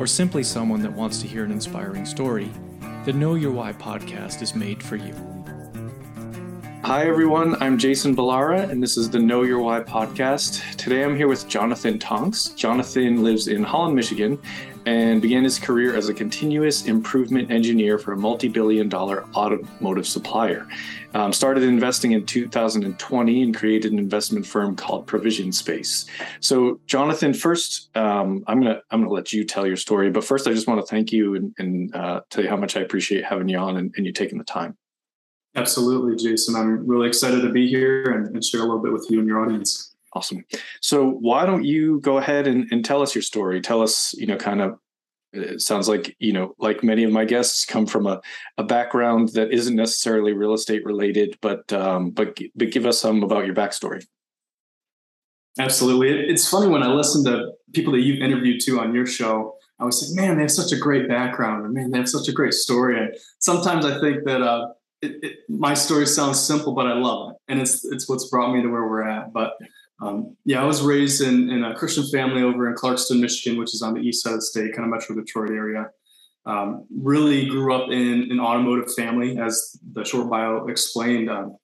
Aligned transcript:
or 0.00 0.06
simply 0.06 0.42
someone 0.42 0.80
that 0.80 0.90
wants 0.90 1.20
to 1.20 1.28
hear 1.28 1.44
an 1.44 1.52
inspiring 1.52 2.06
story, 2.06 2.50
the 3.04 3.12
Know 3.12 3.34
Your 3.34 3.50
Why 3.52 3.74
podcast 3.74 4.40
is 4.40 4.54
made 4.54 4.82
for 4.82 4.96
you. 4.96 5.14
Hi, 6.82 7.06
everyone. 7.06 7.62
I'm 7.62 7.76
Jason 7.76 8.16
Balara, 8.16 8.66
and 8.70 8.82
this 8.82 8.96
is 8.96 9.10
the 9.10 9.18
Know 9.18 9.42
Your 9.42 9.58
Why 9.58 9.80
podcast. 9.80 10.76
Today 10.76 11.04
I'm 11.04 11.14
here 11.14 11.28
with 11.28 11.46
Jonathan 11.46 11.98
Tonks. 11.98 12.48
Jonathan 12.54 13.22
lives 13.22 13.48
in 13.48 13.62
Holland, 13.62 13.94
Michigan, 13.94 14.40
and 14.86 15.20
began 15.20 15.44
his 15.44 15.58
career 15.58 15.94
as 15.94 16.08
a 16.08 16.14
continuous 16.14 16.86
improvement 16.86 17.50
engineer 17.50 17.98
for 17.98 18.12
a 18.12 18.16
multi 18.16 18.48
billion 18.48 18.88
dollar 18.88 19.24
automotive 19.34 20.06
supplier. 20.06 20.66
Um, 21.14 21.32
started 21.32 21.64
investing 21.64 22.12
in 22.12 22.24
2020 22.24 23.42
and 23.42 23.56
created 23.56 23.92
an 23.92 23.98
investment 23.98 24.46
firm 24.46 24.76
called 24.76 25.06
Provision 25.06 25.52
Space. 25.52 26.06
So, 26.40 26.80
Jonathan, 26.86 27.34
first, 27.34 27.94
um, 27.96 28.44
I'm 28.46 28.60
gonna 28.60 28.80
I'm 28.90 29.02
gonna 29.02 29.12
let 29.12 29.32
you 29.32 29.44
tell 29.44 29.66
your 29.66 29.76
story, 29.76 30.10
but 30.10 30.24
first, 30.24 30.46
I 30.46 30.52
just 30.52 30.68
want 30.68 30.80
to 30.80 30.86
thank 30.86 31.12
you 31.12 31.34
and, 31.34 31.54
and 31.58 31.94
uh, 31.94 32.20
tell 32.30 32.44
you 32.44 32.50
how 32.50 32.56
much 32.56 32.76
I 32.76 32.80
appreciate 32.80 33.24
having 33.24 33.48
you 33.48 33.58
on 33.58 33.76
and, 33.76 33.92
and 33.96 34.06
you 34.06 34.12
taking 34.12 34.38
the 34.38 34.44
time. 34.44 34.76
Absolutely, 35.56 36.16
Jason. 36.22 36.54
I'm 36.54 36.86
really 36.86 37.08
excited 37.08 37.42
to 37.42 37.50
be 37.50 37.68
here 37.68 38.12
and, 38.12 38.34
and 38.34 38.44
share 38.44 38.60
a 38.60 38.64
little 38.64 38.82
bit 38.82 38.92
with 38.92 39.06
you 39.10 39.18
and 39.18 39.26
your 39.26 39.42
audience. 39.44 39.89
Awesome. 40.12 40.44
So 40.80 41.08
why 41.08 41.46
don't 41.46 41.64
you 41.64 42.00
go 42.00 42.18
ahead 42.18 42.46
and, 42.46 42.66
and 42.72 42.84
tell 42.84 43.00
us 43.00 43.14
your 43.14 43.22
story? 43.22 43.60
Tell 43.60 43.80
us, 43.80 44.12
you 44.18 44.26
know, 44.26 44.36
kind 44.36 44.60
of 44.60 44.78
it 45.32 45.60
sounds 45.60 45.88
like 45.88 46.16
you 46.18 46.32
know 46.32 46.54
like 46.58 46.82
many 46.82 47.04
of 47.04 47.12
my 47.12 47.24
guests 47.24 47.64
come 47.64 47.86
from 47.86 48.06
a, 48.06 48.20
a 48.58 48.64
background 48.64 49.30
that 49.30 49.52
isn't 49.52 49.76
necessarily 49.76 50.32
real 50.32 50.54
estate 50.54 50.84
related 50.84 51.38
but 51.40 51.72
um, 51.72 52.10
but 52.10 52.38
but 52.54 52.70
give 52.70 52.86
us 52.86 53.00
some 53.00 53.22
about 53.22 53.46
your 53.46 53.54
backstory 53.54 54.04
absolutely 55.58 56.10
it's 56.10 56.48
funny 56.48 56.68
when 56.68 56.82
i 56.82 56.88
listen 56.88 57.24
to 57.24 57.52
people 57.72 57.92
that 57.92 58.00
you've 58.00 58.22
interviewed 58.22 58.60
too 58.60 58.80
on 58.80 58.94
your 58.94 59.06
show 59.06 59.54
i 59.78 59.84
was 59.84 60.02
like 60.02 60.20
man 60.20 60.36
they 60.36 60.42
have 60.42 60.50
such 60.50 60.72
a 60.72 60.76
great 60.76 61.08
background 61.08 61.64
and 61.64 61.74
man 61.74 61.90
they 61.90 61.98
have 61.98 62.08
such 62.08 62.28
a 62.28 62.32
great 62.32 62.54
story 62.54 62.98
and 62.98 63.14
sometimes 63.38 63.84
i 63.84 64.00
think 64.00 64.24
that 64.24 64.42
uh, 64.42 64.68
it, 65.02 65.16
it, 65.22 65.36
my 65.48 65.74
story 65.74 66.06
sounds 66.06 66.40
simple 66.40 66.74
but 66.74 66.86
i 66.86 66.94
love 66.94 67.30
it 67.30 67.36
and 67.48 67.60
it's 67.60 67.84
it's 67.84 68.08
what's 68.08 68.28
brought 68.28 68.52
me 68.52 68.62
to 68.62 68.68
where 68.68 68.88
we're 68.88 69.06
at 69.06 69.32
but 69.32 69.54
um, 70.00 70.36
yeah, 70.44 70.62
I 70.62 70.64
was 70.64 70.82
raised 70.82 71.22
in, 71.22 71.50
in 71.50 71.64
a 71.64 71.74
Christian 71.74 72.04
family 72.10 72.42
over 72.42 72.68
in 72.68 72.74
Clarkston, 72.74 73.20
Michigan, 73.20 73.58
which 73.58 73.74
is 73.74 73.82
on 73.82 73.94
the 73.94 74.00
east 74.00 74.22
side 74.22 74.32
of 74.32 74.38
the 74.38 74.46
state, 74.46 74.74
kind 74.74 74.84
of 74.84 74.90
Metro 74.90 75.14
Detroit 75.14 75.50
area. 75.50 75.90
Um, 76.46 76.86
really 76.90 77.48
grew 77.48 77.74
up 77.74 77.90
in 77.90 78.30
an 78.30 78.40
automotive 78.40 78.92
family, 78.94 79.38
as 79.38 79.78
the 79.92 80.04
short 80.04 80.30
bio 80.30 80.66
explained. 80.68 81.30
Um, 81.30 81.56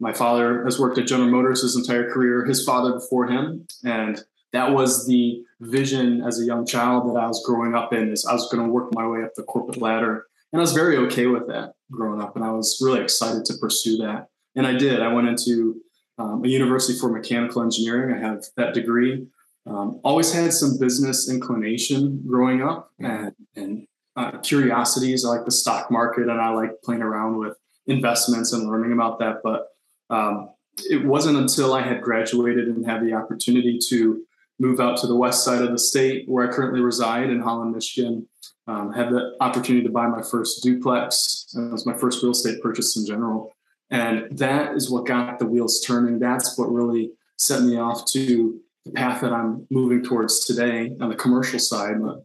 my 0.00 0.12
father 0.12 0.64
has 0.64 0.80
worked 0.80 0.98
at 0.98 1.06
General 1.06 1.30
Motors 1.30 1.62
his 1.62 1.76
entire 1.76 2.10
career, 2.10 2.44
his 2.44 2.64
father 2.64 2.94
before 2.94 3.28
him. 3.28 3.66
And 3.84 4.20
that 4.52 4.72
was 4.72 5.06
the 5.06 5.42
vision 5.60 6.22
as 6.22 6.40
a 6.40 6.44
young 6.44 6.66
child 6.66 7.08
that 7.08 7.20
I 7.20 7.26
was 7.26 7.44
growing 7.46 7.74
up 7.74 7.92
in 7.92 8.10
is 8.10 8.26
I 8.26 8.32
was 8.32 8.48
going 8.50 8.64
to 8.64 8.72
work 8.72 8.92
my 8.94 9.06
way 9.06 9.22
up 9.22 9.34
the 9.36 9.44
corporate 9.44 9.80
ladder. 9.80 10.26
And 10.52 10.60
I 10.60 10.62
was 10.62 10.72
very 10.72 10.96
okay 11.06 11.26
with 11.26 11.46
that 11.48 11.74
growing 11.90 12.20
up. 12.20 12.36
And 12.36 12.44
I 12.44 12.50
was 12.50 12.80
really 12.82 13.00
excited 13.00 13.44
to 13.44 13.54
pursue 13.60 13.98
that. 13.98 14.28
And 14.56 14.66
I 14.66 14.72
did. 14.72 15.00
I 15.00 15.12
went 15.12 15.28
into 15.28 15.80
um, 16.18 16.44
a 16.44 16.48
university 16.48 16.98
for 16.98 17.10
mechanical 17.10 17.62
engineering. 17.62 18.14
I 18.14 18.20
have 18.20 18.44
that 18.56 18.74
degree. 18.74 19.26
Um, 19.66 20.00
always 20.02 20.32
had 20.32 20.52
some 20.52 20.78
business 20.78 21.30
inclination 21.30 22.22
growing 22.26 22.62
up 22.62 22.90
and, 22.98 23.32
and 23.54 23.86
uh, 24.16 24.38
curiosities. 24.38 25.24
I 25.24 25.28
like 25.28 25.44
the 25.44 25.52
stock 25.52 25.90
market 25.90 26.28
and 26.28 26.40
I 26.40 26.50
like 26.50 26.82
playing 26.82 27.02
around 27.02 27.38
with 27.38 27.56
investments 27.86 28.52
and 28.52 28.68
learning 28.68 28.92
about 28.92 29.18
that. 29.20 29.36
But 29.42 29.68
um, 30.10 30.50
it 30.90 31.04
wasn't 31.04 31.38
until 31.38 31.74
I 31.74 31.82
had 31.82 32.02
graduated 32.02 32.68
and 32.68 32.84
had 32.84 33.04
the 33.04 33.14
opportunity 33.14 33.78
to 33.88 34.24
move 34.58 34.80
out 34.80 34.96
to 34.98 35.06
the 35.06 35.16
west 35.16 35.44
side 35.44 35.62
of 35.62 35.70
the 35.70 35.78
state 35.78 36.28
where 36.28 36.48
I 36.48 36.52
currently 36.52 36.80
reside 36.80 37.30
in 37.30 37.40
Holland, 37.40 37.72
Michigan. 37.72 38.28
Um, 38.68 38.92
had 38.92 39.10
the 39.10 39.36
opportunity 39.40 39.84
to 39.84 39.92
buy 39.92 40.06
my 40.06 40.22
first 40.22 40.62
duplex. 40.62 41.46
It 41.56 41.72
was 41.72 41.84
my 41.84 41.96
first 41.98 42.22
real 42.22 42.30
estate 42.30 42.62
purchase 42.62 42.96
in 42.96 43.04
general. 43.04 43.52
And 43.92 44.36
that 44.38 44.74
is 44.74 44.90
what 44.90 45.06
got 45.06 45.38
the 45.38 45.46
wheels 45.46 45.80
turning. 45.86 46.18
That's 46.18 46.58
what 46.58 46.72
really 46.72 47.12
set 47.36 47.62
me 47.62 47.76
off 47.76 48.06
to 48.12 48.58
the 48.86 48.92
path 48.92 49.20
that 49.20 49.32
I'm 49.32 49.66
moving 49.70 50.02
towards 50.02 50.46
today 50.46 50.92
on 50.98 51.10
the 51.10 51.14
commercial 51.14 51.58
side. 51.58 51.96
But 52.00 52.24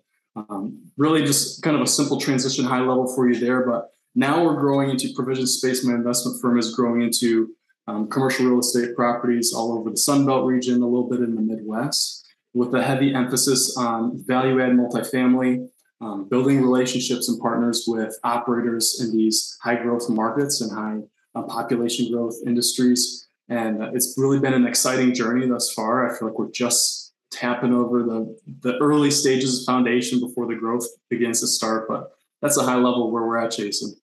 um, 0.50 0.79
really, 0.95 1.25
just 1.25 1.61
kind 1.61 1.75
of 1.75 1.81
a 1.81 1.88
simple 1.88 2.22
transition, 2.22 2.63
high 2.63 2.79
level 2.79 3.13
for 3.13 3.29
you 3.29 3.38
there. 3.38 3.66
But 3.66 3.89
now 4.16 4.45
we're 4.45 4.55
growing 4.55 4.89
into 4.89 5.13
provision 5.13 5.45
space. 5.45 5.83
My 5.83 5.94
investment 5.94 6.41
firm 6.41 6.57
is 6.57 6.73
growing 6.73 7.01
into 7.01 7.50
um, 7.88 8.07
commercial 8.07 8.45
real 8.45 8.59
estate 8.59 8.95
properties 8.95 9.53
all 9.53 9.78
over 9.78 9.89
the 9.89 9.97
Sun 9.97 10.25
Belt 10.25 10.45
region, 10.45 10.81
a 10.81 10.88
little 10.88 11.09
bit 11.09 11.19
in 11.19 11.35
the 11.35 11.41
Midwest, 11.41 12.25
with 12.53 12.73
a 12.75 12.84
heavy 12.84 13.13
emphasis 13.13 13.75
on 13.75 14.23
value 14.25 14.61
add 14.61 14.72
multifamily, 14.72 15.67
um, 15.99 16.29
building 16.29 16.61
relationships 16.61 17.28
and 17.28 17.41
partners 17.41 17.84
with 17.88 18.17
operators 18.23 19.01
in 19.01 19.16
these 19.16 19.57
high 19.61 19.75
growth 19.75 20.09
markets 20.09 20.61
and 20.61 20.72
high 20.72 20.99
uh, 21.38 21.44
population 21.44 22.12
growth 22.12 22.36
industries. 22.46 23.28
And 23.50 23.81
uh, 23.81 23.92
it's 23.94 24.16
really 24.18 24.40
been 24.40 24.53
an 24.53 24.68
exciting 24.68 25.14
journey 25.14 25.48
thus 25.48 25.72
far. 25.74 26.09
I 26.09 26.18
feel 26.18 26.28
like 26.28 26.40
we're 26.40 26.52
just 26.52 27.14
tapping 27.31 27.74
over 27.74 28.03
the, 28.03 28.38
the 28.62 28.78
early 28.78 29.12
stages 29.12 29.59
of 29.59 29.66
foundation 29.66 30.20
before 30.20 30.47
the 30.47 30.56
growth 30.56 30.86
begins 31.09 31.40
to 31.42 31.47
start. 31.47 31.88
But 31.88 32.12
that's 32.42 32.58
a 32.58 32.64
high 32.64 32.76
level 32.76 33.12
where 33.12 33.24
we're 33.24 33.38
at, 33.38 33.52
Jason. 33.52 33.96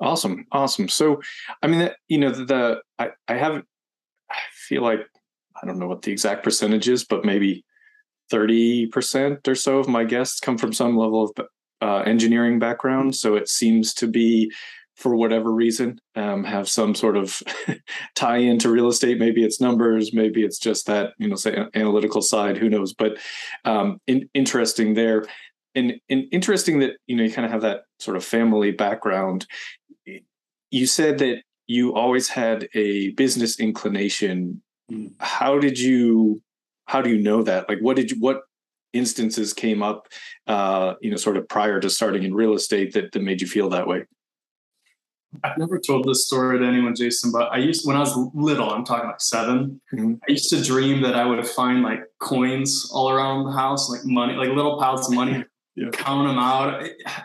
Awesome. 0.00 0.46
Awesome. 0.50 0.88
So, 0.88 1.20
I 1.62 1.66
mean, 1.66 1.90
you 2.08 2.18
know, 2.18 2.30
the, 2.30 2.80
I, 2.98 3.10
I 3.28 3.34
have, 3.34 3.62
I 4.30 4.36
feel 4.52 4.82
like, 4.82 5.00
I 5.62 5.66
don't 5.66 5.78
know 5.78 5.86
what 5.86 6.02
the 6.02 6.10
exact 6.10 6.42
percentage 6.42 6.88
is, 6.88 7.04
but 7.04 7.24
maybe 7.24 7.64
30% 8.32 9.46
or 9.46 9.54
so 9.54 9.78
of 9.78 9.88
my 9.88 10.04
guests 10.04 10.40
come 10.40 10.58
from 10.58 10.72
some 10.72 10.96
level 10.96 11.24
of 11.24 11.46
uh, 11.80 11.98
engineering 12.00 12.58
background. 12.58 13.14
So 13.14 13.36
it 13.36 13.48
seems 13.48 13.94
to 13.94 14.08
be 14.08 14.50
for 14.96 15.16
whatever 15.16 15.52
reason 15.52 15.98
um, 16.14 16.44
have 16.44 16.68
some 16.68 16.94
sort 16.94 17.16
of 17.16 17.42
tie 18.14 18.36
into 18.36 18.70
real 18.70 18.88
estate. 18.88 19.18
Maybe 19.18 19.44
it's 19.44 19.60
numbers 19.60 20.12
maybe 20.12 20.44
it's 20.44 20.58
just 20.58 20.86
that 20.86 21.14
you 21.18 21.28
know 21.28 21.36
say 21.36 21.64
analytical 21.74 22.22
side 22.22 22.56
who 22.56 22.68
knows? 22.68 22.92
But 22.92 23.18
um, 23.64 24.00
in, 24.06 24.28
interesting 24.34 24.94
there. 24.94 25.26
And, 25.76 25.94
and 26.08 26.26
interesting 26.30 26.78
that 26.80 26.92
you 27.06 27.16
know 27.16 27.24
you 27.24 27.32
kind 27.32 27.44
of 27.44 27.50
have 27.50 27.62
that 27.62 27.82
sort 27.98 28.16
of 28.16 28.24
family 28.24 28.70
background. 28.70 29.46
You 30.70 30.86
said 30.86 31.18
that 31.18 31.42
you 31.66 31.94
always 31.94 32.28
had 32.28 32.68
a 32.74 33.10
business 33.10 33.58
inclination. 33.58 34.62
Mm. 34.92 35.14
how 35.18 35.58
did 35.58 35.78
you 35.78 36.42
how 36.84 37.00
do 37.00 37.08
you 37.08 37.18
know 37.18 37.42
that? 37.42 37.68
Like 37.68 37.78
what 37.80 37.96
did 37.96 38.10
you 38.10 38.20
what 38.20 38.42
instances 38.92 39.52
came 39.52 39.82
up 39.82 40.06
uh 40.46 40.94
you 41.00 41.10
know 41.10 41.16
sort 41.16 41.36
of 41.36 41.48
prior 41.48 41.80
to 41.80 41.90
starting 41.90 42.22
in 42.22 42.32
real 42.32 42.54
estate 42.54 42.92
that, 42.92 43.10
that 43.10 43.22
made 43.22 43.40
you 43.40 43.46
feel 43.46 43.68
that 43.68 43.88
way 43.88 44.04
I've 45.42 45.58
never 45.58 45.78
told 45.78 46.06
this 46.06 46.26
story 46.26 46.58
to 46.58 46.64
anyone, 46.64 46.94
Jason, 46.94 47.32
but 47.32 47.52
I 47.52 47.58
used 47.58 47.86
when 47.86 47.96
I 47.96 48.00
was 48.00 48.16
little, 48.34 48.70
I'm 48.70 48.84
talking 48.84 49.06
like 49.06 49.20
7 49.20 49.80
mm-hmm. 49.92 50.14
I 50.28 50.32
used 50.32 50.50
to 50.50 50.62
dream 50.62 51.02
that 51.02 51.14
I 51.14 51.24
would 51.24 51.46
find 51.46 51.82
like 51.82 52.00
coins 52.20 52.90
all 52.92 53.10
around 53.10 53.44
the 53.44 53.52
house, 53.52 53.90
like 53.90 54.04
money, 54.04 54.34
like 54.34 54.50
little 54.50 54.78
piles 54.78 55.08
of 55.08 55.14
money, 55.14 55.44
yeah. 55.76 55.90
count 55.90 56.28
them 56.28 56.38
out. 56.38 56.84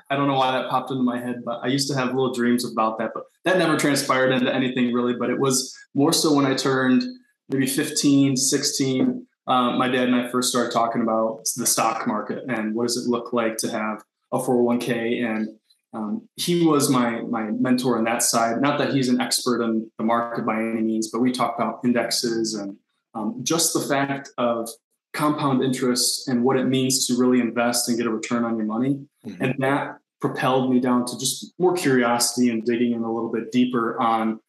I 0.09 0.15
don't 0.15 0.27
know 0.27 0.35
why 0.35 0.51
that 0.51 0.69
popped 0.69 0.91
into 0.91 1.03
my 1.03 1.19
head, 1.19 1.43
but 1.45 1.59
I 1.63 1.67
used 1.67 1.87
to 1.89 1.95
have 1.95 2.07
little 2.07 2.33
dreams 2.33 2.69
about 2.69 2.97
that, 2.99 3.11
but 3.13 3.23
that 3.45 3.57
never 3.57 3.77
transpired 3.77 4.31
into 4.31 4.53
anything 4.53 4.93
really. 4.93 5.13
But 5.13 5.29
it 5.29 5.39
was 5.39 5.75
more 5.93 6.13
so 6.13 6.33
when 6.33 6.45
I 6.45 6.55
turned 6.55 7.03
maybe 7.49 7.67
15, 7.67 8.37
16. 8.37 9.25
Um, 9.47 9.79
my 9.79 9.87
dad 9.87 10.07
and 10.07 10.15
I 10.15 10.29
first 10.29 10.49
started 10.49 10.71
talking 10.71 11.01
about 11.01 11.41
the 11.55 11.65
stock 11.65 12.05
market 12.05 12.43
and 12.47 12.75
what 12.75 12.83
does 12.87 12.97
it 12.97 13.09
look 13.09 13.33
like 13.33 13.57
to 13.57 13.71
have 13.71 14.03
a 14.31 14.37
401k 14.37 15.25
and 15.25 15.47
um, 15.93 16.27
he 16.35 16.65
was 16.65 16.89
my 16.89 17.21
my 17.21 17.51
mentor 17.51 17.97
on 17.97 18.03
that 18.03 18.21
side. 18.21 18.61
Not 18.61 18.77
that 18.79 18.93
he's 18.93 19.09
an 19.09 19.19
expert 19.19 19.63
on 19.63 19.89
the 19.97 20.03
market 20.03 20.45
by 20.45 20.57
any 20.57 20.81
means, 20.81 21.09
but 21.09 21.19
we 21.19 21.31
talked 21.31 21.59
about 21.59 21.79
indexes 21.83 22.53
and 22.53 22.77
um, 23.15 23.39
just 23.43 23.73
the 23.73 23.79
fact 23.79 24.29
of 24.37 24.69
compound 25.13 25.63
interest 25.63 26.27
and 26.27 26.43
what 26.43 26.57
it 26.57 26.65
means 26.65 27.07
to 27.07 27.17
really 27.17 27.39
invest 27.39 27.89
and 27.89 27.97
get 27.97 28.05
a 28.05 28.11
return 28.11 28.45
on 28.45 28.55
your 28.57 28.67
money. 28.67 28.99
Mm-hmm. 29.25 29.43
And 29.43 29.55
that 29.59 29.97
propelled 30.21 30.71
me 30.71 30.79
down 30.79 31.05
to 31.05 31.17
just 31.17 31.53
more 31.57 31.75
curiosity 31.75 32.49
and 32.51 32.63
digging 32.63 32.91
in 32.91 33.01
a 33.01 33.11
little 33.11 33.31
bit 33.31 33.51
deeper 33.51 33.99
on 33.99 34.39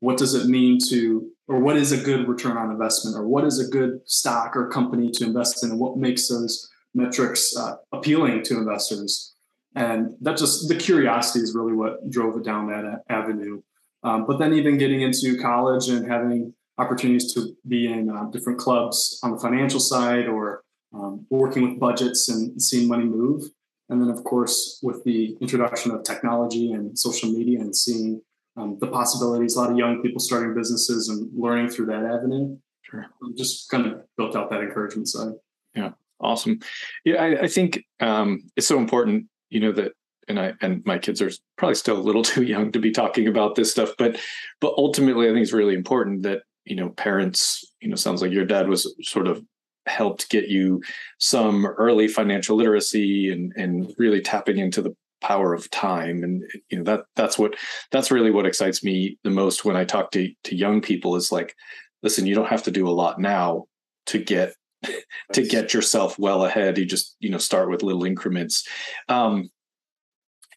what 0.00 0.16
does 0.16 0.34
it 0.34 0.46
mean 0.46 0.78
to 0.88 1.30
or 1.46 1.60
what 1.60 1.76
is 1.76 1.92
a 1.92 1.96
good 1.96 2.28
return 2.28 2.56
on 2.56 2.70
investment 2.70 3.16
or 3.16 3.26
what 3.26 3.44
is 3.44 3.58
a 3.60 3.70
good 3.70 4.00
stock 4.06 4.56
or 4.56 4.68
company 4.68 5.10
to 5.10 5.24
invest 5.24 5.62
in 5.62 5.70
and 5.70 5.78
what 5.78 5.96
makes 5.96 6.28
those 6.28 6.68
metrics 6.94 7.56
uh, 7.56 7.76
appealing 7.92 8.42
to 8.42 8.56
investors 8.56 9.34
And 9.74 10.14
that 10.20 10.36
just 10.36 10.68
the 10.68 10.74
curiosity 10.74 11.40
is 11.40 11.54
really 11.54 11.72
what 11.72 12.10
drove 12.10 12.36
it 12.36 12.44
down 12.44 12.68
that 12.68 13.02
avenue. 13.08 13.62
Um, 14.02 14.26
but 14.26 14.38
then 14.38 14.52
even 14.54 14.78
getting 14.78 15.02
into 15.02 15.38
college 15.40 15.88
and 15.88 16.10
having 16.10 16.54
opportunities 16.78 17.34
to 17.34 17.56
be 17.66 17.92
in 17.92 18.10
uh, 18.10 18.24
different 18.30 18.58
clubs 18.58 19.18
on 19.22 19.32
the 19.32 19.38
financial 19.38 19.80
side 19.80 20.26
or 20.28 20.62
um, 20.94 21.26
working 21.30 21.68
with 21.68 21.80
budgets 21.80 22.28
and 22.28 22.60
seeing 22.60 22.88
money 22.88 23.04
move. 23.04 23.42
And 23.90 24.00
then, 24.00 24.10
of 24.10 24.22
course, 24.24 24.78
with 24.82 25.02
the 25.04 25.36
introduction 25.40 25.92
of 25.92 26.02
technology 26.02 26.72
and 26.72 26.98
social 26.98 27.30
media 27.30 27.60
and 27.60 27.74
seeing 27.74 28.20
um, 28.56 28.76
the 28.80 28.86
possibilities, 28.86 29.56
a 29.56 29.60
lot 29.60 29.70
of 29.70 29.78
young 29.78 30.02
people 30.02 30.20
starting 30.20 30.54
businesses 30.54 31.08
and 31.08 31.30
learning 31.34 31.68
through 31.68 31.86
that 31.86 32.04
avenue. 32.04 32.56
Sure. 32.82 33.06
Just 33.36 33.70
kind 33.70 33.86
of 33.86 34.02
built 34.16 34.36
out 34.36 34.50
that 34.50 34.60
encouragement 34.60 35.08
side. 35.08 35.32
Yeah. 35.74 35.90
Awesome. 36.20 36.58
Yeah. 37.04 37.22
I, 37.22 37.42
I 37.42 37.48
think 37.48 37.84
um, 38.00 38.50
it's 38.56 38.66
so 38.66 38.78
important, 38.78 39.26
you 39.50 39.60
know, 39.60 39.72
that 39.72 39.92
and 40.28 40.38
I 40.38 40.52
and 40.60 40.84
my 40.84 40.98
kids 40.98 41.22
are 41.22 41.30
probably 41.56 41.74
still 41.74 41.96
a 41.96 42.00
little 42.00 42.22
too 42.32 42.42
young 42.42 42.72
to 42.72 42.78
be 42.78 42.90
talking 42.90 43.28
about 43.28 43.54
this 43.54 43.70
stuff, 43.70 43.92
but 43.98 44.18
but 44.60 44.74
ultimately 44.76 45.28
I 45.28 45.32
think 45.32 45.42
it's 45.42 45.52
really 45.52 45.74
important 45.74 46.22
that, 46.22 46.42
you 46.64 46.76
know, 46.76 46.90
parents, 46.90 47.64
you 47.80 47.88
know, 47.88 47.96
sounds 47.96 48.22
like 48.22 48.32
your 48.32 48.44
dad 48.44 48.68
was 48.68 48.94
sort 49.02 49.26
of 49.26 49.42
helped 49.86 50.28
get 50.28 50.48
you 50.48 50.82
some 51.18 51.64
early 51.66 52.08
financial 52.08 52.56
literacy 52.56 53.32
and 53.32 53.52
and 53.56 53.94
really 53.98 54.20
tapping 54.20 54.58
into 54.58 54.82
the 54.82 54.94
power 55.20 55.52
of 55.52 55.70
time. 55.70 56.22
And 56.22 56.44
you 56.70 56.78
know 56.78 56.84
that 56.84 57.04
that's 57.16 57.38
what 57.38 57.56
that's 57.90 58.10
really 58.10 58.30
what 58.30 58.46
excites 58.46 58.84
me 58.84 59.18
the 59.24 59.30
most 59.30 59.64
when 59.64 59.76
i 59.76 59.84
talk 59.84 60.10
to 60.12 60.30
to 60.44 60.56
young 60.56 60.80
people 60.80 61.16
is 61.16 61.32
like 61.32 61.54
listen 62.02 62.26
you 62.26 62.34
don't 62.34 62.48
have 62.48 62.62
to 62.64 62.70
do 62.70 62.88
a 62.88 62.90
lot 62.90 63.20
now 63.20 63.64
to 64.06 64.18
get 64.18 64.54
to 65.32 65.42
get 65.42 65.74
yourself 65.74 66.18
well 66.18 66.44
ahead 66.44 66.78
you 66.78 66.86
just 66.86 67.16
you 67.20 67.30
know 67.30 67.38
start 67.38 67.70
with 67.70 67.82
little 67.82 68.04
increments 68.04 68.66
um 69.08 69.50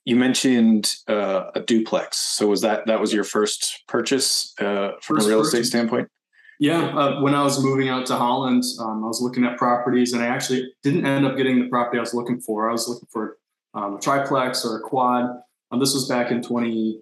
you 0.03 0.15
mentioned 0.15 0.95
uh, 1.07 1.51
a 1.53 1.59
duplex 1.59 2.17
so 2.17 2.47
was 2.47 2.61
that 2.61 2.85
that 2.87 2.99
was 2.99 3.13
your 3.13 3.23
first 3.23 3.83
purchase 3.87 4.53
uh, 4.59 4.91
from 5.01 5.17
first 5.17 5.27
a 5.27 5.29
real 5.29 5.41
estate 5.41 5.65
standpoint 5.65 6.07
yeah, 6.61 6.95
uh, 6.95 7.21
when 7.21 7.33
I 7.33 7.41
was 7.41 7.63
moving 7.63 7.89
out 7.89 8.05
to 8.05 8.15
Holland, 8.15 8.63
um, 8.79 9.03
I 9.03 9.07
was 9.07 9.19
looking 9.19 9.45
at 9.45 9.57
properties, 9.57 10.13
and 10.13 10.21
I 10.21 10.27
actually 10.27 10.71
didn't 10.83 11.07
end 11.07 11.25
up 11.25 11.35
getting 11.35 11.59
the 11.59 11.67
property 11.67 11.97
I 11.97 12.01
was 12.01 12.13
looking 12.13 12.39
for. 12.39 12.69
I 12.69 12.71
was 12.71 12.87
looking 12.87 13.07
for 13.11 13.39
um, 13.73 13.95
a 13.95 13.99
triplex 13.99 14.63
or 14.63 14.77
a 14.77 14.79
quad. 14.79 15.41
Um, 15.71 15.79
this 15.79 15.95
was 15.95 16.07
back 16.07 16.29
in 16.29 16.43
20 16.43 17.01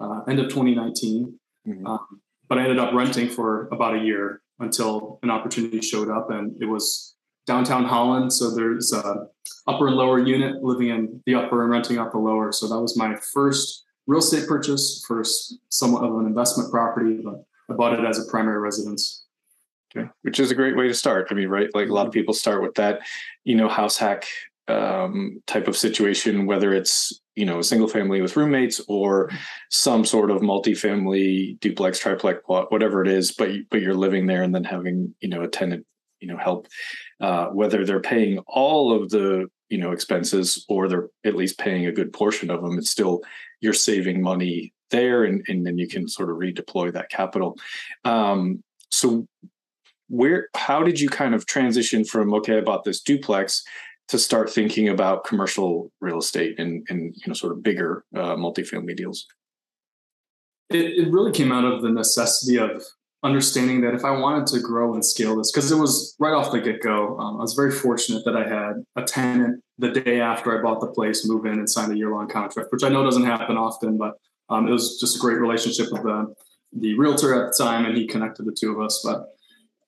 uh, 0.00 0.22
end 0.26 0.40
of 0.40 0.46
2019, 0.46 1.38
mm-hmm. 1.68 1.86
um, 1.86 2.20
but 2.48 2.58
I 2.58 2.62
ended 2.62 2.80
up 2.80 2.94
renting 2.94 3.28
for 3.28 3.68
about 3.68 3.94
a 3.94 4.00
year 4.00 4.42
until 4.58 5.18
an 5.22 5.30
opportunity 5.30 5.80
showed 5.80 6.10
up, 6.10 6.30
and 6.30 6.54
it 6.60 6.66
was 6.66 7.14
downtown 7.46 7.84
Holland. 7.84 8.32
So 8.32 8.54
there's 8.54 8.92
a 8.92 9.26
upper 9.66 9.88
and 9.88 9.96
lower 9.96 10.18
unit, 10.18 10.62
living 10.62 10.88
in 10.88 11.22
the 11.26 11.34
upper 11.34 11.62
and 11.62 11.70
renting 11.70 11.98
out 11.98 12.12
the 12.12 12.18
lower. 12.18 12.52
So 12.52 12.68
that 12.68 12.80
was 12.80 12.96
my 12.96 13.16
first 13.32 13.84
real 14.06 14.20
estate 14.20 14.46
purchase 14.46 15.04
for 15.06 15.22
somewhat 15.68 16.04
of 16.04 16.16
an 16.18 16.26
investment 16.26 16.70
property, 16.70 17.20
but 17.22 17.44
I 17.68 17.74
bought 17.74 17.98
it 17.98 18.04
as 18.04 18.18
a 18.18 18.30
primary 18.30 18.58
residence. 18.58 19.24
Okay, 19.96 20.08
which 20.22 20.40
is 20.40 20.50
a 20.50 20.54
great 20.54 20.76
way 20.76 20.88
to 20.88 20.94
start. 20.94 21.28
I 21.30 21.34
mean, 21.34 21.48
right? 21.48 21.68
Like 21.74 21.88
a 21.88 21.92
lot 21.92 22.02
of 22.02 22.06
mm-hmm. 22.08 22.20
people 22.20 22.34
start 22.34 22.62
with 22.62 22.74
that, 22.74 23.00
you 23.44 23.54
know, 23.54 23.68
house 23.68 23.96
hack 23.96 24.26
um, 24.68 25.42
type 25.46 25.68
of 25.68 25.76
situation, 25.76 26.46
whether 26.46 26.72
it's 26.72 27.20
you 27.34 27.44
know 27.44 27.58
a 27.58 27.64
single 27.64 27.88
family 27.88 28.20
with 28.20 28.36
roommates 28.36 28.80
or 28.88 29.30
some 29.70 30.04
sort 30.04 30.30
of 30.30 30.42
multifamily 30.42 31.58
duplex, 31.60 31.98
triplex, 31.98 32.40
whatever 32.46 33.02
it 33.02 33.08
is. 33.08 33.32
But 33.32 33.50
but 33.70 33.82
you're 33.82 33.94
living 33.94 34.26
there 34.26 34.42
and 34.42 34.54
then 34.54 34.64
having 34.64 35.14
you 35.20 35.28
know 35.28 35.42
a 35.42 35.48
tenant 35.48 35.86
you 36.20 36.28
know 36.28 36.38
help, 36.38 36.66
uh, 37.20 37.46
whether 37.46 37.84
they're 37.84 38.00
paying 38.00 38.38
all 38.46 38.92
of 38.92 39.10
the 39.10 39.46
you 39.68 39.78
know 39.78 39.92
expenses 39.92 40.64
or 40.68 40.88
they're 40.88 41.08
at 41.24 41.36
least 41.36 41.58
paying 41.58 41.86
a 41.86 41.92
good 41.92 42.12
portion 42.12 42.50
of 42.50 42.62
them. 42.62 42.78
It's 42.78 42.90
still 42.90 43.22
you're 43.60 43.72
saving 43.72 44.22
money 44.22 44.72
there 44.90 45.24
and, 45.24 45.44
and 45.48 45.66
then 45.66 45.78
you 45.78 45.88
can 45.88 46.08
sort 46.08 46.30
of 46.30 46.36
redeploy 46.36 46.92
that 46.92 47.10
capital 47.10 47.56
um, 48.04 48.62
so 48.90 49.26
where 50.08 50.48
how 50.54 50.82
did 50.82 51.00
you 51.00 51.08
kind 51.08 51.34
of 51.34 51.46
transition 51.46 52.04
from 52.04 52.32
okay 52.32 52.58
i 52.58 52.60
bought 52.60 52.84
this 52.84 53.00
duplex 53.00 53.64
to 54.08 54.18
start 54.18 54.50
thinking 54.50 54.88
about 54.88 55.24
commercial 55.24 55.90
real 56.00 56.18
estate 56.18 56.58
and 56.58 56.86
and 56.88 57.14
you 57.16 57.24
know 57.26 57.34
sort 57.34 57.52
of 57.52 57.62
bigger 57.62 58.04
uh, 58.14 58.36
multifamily 58.36 58.96
deals 58.96 59.26
it, 60.70 61.06
it 61.06 61.12
really 61.12 61.32
came 61.32 61.52
out 61.52 61.64
of 61.64 61.82
the 61.82 61.90
necessity 61.90 62.58
of 62.58 62.82
understanding 63.22 63.80
that 63.80 63.94
if 63.94 64.04
i 64.04 64.10
wanted 64.10 64.46
to 64.46 64.60
grow 64.60 64.94
and 64.94 65.04
scale 65.04 65.36
this 65.36 65.50
because 65.50 65.72
it 65.72 65.76
was 65.76 66.14
right 66.18 66.34
off 66.34 66.52
the 66.52 66.60
get-go 66.60 67.18
um, 67.18 67.38
i 67.38 67.40
was 67.40 67.54
very 67.54 67.72
fortunate 67.72 68.24
that 68.24 68.36
i 68.36 68.46
had 68.46 68.84
a 68.96 69.02
tenant 69.02 69.62
the 69.78 69.90
day 69.90 70.20
after 70.20 70.56
i 70.56 70.62
bought 70.62 70.80
the 70.80 70.86
place 70.88 71.26
move 71.26 71.46
in 71.46 71.54
and 71.54 71.68
sign 71.68 71.90
a 71.90 71.94
year-long 71.94 72.28
contract 72.28 72.70
which 72.70 72.84
i 72.84 72.88
know 72.88 73.02
doesn't 73.02 73.24
happen 73.24 73.56
often 73.56 73.96
but 73.96 74.14
um, 74.48 74.68
it 74.68 74.72
was 74.72 74.98
just 75.00 75.16
a 75.16 75.18
great 75.18 75.38
relationship 75.38 75.90
with 75.90 76.02
the, 76.02 76.34
the 76.72 76.96
realtor 76.98 77.34
at 77.34 77.52
the 77.52 77.64
time, 77.64 77.84
and 77.84 77.96
he 77.96 78.06
connected 78.06 78.46
the 78.46 78.56
two 78.58 78.72
of 78.72 78.80
us. 78.80 79.02
But 79.04 79.26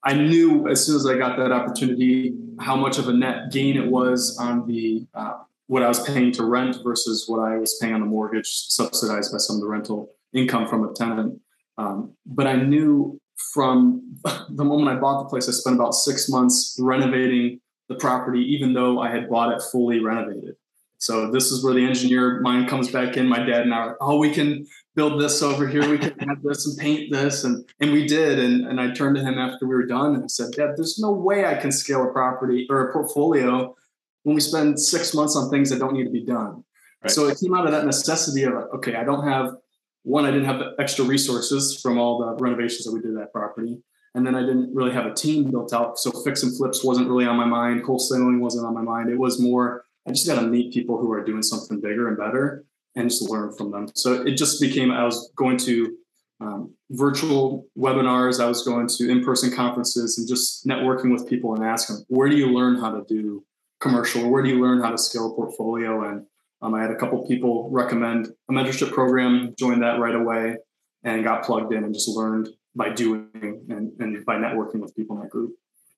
I 0.05 0.15
knew 0.15 0.69
as 0.69 0.85
soon 0.85 0.97
as 0.97 1.07
I 1.07 1.17
got 1.17 1.37
that 1.39 1.53
opportunity 1.53 2.35
how 2.61 2.77
much 2.77 2.99
of 2.99 3.09
a 3.09 3.13
net 3.13 3.53
gain 3.53 3.77
it 3.77 3.87
was 3.87 4.37
on 4.41 4.67
the 4.67 5.07
uh, 5.15 5.35
what 5.67 5.83
I 5.83 5.89
was 5.89 6.01
paying 6.03 6.33
to 6.33 6.45
rent 6.45 6.79
versus 6.83 7.27
what 7.29 7.41
I 7.41 7.59
was 7.59 7.79
paying 7.81 7.95
on 7.95 8.01
the 8.01 8.07
mortgage, 8.07 8.47
subsidized 8.47 9.33
by 9.33 9.39
some 9.39 9.57
of 9.57 9.63
the 9.63 9.69
rental 9.69 10.11
income 10.33 10.67
from 10.67 10.89
a 10.89 10.93
tenant. 10.95 11.41
Um, 11.77 12.15
but 12.27 12.47
I 12.47 12.57
knew 12.57 13.21
from 13.53 14.17
the 14.51 14.65
moment 14.65 14.97
I 14.97 15.01
bought 15.01 15.23
the 15.23 15.29
place, 15.29 15.49
I 15.49 15.53
spent 15.53 15.77
about 15.77 15.95
six 15.95 16.29
months 16.29 16.77
renovating 16.81 17.61
the 17.89 17.97
property, 17.97 18.41
even 18.41 18.73
though 18.73 19.01
I 19.01 19.11
had 19.11 19.29
bought 19.29 19.53
it 19.53 19.63
fully 19.71 20.01
renovated. 20.01 20.57
So 20.99 21.31
this 21.31 21.53
is 21.53 21.65
where 21.65 21.75
the 21.75 21.85
engineer 21.85 22.41
mind 22.41 22.69
comes 22.69 22.91
back 22.91 23.17
in. 23.17 23.29
My 23.29 23.39
dad 23.39 23.63
and 23.63 23.75
I 23.75 23.79
are 23.79 23.97
oh, 24.01 24.19
we 24.19 24.33
can 24.33 24.67
build 24.99 25.21
this 25.21 25.43
over 25.43 25.69
here. 25.69 25.89
We 25.89 25.97
can 25.97 26.19
have 26.29 26.43
this 26.43 26.67
and 26.67 26.77
paint 26.77 27.13
this. 27.13 27.45
And, 27.45 27.65
and 27.79 27.93
we 27.93 28.05
did. 28.05 28.41
And, 28.41 28.67
and 28.67 28.81
I 28.81 28.91
turned 28.91 29.15
to 29.15 29.23
him 29.23 29.39
after 29.39 29.65
we 29.65 29.77
were 29.77 29.87
done 29.87 30.17
and 30.17 30.25
I 30.25 30.27
said, 30.27 30.51
Dad, 30.51 30.71
there's 30.77 30.99
no 30.99 31.13
way 31.13 31.47
I 31.47 31.55
can 31.55 31.71
scale 31.71 32.03
a 32.03 32.13
property 32.13 32.67
or 32.69 32.89
a 32.89 32.93
portfolio 32.93 33.77
when 34.25 34.35
we 34.35 34.41
spend 34.41 34.81
six 34.81 35.15
months 35.15 35.37
on 35.37 35.51
things 35.51 35.71
that 35.71 35.79
don't 35.79 35.93
need 35.93 36.03
to 36.03 36.11
be 36.11 36.25
done. 36.25 36.65
Right. 37.05 37.13
So 37.13 37.29
it 37.29 37.39
came 37.39 37.55
out 37.55 37.65
of 37.65 37.71
that 37.71 37.87
necessity 37.87 38.43
of, 38.43 38.55
okay, 38.75 38.97
I 38.97 39.05
don't 39.05 39.25
have, 39.25 39.55
one, 40.03 40.27
I 40.27 40.33
didn't 40.33 40.47
have 40.47 40.59
the 40.59 40.75
extra 40.81 41.05
resources 41.05 41.81
from 41.81 41.97
all 41.97 42.19
the 42.19 42.43
renovations 42.43 42.85
that 42.85 42.93
we 42.93 43.01
did 43.01 43.17
that 43.19 43.33
property. 43.33 43.79
And 44.17 44.27
then 44.27 44.35
I 44.35 44.41
didn't 44.41 44.75
really 44.75 44.93
have 44.93 45.07
a 45.07 45.15
team 45.15 45.49
built 45.49 45.73
out. 45.73 46.01
So 46.01 46.11
fix 46.11 46.43
and 46.43 46.57
flips 46.57 46.83
wasn't 46.83 47.09
really 47.09 47.27
on 47.27 47.37
my 47.37 47.45
mind. 47.45 47.85
Wholesaling 47.85 48.41
wasn't 48.41 48.67
on 48.67 48.75
my 48.75 48.83
mind. 48.83 49.11
It 49.11 49.19
was 49.19 49.41
more, 49.41 49.85
I 50.09 50.11
just 50.11 50.27
got 50.27 50.41
to 50.41 50.47
meet 50.49 50.75
people 50.75 50.99
who 50.99 51.13
are 51.13 51.25
doing 51.25 51.45
something 51.45 51.81
bigger 51.81 52.09
and 52.09 52.17
better 52.17 52.65
and 52.97 53.09
just 53.09 53.29
learn 53.29 53.53
from 53.53 53.71
them. 53.71 53.89
So 53.95 54.23
it 54.23 54.33
just 54.33 54.61
became, 54.61 54.91
I 54.91 55.05
was 55.05 55.31
going 55.37 55.57
to 55.59 55.97
um, 56.41 56.75
virtual 56.91 57.67
webinars, 57.77 58.43
I 58.43 58.47
was 58.47 58.65
going 58.65 58.89
to 58.89 59.11
in 59.11 59.25
person 59.25 59.53
conferences 59.53 60.19
and 60.19 60.29
just 60.29 60.67
networking 60.67 61.13
with 61.13 61.29
people 61.29 61.55
and 61.55 61.65
asking, 61.65 62.05
where 62.09 62.29
do 62.29 62.37
you 62.37 62.49
learn 62.49 62.79
how 62.79 62.91
to 62.91 63.05
do 63.09 63.45
commercial? 63.81 64.29
Where 64.29 64.43
do 64.43 64.49
you 64.49 64.61
learn 64.61 64.81
how 64.81 64.91
to 64.91 64.99
scale 64.99 65.33
a 65.33 65.35
portfolio? 65.35 66.09
And 66.09 66.27
um, 66.63 66.75
I 66.75 66.83
had 66.83 66.91
a 66.91 66.97
couple 66.97 67.27
people 67.27 67.69
recommend 67.71 68.29
a 68.49 68.53
mentorship 68.53 68.93
program, 68.93 69.55
joined 69.59 69.83
that 69.83 70.01
right 70.01 70.15
away 70.15 70.57
and 71.05 71.25
got 71.25 71.45
plugged 71.45 71.73
in 71.73 71.85
and 71.85 71.95
just 71.95 72.09
learned 72.09 72.49
by 72.75 72.91
doing 72.91 73.29
and, 73.35 73.93
and 74.01 74.25
by 74.25 74.37
networking 74.37 74.81
with 74.81 74.95
people 74.95 75.17
in 75.17 75.23
that 75.23 75.31
group. 75.31 75.53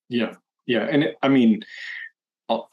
Yeah. 0.09 0.35
Yeah. 0.67 0.87
And 0.91 1.05
it, 1.05 1.17
I 1.23 1.29
mean, 1.29 1.64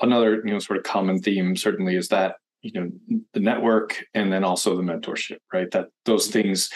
another 0.02 0.42
you 0.44 0.52
know 0.52 0.60
sort 0.60 0.78
of 0.78 0.84
common 0.84 1.20
theme 1.20 1.56
certainly 1.56 1.96
is 1.96 2.08
that 2.10 2.36
you 2.74 2.82
know 2.82 3.22
the 3.34 3.40
network 3.40 4.04
and 4.14 4.32
then 4.32 4.44
also 4.44 4.76
the 4.76 4.84
mentorship 4.84 5.38
right 5.54 5.72
that 5.72 5.88
those 6.06 6.28
things 6.28 6.70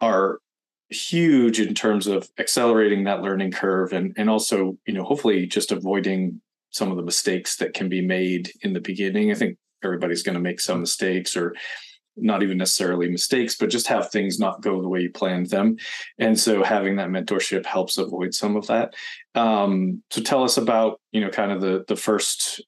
are 0.00 0.38
huge 0.88 1.60
in 1.60 1.74
terms 1.74 2.06
of 2.06 2.28
accelerating 2.38 3.04
that 3.04 3.22
learning 3.22 3.52
curve 3.52 3.92
and 3.92 4.12
and 4.16 4.28
also 4.28 4.76
you 4.86 4.92
know 4.92 5.04
hopefully 5.04 5.46
just 5.46 5.70
avoiding 5.70 6.40
some 6.70 6.90
of 6.90 6.96
the 6.96 7.02
mistakes 7.02 7.56
that 7.56 7.74
can 7.74 7.88
be 7.88 8.04
made 8.04 8.50
in 8.62 8.72
the 8.72 8.80
beginning 8.80 9.30
i 9.30 9.34
think 9.34 9.56
everybody's 9.84 10.22
going 10.22 10.34
to 10.34 10.40
make 10.40 10.60
some 10.60 10.80
mistakes 10.80 11.36
or 11.36 11.54
not 12.16 12.42
even 12.42 12.58
necessarily 12.58 13.08
mistakes, 13.08 13.56
but 13.56 13.70
just 13.70 13.86
have 13.86 14.10
things 14.10 14.38
not 14.38 14.60
go 14.60 14.82
the 14.82 14.88
way 14.88 15.00
you 15.00 15.10
planned 15.10 15.46
them. 15.46 15.76
And 16.18 16.38
so 16.38 16.62
having 16.62 16.96
that 16.96 17.08
mentorship 17.08 17.64
helps 17.64 17.98
avoid 17.98 18.34
some 18.34 18.56
of 18.56 18.66
that. 18.66 18.94
Um, 19.34 20.02
so 20.10 20.20
tell 20.20 20.42
us 20.42 20.56
about, 20.56 21.00
you 21.12 21.20
know, 21.20 21.30
kind 21.30 21.52
of 21.52 21.60
the 21.60 21.84
the 21.88 21.96
first 21.96 22.62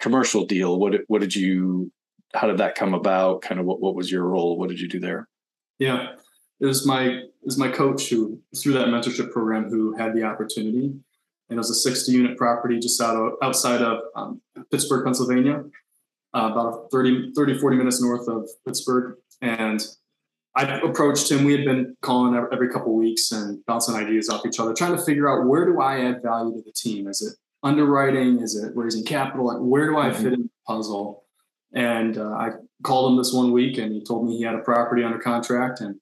commercial 0.00 0.44
deal. 0.44 0.78
What 0.78 0.94
what 1.08 1.20
did 1.20 1.34
you 1.34 1.90
how 2.34 2.46
did 2.46 2.58
that 2.58 2.74
come 2.74 2.94
about? 2.94 3.42
Kind 3.42 3.60
of 3.60 3.66
what, 3.66 3.80
what 3.80 3.94
was 3.94 4.10
your 4.10 4.24
role? 4.24 4.58
What 4.58 4.68
did 4.68 4.80
you 4.80 4.88
do 4.88 5.00
there? 5.00 5.28
Yeah. 5.78 6.08
It 6.60 6.66
was 6.66 6.86
my 6.86 7.04
it 7.04 7.32
was 7.44 7.58
my 7.58 7.68
coach 7.68 8.08
who 8.08 8.40
through 8.60 8.74
that 8.74 8.88
mentorship 8.88 9.32
program 9.32 9.68
who 9.68 9.96
had 9.96 10.14
the 10.14 10.22
opportunity. 10.22 10.94
And 11.48 11.56
it 11.56 11.58
was 11.58 11.70
a 11.70 11.74
60 11.74 12.10
unit 12.10 12.36
property 12.36 12.80
just 12.80 13.00
out 13.00 13.14
of, 13.14 13.34
outside 13.40 13.80
of 13.80 14.00
um, 14.16 14.40
Pittsburgh, 14.72 15.04
Pennsylvania 15.04 15.62
uh, 16.34 16.50
about 16.52 16.88
30, 16.90 17.32
30, 17.34 17.58
40 17.58 17.76
minutes 17.76 18.02
north 18.02 18.28
of 18.28 18.48
Pittsburgh. 18.66 19.16
And 19.40 19.82
I 20.54 20.64
approached 20.80 21.30
him. 21.30 21.44
We 21.44 21.52
had 21.52 21.64
been 21.64 21.96
calling 22.02 22.34
every 22.52 22.70
couple 22.70 22.94
weeks 22.94 23.30
and 23.32 23.64
bouncing 23.66 23.94
ideas 23.94 24.28
off 24.28 24.44
each 24.46 24.58
other, 24.58 24.72
trying 24.72 24.96
to 24.96 25.02
figure 25.02 25.30
out 25.30 25.46
where 25.46 25.66
do 25.66 25.80
I 25.80 26.00
add 26.00 26.22
value 26.22 26.54
to 26.54 26.62
the 26.62 26.72
team? 26.72 27.08
Is 27.08 27.22
it 27.22 27.38
underwriting? 27.62 28.40
Is 28.40 28.56
it 28.56 28.72
raising 28.74 29.04
capital? 29.04 29.46
Like, 29.46 29.58
where 29.58 29.86
do 29.86 29.98
I 29.98 30.10
mm-hmm. 30.10 30.22
fit 30.22 30.32
in 30.32 30.42
the 30.42 30.50
puzzle? 30.66 31.24
And 31.72 32.16
uh, 32.16 32.30
I 32.30 32.50
called 32.82 33.12
him 33.12 33.18
this 33.18 33.32
one 33.32 33.52
week, 33.52 33.78
and 33.78 33.92
he 33.92 34.02
told 34.02 34.26
me 34.26 34.36
he 34.36 34.44
had 34.44 34.54
a 34.54 34.60
property 34.60 35.02
under 35.02 35.18
contract, 35.18 35.80
and 35.80 35.96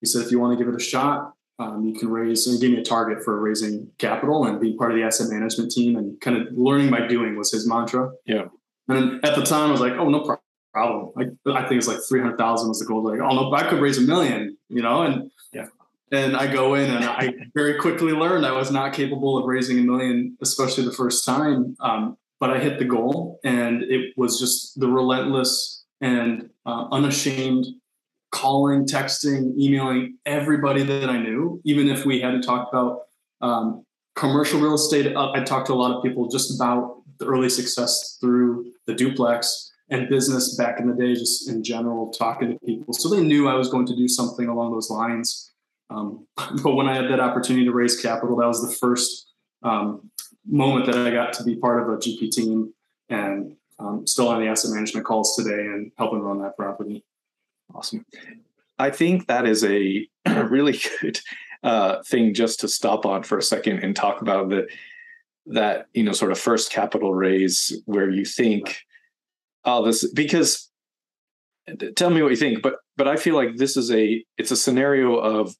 he 0.00 0.06
said, 0.06 0.22
if 0.22 0.30
you 0.30 0.40
want 0.40 0.58
to 0.58 0.64
give 0.64 0.72
it 0.72 0.80
a 0.80 0.84
shot, 0.84 1.32
um, 1.58 1.84
you 1.84 1.94
can 1.94 2.08
raise 2.08 2.46
and 2.46 2.60
give 2.60 2.70
me 2.70 2.78
a 2.78 2.84
target 2.84 3.22
for 3.24 3.40
raising 3.40 3.88
capital 3.98 4.46
and 4.46 4.60
being 4.60 4.76
part 4.76 4.90
of 4.90 4.96
the 4.96 5.04
asset 5.04 5.30
management 5.30 5.70
team 5.70 5.96
and 5.96 6.20
kind 6.20 6.36
of 6.36 6.48
learning 6.52 6.90
by 6.90 7.06
doing 7.06 7.36
was 7.36 7.52
his 7.52 7.68
mantra. 7.68 8.10
Yeah. 8.26 8.46
And 8.88 9.24
at 9.24 9.36
the 9.36 9.42
time, 9.42 9.68
I 9.68 9.72
was 9.72 9.80
like, 9.80 9.92
oh, 9.92 10.08
no 10.08 10.38
problem. 10.74 11.12
I, 11.16 11.50
I 11.52 11.68
think 11.68 11.78
it's 11.78 11.88
like 11.88 11.98
300,000 12.08 12.68
was 12.68 12.80
the 12.80 12.86
goal. 12.86 13.04
Like, 13.04 13.20
oh, 13.20 13.34
no, 13.34 13.54
I 13.54 13.68
could 13.68 13.80
raise 13.80 13.98
a 13.98 14.00
million, 14.00 14.56
you 14.68 14.82
know? 14.82 15.02
And 15.02 15.30
yeah. 15.52 15.66
And 16.12 16.36
I 16.36 16.52
go 16.52 16.74
in 16.74 16.90
and 16.90 17.04
I 17.04 17.32
very 17.54 17.74
quickly 17.74 18.12
learned 18.12 18.44
I 18.44 18.52
was 18.52 18.70
not 18.70 18.92
capable 18.92 19.38
of 19.38 19.46
raising 19.46 19.78
a 19.78 19.82
million, 19.82 20.36
especially 20.42 20.84
the 20.84 20.92
first 20.92 21.24
time. 21.24 21.74
Um, 21.80 22.18
but 22.38 22.50
I 22.50 22.58
hit 22.58 22.78
the 22.78 22.84
goal, 22.84 23.38
and 23.44 23.82
it 23.84 24.12
was 24.16 24.38
just 24.38 24.78
the 24.78 24.88
relentless 24.88 25.84
and 26.00 26.50
uh, 26.66 26.88
unashamed 26.90 27.66
calling, 28.32 28.84
texting, 28.84 29.56
emailing 29.56 30.18
everybody 30.26 30.82
that 30.82 31.08
I 31.08 31.18
knew, 31.18 31.60
even 31.64 31.88
if 31.88 32.04
we 32.04 32.20
hadn't 32.20 32.42
talked 32.42 32.74
about 32.74 33.02
um, 33.40 33.84
commercial 34.16 34.60
real 34.60 34.74
estate. 34.74 35.16
I 35.16 35.44
talked 35.44 35.68
to 35.68 35.72
a 35.72 35.74
lot 35.74 35.96
of 35.96 36.02
people 36.02 36.28
just 36.28 36.54
about 36.56 37.02
the 37.18 37.26
early 37.26 37.48
success 37.48 38.18
through 38.20 38.72
the 38.86 38.94
duplex 38.94 39.70
and 39.90 40.08
business 40.08 40.56
back 40.56 40.80
in 40.80 40.88
the 40.88 40.94
day, 40.94 41.14
just 41.14 41.48
in 41.48 41.62
general, 41.62 42.10
talking 42.10 42.50
to 42.50 42.66
people. 42.66 42.92
So 42.94 43.08
they 43.08 43.22
knew 43.22 43.48
I 43.48 43.54
was 43.54 43.68
going 43.68 43.86
to 43.86 43.94
do 43.94 44.08
something 44.08 44.48
along 44.48 44.72
those 44.72 44.90
lines. 44.90 45.51
Um, 45.92 46.26
but 46.62 46.74
when 46.74 46.88
I 46.88 46.94
had 46.94 47.10
that 47.10 47.20
opportunity 47.20 47.66
to 47.66 47.72
raise 47.72 48.00
capital, 48.00 48.36
that 48.36 48.46
was 48.46 48.66
the 48.66 48.74
first 48.74 49.28
um, 49.62 50.10
moment 50.46 50.86
that 50.86 50.96
I 50.96 51.10
got 51.10 51.32
to 51.34 51.44
be 51.44 51.56
part 51.56 51.82
of 51.82 51.88
a 51.88 51.96
GP 51.96 52.30
team 52.30 52.72
and 53.08 53.56
um, 53.78 54.06
still 54.06 54.28
on 54.28 54.40
the 54.40 54.48
asset 54.48 54.72
management 54.72 55.06
calls 55.06 55.36
today 55.36 55.60
and 55.60 55.92
helping 55.98 56.20
run 56.20 56.40
that 56.42 56.56
property. 56.56 57.04
Awesome. 57.74 58.04
I 58.78 58.90
think 58.90 59.26
that 59.26 59.46
is 59.46 59.64
a 59.64 60.08
really 60.26 60.80
good 61.00 61.20
uh, 61.62 62.02
thing 62.04 62.34
just 62.34 62.60
to 62.60 62.68
stop 62.68 63.06
on 63.06 63.22
for 63.22 63.38
a 63.38 63.42
second 63.42 63.80
and 63.80 63.94
talk 63.94 64.20
about 64.20 64.48
the 64.48 64.68
that 65.46 65.86
you 65.92 66.04
know 66.04 66.12
sort 66.12 66.30
of 66.30 66.38
first 66.38 66.70
capital 66.70 67.12
raise 67.12 67.76
where 67.86 68.08
you 68.08 68.24
think 68.24 68.78
oh 69.64 69.84
this 69.84 70.08
because 70.12 70.70
tell 71.96 72.10
me 72.10 72.22
what 72.22 72.30
you 72.30 72.36
think 72.36 72.62
but 72.62 72.76
but 72.96 73.08
i 73.08 73.16
feel 73.16 73.34
like 73.34 73.56
this 73.56 73.76
is 73.76 73.90
a 73.90 74.24
it's 74.38 74.52
a 74.52 74.56
scenario 74.56 75.16
of 75.16 75.56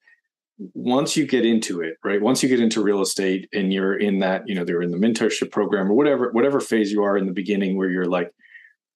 once 0.75 1.17
you 1.17 1.27
get 1.27 1.45
into 1.45 1.81
it 1.81 1.95
right 2.05 2.21
once 2.21 2.43
you 2.43 2.49
get 2.49 2.61
into 2.61 2.83
real 2.83 3.01
estate 3.01 3.49
and 3.53 3.73
you're 3.73 3.97
in 3.97 4.19
that 4.19 4.43
you 4.47 4.55
know 4.55 4.65
they're 4.65 4.83
in 4.83 4.91
the 4.91 4.97
mentorship 4.97 5.51
program 5.51 5.91
or 5.91 5.95
whatever 5.95 6.31
whatever 6.33 6.61
phase 6.61 6.93
you 6.93 7.03
are 7.03 7.17
in 7.17 7.27
the 7.27 7.33
beginning 7.33 7.77
where 7.77 7.91
you're 7.91 8.07
like 8.07 8.31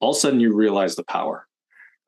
all 0.01 0.11
of 0.11 0.17
a 0.17 0.21
sudden 0.21 0.41
you 0.41 0.55
realize 0.55 0.97
the 0.97 1.05
power 1.05 1.47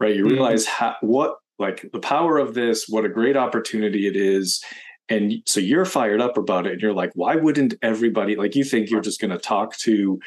right? 0.00 0.14
You 0.14 0.24
mm-hmm. 0.24 0.34
realize 0.34 0.66
how, 0.66 0.96
what 1.00 1.36
like 1.58 1.90
the 1.92 2.00
power 2.00 2.38
of 2.38 2.54
this, 2.54 2.86
what 2.88 3.04
a 3.04 3.08
great 3.08 3.36
opportunity 3.36 4.06
it 4.06 4.16
is. 4.16 4.62
And 5.08 5.42
so 5.46 5.60
you're 5.60 5.84
fired 5.84 6.20
up 6.20 6.36
about 6.36 6.66
it. 6.66 6.74
And 6.74 6.82
you're 6.82 6.92
like, 6.92 7.10
why 7.14 7.34
wouldn't 7.36 7.74
everybody 7.82 8.36
like 8.36 8.54
you 8.54 8.64
think 8.64 8.90
you're 8.90 9.00
just 9.00 9.20
going 9.20 9.30
to 9.30 9.38
talk 9.38 9.76
to 9.78 10.20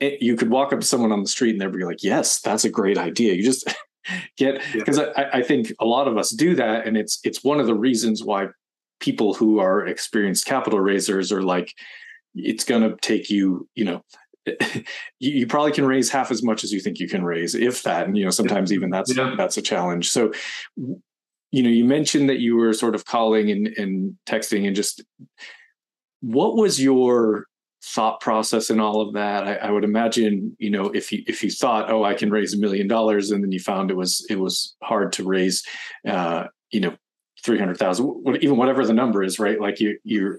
eh, 0.00 0.16
you 0.20 0.36
could 0.36 0.50
walk 0.50 0.72
up 0.72 0.80
to 0.80 0.86
someone 0.86 1.12
on 1.12 1.22
the 1.22 1.28
street 1.28 1.52
and 1.52 1.60
they'd 1.60 1.76
be 1.76 1.84
like, 1.84 2.02
yes, 2.02 2.40
that's 2.40 2.64
a 2.64 2.70
great 2.70 2.96
idea. 2.96 3.34
You 3.34 3.42
just 3.42 3.72
get 4.36 4.62
because 4.72 4.98
yeah. 4.98 5.12
I, 5.16 5.38
I 5.38 5.42
think 5.42 5.72
a 5.80 5.84
lot 5.84 6.08
of 6.08 6.16
us 6.16 6.30
do 6.30 6.54
that. 6.54 6.86
And 6.86 6.96
it's 6.96 7.20
it's 7.24 7.44
one 7.44 7.60
of 7.60 7.66
the 7.66 7.74
reasons 7.74 8.22
why 8.24 8.46
people 9.00 9.34
who 9.34 9.58
are 9.60 9.86
experienced 9.86 10.46
capital 10.46 10.80
raisers 10.80 11.32
are 11.32 11.42
like, 11.42 11.72
it's 12.34 12.64
going 12.64 12.82
to 12.82 12.96
take 13.00 13.30
you, 13.30 13.68
you 13.74 13.84
know, 13.84 14.04
you, 15.18 15.46
probably 15.46 15.72
can 15.72 15.86
raise 15.86 16.10
half 16.10 16.30
as 16.30 16.42
much 16.42 16.64
as 16.64 16.72
you 16.72 16.80
think 16.80 16.98
you 16.98 17.08
can 17.08 17.24
raise, 17.24 17.54
if 17.54 17.82
that. 17.82 18.06
And 18.06 18.16
you 18.16 18.24
know, 18.24 18.30
sometimes 18.30 18.72
even 18.72 18.90
that's 18.90 19.14
yeah. 19.14 19.34
that's 19.36 19.56
a 19.56 19.62
challenge. 19.62 20.10
So, 20.10 20.32
you 20.76 21.62
know, 21.62 21.68
you 21.68 21.84
mentioned 21.84 22.28
that 22.28 22.38
you 22.38 22.56
were 22.56 22.72
sort 22.72 22.94
of 22.94 23.04
calling 23.04 23.50
and, 23.50 23.66
and 23.76 24.16
texting, 24.26 24.66
and 24.66 24.74
just 24.74 25.02
what 26.20 26.56
was 26.56 26.80
your 26.80 27.46
thought 27.84 28.20
process 28.20 28.70
in 28.70 28.80
all 28.80 29.00
of 29.00 29.14
that? 29.14 29.46
I, 29.46 29.54
I 29.56 29.70
would 29.70 29.84
imagine, 29.84 30.56
you 30.58 30.70
know, 30.70 30.86
if 30.86 31.12
you 31.12 31.22
if 31.26 31.42
you 31.42 31.50
thought, 31.50 31.90
oh, 31.90 32.04
I 32.04 32.14
can 32.14 32.30
raise 32.30 32.54
a 32.54 32.58
million 32.58 32.88
dollars, 32.88 33.30
and 33.30 33.42
then 33.42 33.52
you 33.52 33.60
found 33.60 33.90
it 33.90 33.96
was 33.96 34.24
it 34.28 34.38
was 34.38 34.76
hard 34.82 35.12
to 35.14 35.24
raise, 35.24 35.62
uh, 36.06 36.44
you 36.70 36.80
know, 36.80 36.96
300,000 37.48 38.38
even 38.42 38.58
whatever 38.58 38.84
the 38.84 38.92
number 38.92 39.22
is 39.22 39.38
right? 39.38 39.58
Like 39.58 39.80
you 39.80 39.98
you're 40.04 40.38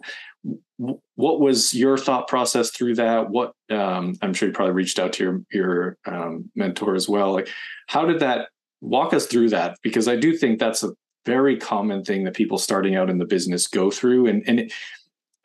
what 1.15 1.39
was 1.39 1.73
your 1.73 1.97
thought 1.97 2.27
process 2.27 2.69
through 2.69 2.95
that? 2.95 3.31
What 3.31 3.53
um, 3.71 4.15
i'm 4.21 4.35
sure 4.35 4.49
you 4.49 4.53
probably 4.53 4.75
reached 4.75 4.99
out 4.99 5.13
to 5.13 5.23
your 5.23 5.41
your 5.51 5.97
um, 6.05 6.51
mentor 6.55 6.93
as 6.93 7.09
well. 7.09 7.33
Like 7.33 7.49
how 7.87 8.05
did 8.05 8.19
that 8.19 8.49
walk 8.79 9.15
us 9.15 9.25
through 9.25 9.49
that? 9.49 9.79
Because 9.81 10.07
i 10.07 10.15
do 10.15 10.37
think 10.37 10.59
that's 10.59 10.83
a 10.83 10.91
very 11.25 11.57
common 11.57 12.03
thing 12.03 12.25
that 12.25 12.35
people 12.35 12.59
starting 12.59 12.95
out 12.95 13.09
in 13.09 13.17
the 13.17 13.25
business 13.25 13.65
go 13.65 13.89
through 13.89 14.27
and 14.27 14.47
and 14.47 14.59
it, 14.59 14.73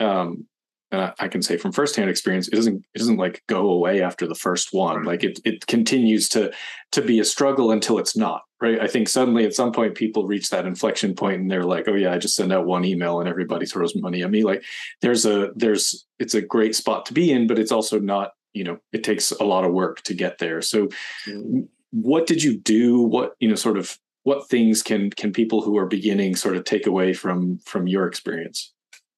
um, 0.00 0.47
and 0.92 1.12
I, 1.18 1.28
can 1.28 1.42
say 1.42 1.56
from 1.56 1.73
firsthand 1.73 2.11
experience, 2.11 2.47
it 2.49 2.54
doesn't 2.54 2.85
it 2.94 2.99
doesn't 2.99 3.16
like 3.16 3.42
go 3.49 3.71
away 3.71 4.02
after 4.02 4.26
the 4.26 4.35
first 4.35 4.68
one. 4.73 5.04
Like 5.04 5.25
it 5.25 5.40
it 5.44 5.66
continues 5.66 6.28
to 6.30 6.52
to 6.92 7.02
be 7.02 7.21
a 7.21 7.25
struggle 7.25 7.71
until 7.71 7.99
it's 7.99 8.16
not. 8.16 8.42
Right. 8.64 8.80
I 8.80 8.87
think 8.87 9.11
suddenly 9.11 9.44
at 9.44 9.52
some 9.52 9.73
point 9.73 9.94
people 9.94 10.26
reach 10.26 10.49
that 10.49 10.64
inflection 10.64 11.14
point 11.14 11.38
and 11.38 11.50
they're 11.50 11.64
like, 11.64 11.87
oh 11.87 11.94
yeah, 11.94 12.14
I 12.14 12.16
just 12.16 12.35
send 12.35 12.50
out 12.50 12.64
one 12.64 12.83
email 12.83 13.21
and 13.21 13.28
everybody 13.28 13.66
throws 13.66 13.94
money 13.94 14.23
at 14.23 14.30
me. 14.30 14.42
Like 14.42 14.64
there's 15.02 15.26
a 15.26 15.50
there's 15.54 16.06
it's 16.18 16.33
a 16.33 16.40
great 16.40 16.75
spot 16.75 17.04
to 17.06 17.12
be 17.12 17.30
in, 17.30 17.47
but 17.47 17.59
it's 17.59 17.71
also 17.71 17.99
not, 17.99 18.30
you 18.54 18.64
know, 18.64 18.78
it 18.90 19.04
takes 19.04 19.33
a 19.33 19.44
lot 19.44 19.66
of 19.66 19.75
work 19.75 20.00
to 20.04 20.14
get 20.14 20.38
there. 20.38 20.62
So 20.62 20.87
mm-hmm. 21.28 21.61
what 21.90 22.26
did 22.26 22.42
you 22.42 22.59
do? 22.59 23.02
What, 23.02 23.35
you 23.38 23.50
know, 23.50 23.54
sort 23.54 23.76
of 23.76 23.99
what 24.23 24.49
things 24.49 24.83
can 24.83 25.11
can 25.11 25.30
people 25.30 25.61
who 25.61 25.76
are 25.76 25.85
beginning 25.85 26.35
sort 26.35 26.56
of 26.56 26.64
take 26.64 26.87
away 26.87 27.12
from 27.12 27.59
from 27.66 27.87
your 27.87 28.06
experience? 28.06 28.73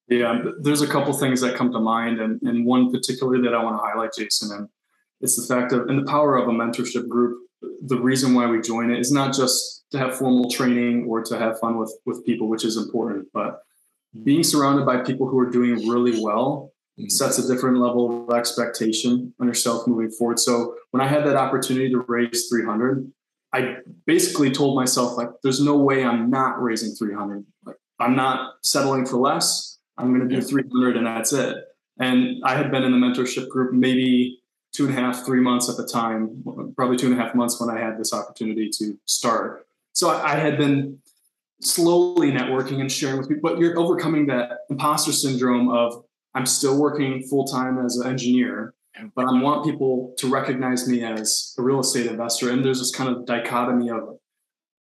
Yeah, 0.09 0.43
there's 0.61 0.83
a 0.83 0.89
couple 0.89 1.13
things 1.13 1.41
that 1.43 1.55
come 1.55 1.71
to 1.71 1.79
mind, 1.79 2.21
and, 2.21 2.43
and 2.43 2.67
one 2.67 2.91
particularly 2.91 3.43
that 3.43 3.55
I 3.55 3.63
want 3.63 3.77
to 3.77 3.87
highlight, 3.87 4.11
Jason, 4.19 4.51
and 4.57 4.69
it's 5.21 5.37
the 5.37 5.55
fact 5.55 5.73
of 5.73 5.87
and 5.87 6.01
the 6.01 6.11
power 6.11 6.37
of 6.37 6.49
a 6.49 6.53
mentorship 6.53 7.07
group. 7.07 7.46
The 7.87 8.01
reason 8.01 8.35
why 8.35 8.47
we 8.47 8.61
join 8.61 8.91
it 8.91 8.99
is 8.99 9.13
not 9.13 9.35
just 9.35 9.85
to 9.93 9.99
have 9.99 10.17
formal 10.17 10.51
training 10.51 11.07
or 11.09 11.23
to 11.23 11.39
have 11.39 11.59
fun 11.61 11.79
with 11.79 11.93
with 12.05 12.25
people, 12.25 12.49
which 12.49 12.65
is 12.65 12.77
important, 12.77 13.29
but 13.33 13.63
being 14.25 14.43
surrounded 14.43 14.87
by 14.87 14.99
people 14.99 15.29
who 15.29 15.39
are 15.39 15.51
doing 15.51 15.89
really 15.89 16.23
well 16.23 16.73
mm-hmm. 16.99 17.09
sets 17.09 17.39
a 17.39 17.47
different 17.47 17.79
level 17.79 18.29
of 18.29 18.37
expectation 18.37 19.35
on 19.41 19.47
yourself 19.47 19.87
moving 19.87 20.11
forward. 20.11 20.39
So 20.39 20.75
when 20.91 21.03
I 21.03 21.07
had 21.07 21.25
that 21.27 21.37
opportunity 21.37 21.91
to 21.91 22.05
raise 22.09 22.49
300, 22.49 23.11
I 23.53 23.77
basically 24.07 24.51
told 24.51 24.77
myself 24.77 25.17
like, 25.17 25.31
"There's 25.43 25.61
no 25.61 25.77
way 25.77 26.05
I'm 26.05 26.31
not 26.31 26.63
raising 26.63 26.95
300. 26.95 27.45
Like, 27.65 27.77
I'm 28.01 28.17
not 28.17 28.55
settling 28.63 29.07
for 29.07 29.19
less." 29.19 29.77
I'm 29.99 30.15
going 30.15 30.29
to 30.29 30.35
do 30.35 30.43
300 30.43 30.97
and 30.97 31.07
that's 31.07 31.33
it. 31.33 31.57
And 31.99 32.43
I 32.45 32.55
had 32.55 32.71
been 32.71 32.83
in 32.83 32.93
the 32.93 32.99
mentorship 32.99 33.49
group 33.49 33.73
maybe 33.73 34.36
two 34.77 34.87
and 34.87 34.97
a 34.97 35.01
half, 35.01 35.25
three 35.25 35.41
months 35.41 35.71
at 35.71 35.77
the 35.77 35.87
time, 35.87 36.45
probably 36.77 36.97
two 36.97 37.11
and 37.11 37.19
a 37.19 37.23
half 37.23 37.35
months 37.35 37.59
when 37.61 37.75
I 37.75 37.81
had 37.81 37.99
this 37.99 38.13
opportunity 38.13 38.69
to 38.79 38.99
start. 39.07 39.67
So 39.95 40.11
I, 40.11 40.33
I 40.33 40.37
had 40.37 40.59
been 40.59 40.99
slowly 41.63 42.31
networking 42.31 42.81
and 42.81 42.93
sharing 42.93 43.19
with 43.19 43.29
people, 43.29 43.49
but 43.51 43.59
you're 43.59 43.79
overcoming 43.79 44.27
that 44.27 44.59
imposter 44.69 45.13
syndrome 45.13 45.71
of 45.71 46.05
I'm 46.35 46.45
still 46.45 46.79
working 46.79 47.23
full 47.23 47.47
time 47.47 47.83
as 47.83 47.97
an 47.97 48.07
engineer, 48.07 48.75
but 49.15 49.25
I 49.25 49.41
want 49.41 49.65
people 49.65 50.15
to 50.19 50.29
recognize 50.29 50.87
me 50.87 51.03
as 51.03 51.55
a 51.59 51.63
real 51.63 51.81
estate 51.81 52.07
investor. 52.07 52.51
And 52.51 52.63
there's 52.63 52.79
this 52.79 52.95
kind 52.95 53.09
of 53.09 53.25
dichotomy 53.25 53.89
of 53.89 54.19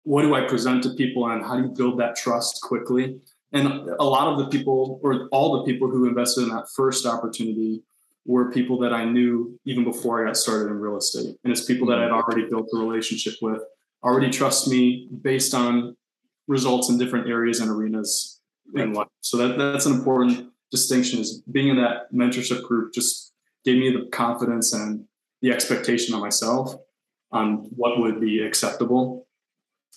what 0.03 0.23
do 0.23 0.35
I 0.35 0.43
present 0.49 0.83
to 0.83 0.91
people 0.91 1.29
and 1.29 1.45
how 1.45 1.57
do 1.57 1.63
you 1.63 1.69
build 1.69 2.01
that 2.01 2.17
trust 2.17 2.61
quickly? 2.63 3.21
And 3.53 3.89
a 4.01 4.05
lot 4.05 4.27
of 4.27 4.39
the 4.39 4.47
people, 4.49 4.99
or 5.05 5.29
all 5.31 5.59
the 5.59 5.73
people 5.73 5.89
who 5.89 6.09
invested 6.09 6.43
in 6.43 6.49
that 6.49 6.67
first 6.75 7.07
opportunity, 7.07 7.83
were 8.25 8.51
people 8.51 8.79
that 8.79 8.93
I 8.93 9.05
knew 9.05 9.59
even 9.65 9.85
before 9.85 10.23
I 10.23 10.27
got 10.27 10.37
started 10.37 10.71
in 10.71 10.81
real 10.81 10.97
estate. 10.97 11.37
And 11.45 11.53
it's 11.53 11.65
people 11.65 11.87
that 11.89 11.99
I'd 11.99 12.11
already 12.11 12.49
built 12.49 12.69
a 12.75 12.79
relationship 12.79 13.35
with, 13.43 13.63
already 14.03 14.31
trust 14.31 14.69
me 14.69 15.09
based 15.23 15.55
on 15.55 15.97
results 16.47 16.89
in 16.89 16.99
different 16.99 17.29
areas 17.29 17.61
and 17.61 17.71
arenas 17.71 18.41
right. 18.73 18.85
in 18.85 18.93
life. 18.95 19.09
So 19.21 19.37
that, 19.37 19.59
that's 19.59 19.87
an 19.87 19.93
important 19.95 20.51
distinction 20.71 21.21
is 21.21 21.43
being 21.51 21.69
in 21.69 21.77
that 21.77 22.13
mentorship 22.13 22.63
group 22.63 22.93
just 22.93 23.33
gave 23.65 23.79
me 23.79 23.91
the 23.91 24.07
confidence 24.11 24.73
and 24.73 25.05
the 25.41 25.51
expectation 25.51 26.15
on 26.15 26.21
myself 26.21 26.75
on 27.31 27.69
what 27.77 27.99
would 28.01 28.21
be 28.21 28.43
acceptable. 28.43 29.27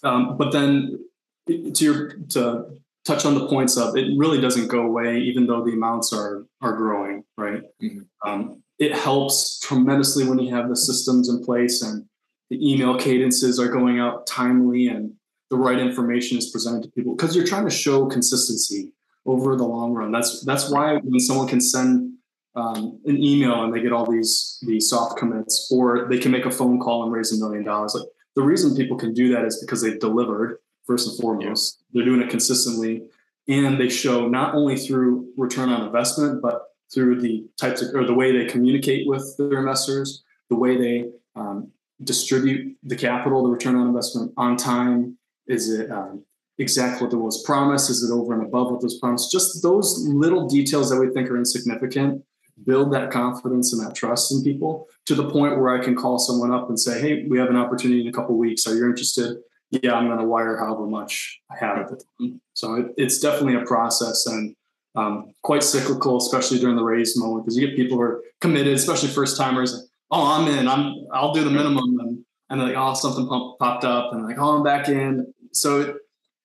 Um, 0.04 0.38
but 0.38 0.52
then 0.52 1.00
to 1.48 1.84
your 1.84 2.14
to 2.30 2.78
touch 3.08 3.26
on 3.26 3.34
the 3.36 3.48
points 3.48 3.78
of 3.78 3.96
it 3.96 4.08
really 4.18 4.42
doesn't 4.42 4.68
go 4.68 4.82
away 4.82 5.18
even 5.20 5.48
though 5.48 5.64
the 5.64 5.72
amounts 5.72 6.12
are 6.14 6.46
are 6.62 6.76
growing 6.76 7.24
right 7.38 7.64
mm-hmm. 7.82 8.00
um, 8.30 8.62
it 8.80 8.94
helps 8.94 9.60
tremendously 9.60 10.28
when 10.28 10.38
you 10.38 10.54
have 10.54 10.70
the 10.70 10.76
systems 10.76 11.30
in 11.30 11.44
place 11.44 11.82
and 11.82 12.06
the 12.50 12.72
email 12.72 12.98
cadences 12.98 13.60
are 13.60 13.70
going 13.70 14.00
out 14.00 14.28
timely 14.28 14.88
and 14.88 15.14
the 15.50 15.58
right 15.58 15.80
information 15.80 16.38
is 16.38 16.52
presented 16.52 16.84
to 16.84 16.90
people 16.90 17.16
because 17.16 17.36
you're 17.36 17.48
trying 17.48 17.66
to 17.66 17.72
show 17.72 18.06
consistency 18.06 18.92
over 19.26 19.56
the 19.56 19.64
long 19.64 19.94
run 19.94 20.12
that's 20.12 20.44
that's 20.46 20.70
why 20.70 20.98
when 20.98 21.20
someone 21.20 21.48
can 21.48 21.62
send 21.62 22.18
um, 22.58 23.00
an 23.06 23.24
email 23.24 23.64
and 23.64 23.74
they 23.74 23.82
get 23.82 23.94
all 23.94 24.10
these 24.12 24.58
these 24.66 24.90
soft 24.90 25.18
commits, 25.18 25.70
or 25.72 26.08
they 26.10 26.18
can 26.18 26.32
make 26.32 26.46
a 26.46 26.52
phone 26.52 26.80
call 26.80 27.04
and 27.04 27.12
raise 27.12 27.32
a 27.32 27.40
million 27.40 27.64
dollars. 27.64 27.94
Like 27.94 28.08
the 28.36 28.42
reason 28.42 28.76
people 28.76 28.98
can 28.98 29.14
do 29.14 29.30
that 29.34 29.46
is 29.46 29.64
because 29.64 29.82
they've 29.82 30.00
delivered 30.00 30.58
first 30.88 31.08
and 31.10 31.20
foremost. 31.20 31.84
They're 31.94 32.06
doing 32.06 32.22
it 32.22 32.30
consistently, 32.30 33.04
and 33.48 33.80
they 33.80 33.90
show 33.90 34.28
not 34.28 34.56
only 34.56 34.78
through 34.78 35.32
return 35.38 35.70
on 35.70 35.86
investment, 35.86 36.42
but 36.42 36.64
through 36.94 37.22
the 37.22 37.46
types 37.60 37.82
of 37.82 37.94
or 37.94 38.06
the 38.06 38.14
way 38.14 38.32
they 38.32 38.46
communicate 38.46 39.08
with 39.08 39.36
their 39.38 39.60
investors, 39.60 40.24
the 40.50 40.56
way 40.56 40.78
they 40.78 41.10
um, 41.36 41.70
distribute 42.04 42.78
the 42.84 42.96
capital, 42.96 43.44
the 43.44 43.50
return 43.50 43.76
on 43.76 43.88
investment 43.88 44.32
on 44.38 44.56
time. 44.56 45.18
Is 45.48 45.70
it 45.70 45.92
um, 45.92 46.24
exactly 46.58 47.08
what 47.08 47.16
was 47.18 47.44
promised? 47.44 47.90
Is 47.90 48.04
it 48.04 48.14
over 48.14 48.34
and 48.34 48.48
above 48.48 48.72
what 48.72 48.84
was 48.84 49.00
promised? 49.00 49.32
Just 49.32 49.62
those 49.62 50.00
little 50.08 50.48
details 50.48 50.90
that 50.90 51.00
we 51.00 51.10
think 51.10 51.30
are 51.30 51.38
insignificant 51.38 52.24
build 52.66 52.92
that 52.92 53.12
confidence 53.12 53.72
and 53.72 53.86
that 53.86 53.94
trust 53.94 54.32
in 54.32 54.44
people 54.44 54.88
to 55.06 55.14
the 55.14 55.30
point 55.30 55.60
where 55.60 55.70
I 55.70 55.84
can 55.84 55.96
call 55.96 56.18
someone 56.18 56.52
up 56.52 56.70
and 56.70 56.80
say, 56.80 57.00
"Hey, 57.00 57.28
we 57.28 57.38
have 57.38 57.50
an 57.50 57.56
opportunity 57.56 58.02
in 58.02 58.08
a 58.08 58.12
couple 58.12 58.36
weeks. 58.36 58.66
Are 58.66 58.76
you 58.76 58.86
interested?" 58.86 59.38
Yeah, 59.72 59.94
I'm 59.96 60.08
going 60.08 60.20
to 60.20 60.26
wire 60.26 60.58
however 60.58 60.86
much 60.86 61.42
I 61.52 61.58
have 61.60 61.78
at 61.78 61.90
the 61.90 62.02
time. 62.20 62.42
So 62.54 62.76
it, 62.76 62.86
it's 62.98 63.20
definitely 63.20 63.56
a 63.56 63.66
process 63.66 64.26
and 64.26 64.56
um, 64.96 65.34
quite 65.44 65.62
cyclical, 65.62 66.18
especially 66.18 66.60
during 66.60 66.76
the 66.76 66.84
raise 66.84 67.18
moment, 67.18 67.46
because 67.46 67.58
you 67.58 67.68
get 67.68 67.76
people 67.76 67.98
who 67.98 68.04
are 68.04 68.24
committed, 68.42 68.74
especially 68.74 69.10
first 69.10 69.38
timers. 69.38 69.90
Oh, 70.10 70.26
I'm 70.26 70.48
in. 70.48 70.68
I'm. 70.68 71.06
I'll 71.14 71.34
do 71.34 71.44
the 71.44 71.52
minimum, 71.52 72.00
and 72.00 72.26
and 72.50 72.62
like, 72.62 72.76
oh, 72.78 72.94
something 72.94 73.28
pump, 73.28 73.60
popped 73.60 73.84
up, 73.84 74.14
and 74.14 74.24
like, 74.24 74.38
oh, 74.40 74.58
I'm 74.58 74.64
back 74.64 74.88
in. 74.88 75.34
So 75.52 75.82
it, 75.82 75.96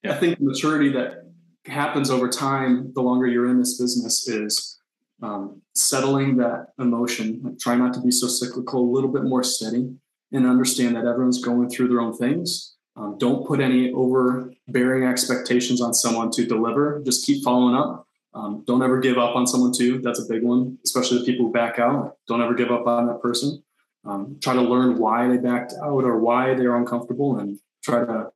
yeah. 0.02 0.12
I 0.12 0.16
think 0.16 0.38
the 0.38 0.44
maturity 0.44 0.90
that 0.90 1.32
happens 1.66 2.10
over 2.10 2.28
time, 2.28 2.92
the 2.94 3.00
longer 3.00 3.26
you're 3.26 3.48
in 3.48 3.58
this 3.58 3.78
business, 3.78 4.28
is 4.28 4.80
um, 5.22 5.62
settling 5.74 6.36
that 6.38 6.72
emotion. 6.80 7.40
Like, 7.44 7.58
try 7.60 7.76
not 7.76 7.94
to 7.94 8.00
be 8.00 8.10
so 8.10 8.26
cyclical, 8.26 8.80
a 8.80 8.92
little 8.92 9.12
bit 9.12 9.22
more 9.22 9.44
steady, 9.44 9.94
and 10.32 10.46
understand 10.46 10.96
that 10.96 11.06
everyone's 11.06 11.40
going 11.40 11.70
through 11.70 11.88
their 11.88 12.00
own 12.00 12.16
things. 12.16 12.74
Um, 12.96 13.16
don't 13.18 13.46
put 13.46 13.60
any 13.60 13.92
overbearing 13.92 15.04
expectations 15.04 15.80
on 15.80 15.94
someone 15.94 16.30
to 16.32 16.46
deliver. 16.46 17.02
Just 17.04 17.26
keep 17.26 17.42
following 17.42 17.74
up. 17.74 18.06
Um, 18.34 18.64
don't 18.66 18.82
ever 18.82 19.00
give 19.00 19.18
up 19.18 19.36
on 19.36 19.46
someone 19.46 19.72
too. 19.72 20.00
That's 20.00 20.20
a 20.20 20.28
big 20.28 20.42
one, 20.42 20.78
especially 20.84 21.18
the 21.18 21.24
people 21.24 21.46
who 21.46 21.52
back 21.52 21.78
out. 21.78 22.16
Don't 22.28 22.42
ever 22.42 22.54
give 22.54 22.70
up 22.70 22.86
on 22.86 23.06
that 23.06 23.20
person. 23.20 23.62
Um, 24.04 24.38
try 24.40 24.54
to 24.54 24.62
learn 24.62 24.98
why 24.98 25.28
they 25.28 25.36
backed 25.36 25.74
out 25.82 26.04
or 26.04 26.18
why 26.18 26.54
they're 26.54 26.76
uncomfortable, 26.76 27.38
and 27.38 27.58
try 27.84 28.04
to 28.04 28.32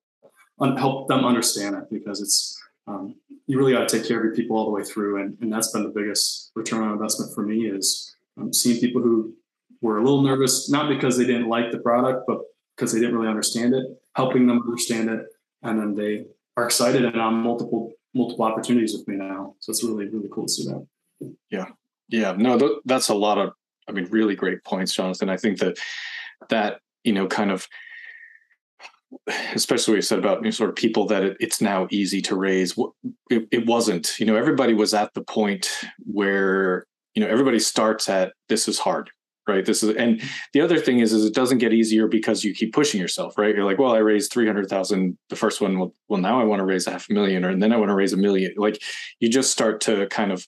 un- 0.61 0.77
help 0.77 1.09
them 1.09 1.25
understand 1.25 1.75
it 1.75 1.91
because 1.91 2.21
it's 2.21 2.57
um, 2.87 3.17
you 3.47 3.59
really 3.59 3.73
got 3.73 3.89
to 3.89 3.99
take 3.99 4.07
care 4.07 4.19
of 4.19 4.25
your 4.25 4.35
people 4.35 4.57
all 4.57 4.67
the 4.67 4.71
way 4.71 4.85
through, 4.85 5.21
and, 5.21 5.37
and 5.41 5.53
that's 5.53 5.73
been 5.73 5.83
the 5.83 5.89
biggest 5.89 6.53
return 6.55 6.83
on 6.83 6.93
investment 6.93 7.35
for 7.35 7.43
me 7.43 7.67
is 7.67 8.15
um, 8.37 8.53
seeing 8.53 8.81
people 8.81 9.03
who 9.03 9.35
were 9.81 9.99
a 9.99 10.03
little 10.03 10.23
nervous, 10.23 10.71
not 10.71 10.89
because 10.89 11.17
they 11.17 11.25
didn't 11.25 11.49
like 11.49 11.73
the 11.73 11.79
product, 11.79 12.25
but 12.27 12.41
because 12.77 12.93
they 12.93 13.01
didn't 13.01 13.17
really 13.17 13.29
understand 13.29 13.75
it, 13.75 13.85
helping 14.17 14.47
them 14.47 14.63
understand 14.63 15.11
it, 15.11 15.27
and 15.63 15.79
then 15.79 15.95
they 15.95 16.25
are 16.57 16.65
excited 16.65 17.05
and 17.05 17.21
on 17.21 17.35
multiple 17.35 17.93
multiple 18.15 18.47
opportunities 18.47 18.95
with 18.95 19.07
me 19.07 19.15
now. 19.17 19.55
So 19.61 19.71
it's 19.71 19.85
really 19.85 20.09
really 20.09 20.29
cool 20.33 20.47
to 20.47 20.53
see 20.53 20.65
that. 20.65 20.87
Yeah, 21.51 21.67
yeah, 22.09 22.33
no, 22.33 22.59
th- 22.59 22.81
that's 22.87 23.11
a 23.11 23.15
lot 23.15 23.39
of, 23.39 23.53
I 23.89 23.93
mean, 23.93 24.07
really 24.07 24.35
great 24.35 24.65
points, 24.65 24.95
Jonathan. 24.95 25.29
I 25.29 25.37
think 25.37 25.59
that 25.59 25.79
that 26.49 26.81
you 27.05 27.13
know, 27.13 27.27
kind 27.27 27.51
of 27.51 27.69
especially 29.55 29.93
what 29.93 29.97
you 29.97 30.03
said 30.03 30.19
about 30.19 30.39
you 30.39 30.45
know, 30.45 30.51
sort 30.51 30.71
of 30.71 30.77
people 30.77 31.07
that 31.07 31.23
it, 31.23 31.37
it's 31.39 31.61
now 31.61 31.87
easy 31.91 32.21
to 32.23 32.37
raise. 32.37 32.77
It, 33.31 33.47
it 33.51 33.67
wasn't. 33.67 34.19
You 34.19 34.27
know, 34.27 34.37
everybody 34.37 34.73
was 34.73 34.95
at 34.95 35.13
the 35.13 35.23
point 35.23 35.69
where 35.99 36.87
you 37.15 37.23
know 37.23 37.29
everybody 37.29 37.59
starts 37.59 38.09
at 38.09 38.33
this 38.49 38.67
is 38.67 38.79
hard 38.79 39.11
right? 39.47 39.65
This 39.65 39.83
is 39.83 39.95
and 39.97 40.21
the 40.53 40.61
other 40.61 40.79
thing 40.79 41.01
is 41.01 41.13
is 41.13 41.25
it 41.25 41.35
doesn't 41.35 41.59
get 41.59 41.73
easier 41.73 42.07
because 42.07 42.45
you 42.45 42.55
keep 42.55 42.73
pushing 42.73 43.01
yourself 43.01 43.39
right? 43.39 43.55
You're 43.55 43.65
like 43.65 43.79
well 43.79 43.95
i 43.95 43.99
raised 43.99 44.33
300000 44.33 45.17
the 45.29 45.37
first 45.37 45.61
one 45.61 45.79
well, 45.79 45.95
well 46.09 46.21
now 46.21 46.41
i 46.41 46.45
want 46.45 46.61
to 46.61 46.67
raise 46.67 46.87
a 46.87 46.91
half 46.91 47.09
a 47.09 47.13
million 47.13 47.45
or 47.45 47.51
and 47.51 47.63
then 47.63 47.73
i 47.73 47.77
want 47.77 47.91
to 47.91 47.95
raise 47.95 48.13
a 48.13 48.17
million. 48.17 48.55
Like 48.57 48.83
you 49.21 49.29
just 49.29 49.51
start 49.51 49.81
to 49.83 50.07
kind 50.09 50.33
of 50.33 50.47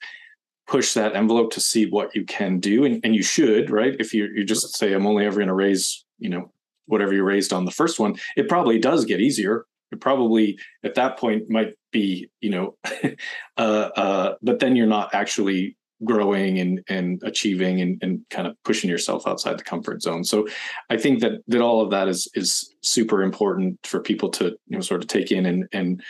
push 0.66 0.92
that 0.92 1.16
envelope 1.16 1.50
to 1.52 1.60
see 1.60 1.86
what 1.86 2.14
you 2.14 2.24
can 2.24 2.60
do 2.60 2.84
and, 2.84 3.00
and 3.04 3.14
you 3.14 3.22
should 3.22 3.70
right? 3.70 3.96
If 3.98 4.12
you 4.14 4.28
you 4.34 4.44
just 4.44 4.76
say 4.76 4.92
i'm 4.92 5.06
only 5.06 5.26
ever 5.26 5.36
going 5.36 5.48
to 5.48 5.54
raise 5.54 6.04
you 6.18 6.28
know 6.28 6.50
whatever 6.88 7.14
you 7.14 7.22
raised 7.22 7.52
on 7.52 7.64
the 7.64 7.70
first 7.70 8.00
one, 8.00 8.16
it 8.36 8.48
probably 8.48 8.78
does 8.78 9.04
get 9.04 9.20
easier. 9.20 9.66
It 9.92 10.00
probably 10.00 10.58
at 10.82 10.96
that 10.96 11.18
point 11.18 11.48
might 11.48 11.74
be, 11.92 12.30
you 12.40 12.50
know, 12.50 12.76
uh, 13.56 13.90
uh, 13.96 14.34
but 14.42 14.58
then 14.58 14.74
you're 14.74 14.86
not 14.86 15.14
actually 15.14 15.76
growing 16.04 16.58
and 16.58 16.82
and 16.88 17.20
achieving 17.24 17.80
and, 17.80 17.98
and 18.02 18.20
kind 18.30 18.46
of 18.46 18.56
pushing 18.64 18.88
yourself 18.88 19.26
outside 19.26 19.58
the 19.58 19.64
comfort 19.64 20.02
zone. 20.02 20.24
So 20.24 20.46
I 20.90 20.96
think 20.96 21.20
that 21.20 21.40
that 21.48 21.60
all 21.60 21.80
of 21.80 21.90
that 21.90 22.08
is 22.08 22.28
is 22.34 22.74
super 22.82 23.22
important 23.22 23.78
for 23.84 24.00
people 24.00 24.30
to 24.30 24.56
you 24.66 24.76
know 24.76 24.80
sort 24.80 25.02
of 25.02 25.08
take 25.08 25.30
in 25.32 25.46
and 25.46 25.68
and 25.72 26.02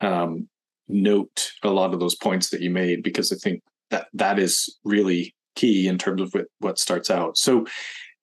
um, 0.00 0.48
note 0.88 1.52
a 1.62 1.70
lot 1.70 1.94
of 1.94 2.00
those 2.00 2.14
points 2.14 2.50
that 2.50 2.60
you 2.60 2.70
made 2.70 3.02
because 3.02 3.32
I 3.32 3.36
think 3.36 3.62
that 3.90 4.08
that 4.14 4.38
is 4.38 4.78
really 4.84 5.34
key 5.56 5.88
in 5.88 5.98
terms 5.98 6.22
of 6.22 6.32
what, 6.32 6.46
what 6.58 6.78
starts 6.78 7.10
out. 7.10 7.36
So 7.36 7.66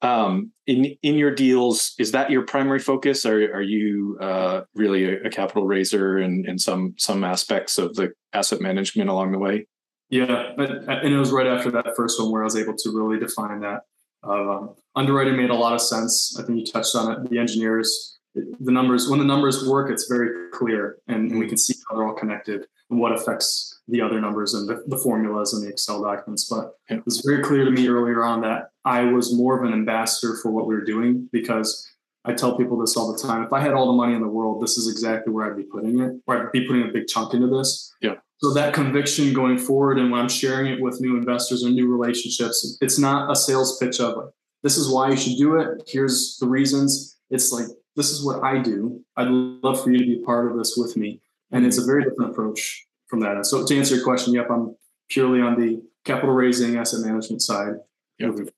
um, 0.02 0.52
in 0.68 0.96
in 1.02 1.16
your 1.16 1.34
deals 1.34 1.96
is 1.98 2.12
that 2.12 2.30
your 2.30 2.44
primary 2.44 2.80
focus 2.80 3.26
or 3.26 3.38
are 3.54 3.62
you 3.62 4.18
uh, 4.22 4.62
really 4.76 5.06
a, 5.06 5.24
a, 5.24 5.30
capital 5.30 5.66
raiser 5.66 6.18
and 6.18 6.46
in, 6.46 6.52
in 6.52 6.60
some 6.60 6.94
some 6.98 7.24
aspects 7.24 7.80
of 7.80 7.96
the 7.96 8.12
asset 8.32 8.62
management 8.62 9.10
along 9.10 9.32
the 9.32 9.40
way 9.40 9.66
yeah 10.10 10.52
but, 10.56 10.70
and 10.72 11.14
it 11.14 11.18
was 11.18 11.32
right 11.32 11.48
after 11.48 11.72
that 11.72 11.96
first 11.96 12.20
one 12.22 12.32
where 12.32 12.42
i 12.42 12.46
was 12.46 12.56
able 12.56 12.76
to 12.76 12.92
really 12.92 13.20
define 13.20 13.60
that 13.60 13.82
um, 14.24 14.76
underwriting 14.96 15.38
made 15.38 15.50
a 15.50 15.56
lot 15.56 15.74
of 15.74 15.82
sense 15.82 16.38
i 16.40 16.44
think 16.44 16.60
you 16.60 16.66
touched 16.66 16.96
on 16.96 17.12
it 17.12 17.30
the 17.30 17.38
engineers 17.38 18.18
the 18.36 18.72
numbers 18.72 19.10
when 19.10 19.20
the 19.20 19.26
numbers 19.26 19.68
work 19.68 19.92
it's 19.92 20.08
very 20.08 20.50
clear 20.52 20.98
and, 21.08 21.38
we 21.38 21.48
can 21.48 21.58
see 21.58 21.74
how 21.90 21.96
they're 21.96 22.08
all 22.08 22.14
connected 22.14 22.66
and 22.90 23.00
what 23.00 23.12
affects 23.12 23.80
the 23.88 24.02
other 24.02 24.20
numbers 24.20 24.54
and 24.54 24.68
the, 24.68 24.84
the 24.88 24.98
formulas 24.98 25.54
and 25.54 25.64
the 25.64 25.70
Excel 25.70 26.02
documents. 26.02 26.48
But 26.50 26.74
yeah. 26.90 26.98
it 26.98 27.06
was 27.06 27.22
very 27.26 27.44
clear 27.44 27.66
to 27.66 27.72
me 27.72 27.88
earlier 27.88 28.24
on 28.24 28.42
that 28.42 28.72
I 28.86 29.04
was 29.04 29.34
more 29.34 29.58
of 29.58 29.66
an 29.66 29.74
ambassador 29.74 30.38
for 30.42 30.52
what 30.52 30.68
we 30.68 30.76
were 30.76 30.84
doing 30.84 31.30
because 31.32 31.90
I 32.26 32.34
tell 32.34 32.58
people 32.58 32.78
this 32.78 32.98
all 32.98 33.12
the 33.12 33.20
time. 33.20 33.44
If 33.44 33.54
I 33.54 33.62
had 33.62 33.74
all 33.74 33.88
the 33.88 33.94
money 33.94 34.14
in 34.14 34.22
the 34.22 34.28
world, 34.28 34.62
this 34.62 34.78
is 34.78 34.90
exactly 34.90 35.32
where 35.34 35.50
I'd 35.50 35.58
be 35.58 35.64
putting 35.64 36.00
it, 36.00 36.22
where 36.26 36.46
I'd 36.46 36.52
be 36.52 36.68
putting 36.68 36.84
a 36.84 36.92
big 36.92 37.08
chunk 37.08 37.34
into 37.34 37.48
this. 37.48 37.94
Yeah. 38.02 38.16
So 38.40 38.54
that 38.54 38.74
conviction 38.74 39.34
going 39.34 39.58
forward, 39.58 39.98
and 39.98 40.12
when 40.12 40.22
I'm 40.22 40.30
sharing 40.30 40.72
it 40.72 40.80
with 40.80 41.02
new 41.02 41.18
investors 41.18 41.64
or 41.64 41.70
new 41.70 41.92
relationships, 41.92 42.78
it's 42.82 43.00
not 43.00 43.32
a 43.32 43.36
sales 43.36 43.80
pitch 43.80 44.00
of 44.00 44.16
like, 44.16 44.28
this 44.62 44.78
is 44.78 44.92
why 44.92 45.10
you 45.10 45.18
should 45.18 45.38
do 45.38 45.58
it. 45.60 45.84
Here's 45.88 46.38
the 46.38 46.48
reasons. 46.48 47.18
It's 47.32 47.52
like, 47.52 47.66
this 47.96 48.12
is 48.12 48.24
what 48.24 48.44
I 48.44 48.60
do. 48.60 49.04
I'd 49.16 49.30
love 49.30 49.84
for 49.84 49.92
you 49.92 49.98
to 49.98 50.06
be 50.06 50.24
part 50.24 50.52
of 50.52 50.58
this 50.58 50.76
with 50.78 50.96
me. 50.96 51.20
And 51.52 51.66
it's 51.66 51.80
a 51.80 51.86
very 51.86 52.04
different 52.04 52.32
approach 52.32 52.86
from 53.08 53.22
that. 53.22 53.44
So 53.48 53.66
to 53.66 53.78
answer 53.78 53.96
your 53.96 54.04
question, 54.04 54.34
yep, 54.34 54.52
I'm 54.52 54.76
purely 55.10 55.42
on 55.42 55.60
the 55.60 55.82
capital 56.06 56.36
raising 56.36 56.78
asset 56.78 57.00
management 57.00 57.42
side. 57.42 57.74
Yep. 58.20 58.50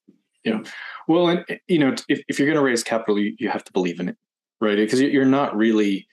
Yeah. 0.43 0.63
Well, 1.07 1.29
and 1.29 1.45
you 1.67 1.79
know, 1.79 1.95
if, 2.09 2.21
if 2.27 2.37
you're 2.37 2.47
going 2.47 2.57
to 2.57 2.63
raise 2.63 2.83
capital, 2.83 3.17
you, 3.17 3.33
you 3.39 3.49
have 3.49 3.63
to 3.63 3.71
believe 3.71 4.01
in 4.01 4.09
it, 4.09 4.17
right? 4.59 4.75
Because 4.75 5.01
you're 5.01 5.23
not 5.23 5.55
really, 5.55 6.07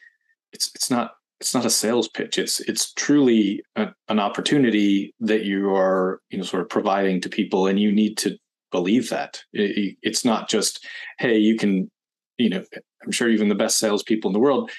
it's, 0.52 0.70
it's 0.74 0.90
not, 0.90 1.15
it's 1.40 1.54
not 1.54 1.66
a 1.66 1.70
sales 1.70 2.08
pitch. 2.08 2.38
It's, 2.38 2.60
it's 2.60 2.92
truly 2.94 3.62
a, 3.76 3.88
an 4.08 4.18
opportunity 4.18 5.14
that 5.20 5.44
you 5.44 5.74
are, 5.74 6.20
you 6.30 6.38
know, 6.38 6.44
sort 6.44 6.62
of 6.62 6.68
providing 6.68 7.20
to 7.22 7.28
people 7.28 7.66
and 7.66 7.78
you 7.78 7.92
need 7.92 8.16
to 8.18 8.36
believe 8.72 9.10
that 9.10 9.42
it, 9.52 9.96
it's 10.02 10.24
not 10.24 10.48
just, 10.48 10.86
Hey, 11.18 11.36
you 11.38 11.56
can, 11.56 11.90
you 12.38 12.48
know, 12.48 12.64
I'm 13.04 13.12
sure 13.12 13.28
even 13.28 13.48
the 13.48 13.54
best 13.54 13.78
salespeople 13.78 14.28
in 14.30 14.32
the 14.32 14.40
world, 14.40 14.70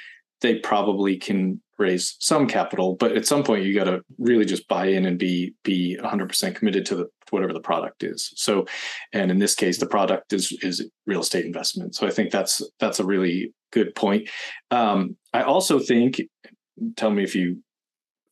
they 0.41 0.55
probably 0.59 1.17
can 1.17 1.61
raise 1.79 2.15
some 2.19 2.47
capital, 2.47 2.95
but 2.95 3.15
at 3.15 3.27
some 3.27 3.43
point 3.43 3.63
you 3.63 3.73
got 3.73 3.85
to 3.85 4.01
really 4.17 4.45
just 4.45 4.67
buy 4.67 4.87
in 4.87 5.05
and 5.05 5.17
be 5.17 5.53
be 5.63 5.97
100% 6.01 6.55
committed 6.55 6.85
to 6.87 6.95
the 6.95 7.07
to 7.27 7.35
whatever 7.35 7.53
the 7.53 7.59
product 7.59 8.03
is. 8.03 8.33
So, 8.35 8.65
and 9.13 9.29
in 9.29 9.39
this 9.39 9.53
case, 9.53 9.77
the 9.77 9.85
product 9.85 10.33
is 10.33 10.57
is 10.61 10.89
real 11.05 11.21
estate 11.21 11.45
investment. 11.45 11.95
So 11.95 12.07
I 12.07 12.11
think 12.11 12.31
that's 12.31 12.61
that's 12.79 12.99
a 12.99 13.05
really 13.05 13.53
good 13.71 13.95
point. 13.95 14.29
Um, 14.71 15.15
I 15.33 15.43
also 15.43 15.79
think, 15.79 16.21
tell 16.95 17.11
me 17.11 17.23
if 17.23 17.35
you 17.35 17.63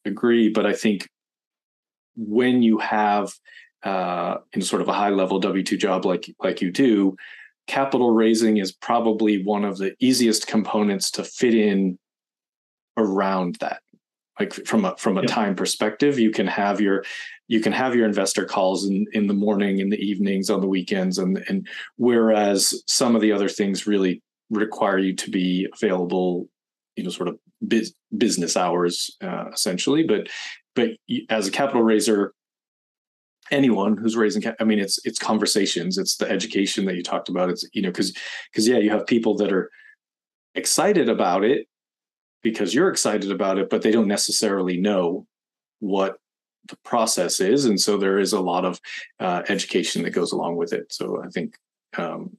agree, 0.05 0.49
but 0.49 0.65
I 0.65 0.73
think 0.73 1.07
when 2.15 2.61
you 2.61 2.77
have 2.79 3.33
uh, 3.83 4.37
in 4.53 4.61
sort 4.61 4.81
of 4.81 4.87
a 4.87 4.93
high 4.93 5.09
level 5.09 5.39
W 5.39 5.63
two 5.63 5.77
job 5.77 6.05
like 6.05 6.33
like 6.39 6.61
you 6.61 6.71
do, 6.71 7.15
capital 7.67 8.11
raising 8.11 8.57
is 8.57 8.71
probably 8.71 9.43
one 9.43 9.65
of 9.65 9.77
the 9.77 9.95
easiest 9.99 10.47
components 10.47 11.11
to 11.11 11.23
fit 11.23 11.53
in 11.53 11.97
around 12.97 13.55
that 13.59 13.81
like 14.39 14.53
from 14.53 14.85
a 14.85 14.95
from 14.97 15.17
a 15.17 15.25
time 15.25 15.55
perspective 15.55 16.19
you 16.19 16.31
can 16.31 16.47
have 16.47 16.79
your 16.79 17.03
you 17.47 17.59
can 17.59 17.73
have 17.73 17.95
your 17.95 18.05
investor 18.05 18.45
calls 18.45 18.85
in 18.85 19.05
in 19.13 19.27
the 19.27 19.33
morning 19.33 19.79
in 19.79 19.89
the 19.89 19.97
evenings 19.97 20.49
on 20.49 20.61
the 20.61 20.67
weekends 20.67 21.17
and 21.17 21.43
and 21.49 21.67
whereas 21.97 22.83
some 22.87 23.15
of 23.15 23.21
the 23.21 23.31
other 23.31 23.49
things 23.49 23.87
really 23.87 24.21
require 24.49 24.97
you 24.97 25.15
to 25.15 25.29
be 25.29 25.67
available 25.73 26.47
you 26.95 27.03
know 27.03 27.09
sort 27.09 27.29
of 27.29 27.37
biz, 27.67 27.93
business 28.17 28.55
hours 28.55 29.15
uh, 29.21 29.45
essentially 29.53 30.03
but 30.03 30.27
but 30.75 30.91
as 31.29 31.47
a 31.47 31.51
capital 31.51 31.81
raiser 31.81 32.33
anyone 33.51 33.95
who's 33.97 34.15
raising 34.15 34.43
i 34.59 34.63
mean 34.63 34.79
it's 34.79 34.99
it's 35.05 35.19
conversations 35.19 35.97
it's 35.97 36.17
the 36.17 36.29
education 36.29 36.85
that 36.85 36.95
you 36.95 37.03
talked 37.03 37.29
about 37.29 37.49
it's 37.49 37.67
you 37.73 37.81
know 37.81 37.89
because 37.89 38.15
because 38.51 38.67
yeah 38.67 38.77
you 38.77 38.89
have 38.89 39.05
people 39.05 39.35
that 39.35 39.51
are 39.53 39.69
excited 40.55 41.09
about 41.09 41.43
it 41.43 41.67
because 42.41 42.73
you're 42.73 42.89
excited 42.89 43.31
about 43.31 43.57
it 43.57 43.69
but 43.69 43.81
they 43.81 43.91
don't 43.91 44.07
necessarily 44.07 44.77
know 44.77 45.27
what 45.79 46.17
the 46.69 46.77
process 46.83 47.39
is 47.39 47.65
and 47.65 47.79
so 47.79 47.97
there 47.97 48.17
is 48.17 48.33
a 48.33 48.39
lot 48.39 48.65
of 48.65 48.79
uh, 49.19 49.43
education 49.49 50.01
that 50.01 50.11
goes 50.11 50.31
along 50.31 50.55
with 50.55 50.73
it 50.73 50.91
so 50.91 51.21
i 51.23 51.27
think 51.27 51.55
um, 51.97 52.35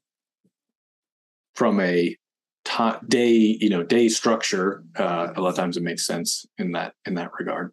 from 1.56 1.80
a 1.80 2.16
t- 2.64 2.90
day 3.08 3.58
you 3.60 3.68
know 3.68 3.82
day 3.82 4.08
structure 4.08 4.84
uh, 4.96 5.32
a 5.34 5.40
lot 5.40 5.48
of 5.48 5.56
times 5.56 5.76
it 5.76 5.82
makes 5.82 6.06
sense 6.06 6.46
in 6.58 6.72
that 6.72 6.94
in 7.06 7.14
that 7.14 7.32
regard 7.38 7.72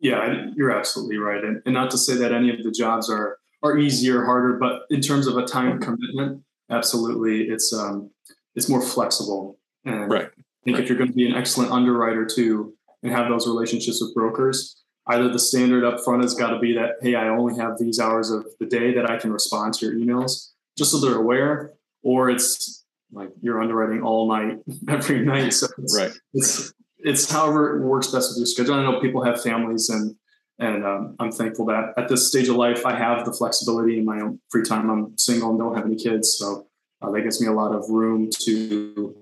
yeah, 0.00 0.46
you're 0.54 0.70
absolutely 0.70 1.18
right, 1.18 1.42
and, 1.42 1.60
and 1.64 1.74
not 1.74 1.90
to 1.90 1.98
say 1.98 2.14
that 2.16 2.32
any 2.32 2.50
of 2.50 2.62
the 2.62 2.70
jobs 2.70 3.10
are 3.10 3.38
are 3.62 3.76
easier, 3.76 4.24
harder, 4.24 4.56
but 4.56 4.82
in 4.90 5.00
terms 5.00 5.26
of 5.26 5.36
a 5.36 5.44
time 5.44 5.80
commitment, 5.80 6.42
absolutely, 6.70 7.48
it's 7.48 7.72
um, 7.72 8.10
it's 8.54 8.68
more 8.68 8.80
flexible. 8.80 9.58
And 9.84 10.10
right. 10.10 10.26
I 10.26 10.42
think 10.64 10.76
right. 10.76 10.82
if 10.82 10.88
you're 10.88 10.98
going 10.98 11.10
to 11.10 11.16
be 11.16 11.28
an 11.28 11.34
excellent 11.34 11.72
underwriter 11.72 12.24
too, 12.24 12.74
and 13.02 13.12
have 13.12 13.28
those 13.28 13.48
relationships 13.48 14.00
with 14.00 14.14
brokers, 14.14 14.80
either 15.08 15.28
the 15.28 15.38
standard 15.38 15.84
up 15.84 16.04
front 16.04 16.22
has 16.22 16.34
got 16.34 16.50
to 16.50 16.60
be 16.60 16.74
that 16.74 16.96
hey, 17.02 17.16
I 17.16 17.28
only 17.28 17.58
have 17.58 17.78
these 17.78 17.98
hours 17.98 18.30
of 18.30 18.46
the 18.60 18.66
day 18.66 18.94
that 18.94 19.10
I 19.10 19.16
can 19.18 19.32
respond 19.32 19.74
to 19.74 19.86
your 19.86 19.96
emails, 19.96 20.50
just 20.76 20.92
so 20.92 21.00
they're 21.00 21.18
aware, 21.18 21.72
or 22.04 22.30
it's 22.30 22.77
like 23.12 23.30
you're 23.40 23.62
underwriting 23.62 24.02
all 24.02 24.28
night 24.28 24.58
every 24.88 25.24
night. 25.24 25.50
So 25.50 25.66
it's, 25.78 25.98
right. 25.98 26.12
it's 26.34 26.72
it's 26.98 27.30
however 27.30 27.78
it 27.78 27.84
works 27.84 28.08
best 28.08 28.30
with 28.30 28.38
your 28.38 28.46
schedule. 28.46 28.74
I 28.74 28.82
know 28.82 29.00
people 29.00 29.22
have 29.24 29.42
families, 29.42 29.88
and 29.88 30.14
and 30.58 30.84
um, 30.84 31.16
I'm 31.20 31.32
thankful 31.32 31.66
that 31.66 31.94
at 31.96 32.08
this 32.08 32.28
stage 32.28 32.48
of 32.48 32.56
life 32.56 32.84
I 32.84 32.96
have 32.96 33.24
the 33.24 33.32
flexibility 33.32 33.98
in 33.98 34.04
my 34.04 34.20
own 34.20 34.40
free 34.50 34.64
time. 34.64 34.90
I'm 34.90 35.16
single 35.16 35.50
and 35.50 35.58
don't 35.58 35.74
have 35.74 35.86
any 35.86 35.96
kids, 35.96 36.36
so 36.38 36.66
uh, 37.00 37.10
that 37.10 37.22
gives 37.22 37.40
me 37.40 37.46
a 37.46 37.52
lot 37.52 37.72
of 37.72 37.88
room 37.88 38.30
to 38.40 39.16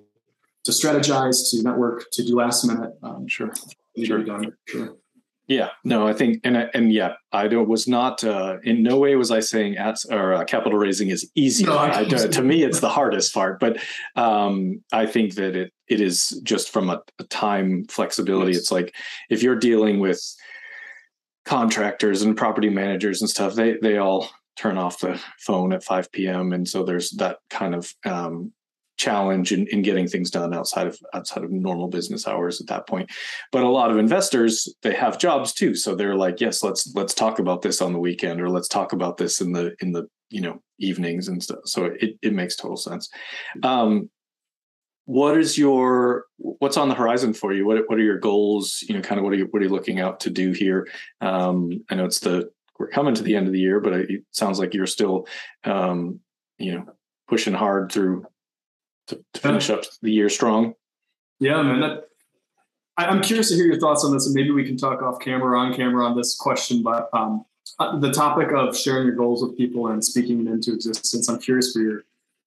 to 0.64 0.72
strategize, 0.72 1.50
to 1.50 1.62
network, 1.62 2.10
to 2.12 2.24
do 2.24 2.36
last 2.36 2.64
minute. 2.64 2.92
Um, 3.02 3.28
sure, 3.28 3.52
sure. 4.04 4.24
Done, 4.24 4.52
sure. 4.66 4.96
Yeah, 5.48 5.70
no, 5.84 6.08
I 6.08 6.12
think, 6.12 6.40
and 6.42 6.56
and 6.56 6.92
yeah, 6.92 7.14
I 7.30 7.46
don't, 7.46 7.68
was 7.68 7.86
not 7.86 8.24
uh, 8.24 8.56
in 8.64 8.82
no 8.82 8.98
way 8.98 9.14
was 9.14 9.30
I 9.30 9.38
saying 9.38 9.76
at 9.76 9.98
or 10.10 10.34
uh, 10.34 10.44
capital 10.44 10.76
raising 10.76 11.08
is 11.10 11.30
easy. 11.36 11.64
No, 11.64 11.78
I, 11.78 12.04
to 12.04 12.42
me, 12.42 12.64
it's 12.64 12.80
the 12.80 12.88
hardest 12.88 13.32
part, 13.32 13.60
but 13.60 13.78
um, 14.16 14.82
I 14.92 15.06
think 15.06 15.36
that 15.36 15.54
it 15.54 15.72
it 15.86 16.00
is 16.00 16.40
just 16.42 16.70
from 16.70 16.90
a, 16.90 17.00
a 17.20 17.24
time 17.24 17.84
flexibility. 17.84 18.52
Yes. 18.52 18.62
It's 18.62 18.72
like 18.72 18.94
if 19.30 19.44
you're 19.44 19.58
dealing 19.58 20.00
with 20.00 20.20
contractors 21.44 22.22
and 22.22 22.36
property 22.36 22.68
managers 22.68 23.20
and 23.20 23.30
stuff, 23.30 23.54
they 23.54 23.76
they 23.80 23.98
all 23.98 24.28
turn 24.56 24.78
off 24.78 25.00
the 25.00 25.20
phone 25.38 25.72
at 25.72 25.84
5 25.84 26.10
p.m. 26.12 26.52
and 26.52 26.66
so 26.66 26.82
there's 26.82 27.10
that 27.18 27.38
kind 27.50 27.74
of 27.74 27.92
um, 28.06 28.52
challenge 28.96 29.52
in, 29.52 29.66
in 29.68 29.82
getting 29.82 30.06
things 30.06 30.30
done 30.30 30.54
outside 30.54 30.86
of 30.86 30.98
outside 31.14 31.44
of 31.44 31.50
normal 31.50 31.88
business 31.88 32.26
hours 32.26 32.60
at 32.60 32.66
that 32.68 32.86
point. 32.86 33.10
But 33.52 33.62
a 33.62 33.68
lot 33.68 33.90
of 33.90 33.98
investors 33.98 34.74
they 34.82 34.94
have 34.94 35.18
jobs 35.18 35.52
too. 35.52 35.74
So 35.74 35.94
they're 35.94 36.16
like 36.16 36.40
yes 36.40 36.62
let's 36.62 36.92
let's 36.94 37.14
talk 37.14 37.38
about 37.38 37.62
this 37.62 37.80
on 37.80 37.92
the 37.92 37.98
weekend 37.98 38.40
or 38.40 38.50
let's 38.50 38.68
talk 38.68 38.92
about 38.92 39.16
this 39.16 39.40
in 39.40 39.52
the 39.52 39.74
in 39.80 39.92
the 39.92 40.06
you 40.30 40.40
know 40.40 40.60
evenings 40.78 41.28
and 41.28 41.42
stuff. 41.42 41.60
So 41.64 41.86
it, 41.86 42.18
it 42.22 42.32
makes 42.32 42.56
total 42.56 42.76
sense. 42.76 43.08
Um 43.62 44.10
what 45.04 45.38
is 45.38 45.56
your 45.56 46.24
what's 46.38 46.76
on 46.76 46.88
the 46.88 46.94
horizon 46.94 47.32
for 47.32 47.52
you? 47.52 47.66
What 47.66 47.88
what 47.88 47.98
are 47.98 48.02
your 48.02 48.18
goals? 48.18 48.82
You 48.88 48.94
know 48.94 49.02
kind 49.02 49.18
of 49.18 49.24
what 49.24 49.32
are 49.32 49.36
you 49.36 49.46
what 49.50 49.62
are 49.62 49.64
you 49.66 49.70
looking 49.70 50.00
out 50.00 50.20
to 50.20 50.30
do 50.30 50.52
here? 50.52 50.88
Um 51.20 51.84
i 51.90 51.94
know 51.94 52.04
it's 52.04 52.20
the 52.20 52.50
we're 52.78 52.88
coming 52.88 53.14
to 53.14 53.22
the 53.22 53.36
end 53.36 53.46
of 53.46 53.52
the 53.52 53.60
year 53.60 53.80
but 53.80 53.94
it 53.94 54.22
sounds 54.32 54.58
like 54.58 54.74
you're 54.74 54.86
still 54.86 55.26
um 55.64 56.20
you 56.58 56.74
know 56.74 56.84
pushing 57.28 57.54
hard 57.54 57.90
through 57.90 58.26
to, 59.08 59.24
to 59.34 59.40
finish 59.40 59.70
up 59.70 59.84
the 60.02 60.10
year 60.10 60.28
strong. 60.28 60.74
Yeah, 61.38 61.62
man. 61.62 61.80
That, 61.80 62.04
I, 62.96 63.10
am 63.10 63.22
curious 63.22 63.50
to 63.50 63.54
hear 63.54 63.66
your 63.66 63.78
thoughts 63.78 64.04
on 64.04 64.12
this, 64.12 64.26
and 64.26 64.34
maybe 64.34 64.50
we 64.50 64.64
can 64.64 64.76
talk 64.76 65.02
off 65.02 65.20
camera, 65.20 65.58
on 65.58 65.74
camera 65.74 66.04
on 66.04 66.16
this 66.16 66.34
question. 66.34 66.82
But 66.82 67.08
um, 67.12 67.44
uh, 67.78 67.98
the 67.98 68.12
topic 68.12 68.52
of 68.52 68.76
sharing 68.76 69.06
your 69.06 69.16
goals 69.16 69.42
with 69.42 69.56
people 69.56 69.88
and 69.88 70.04
speaking 70.04 70.44
them 70.44 70.54
into 70.54 70.72
existence, 70.72 71.28
I'm 71.28 71.38
curious 71.38 71.74
where 71.74 71.84
your 71.84 72.04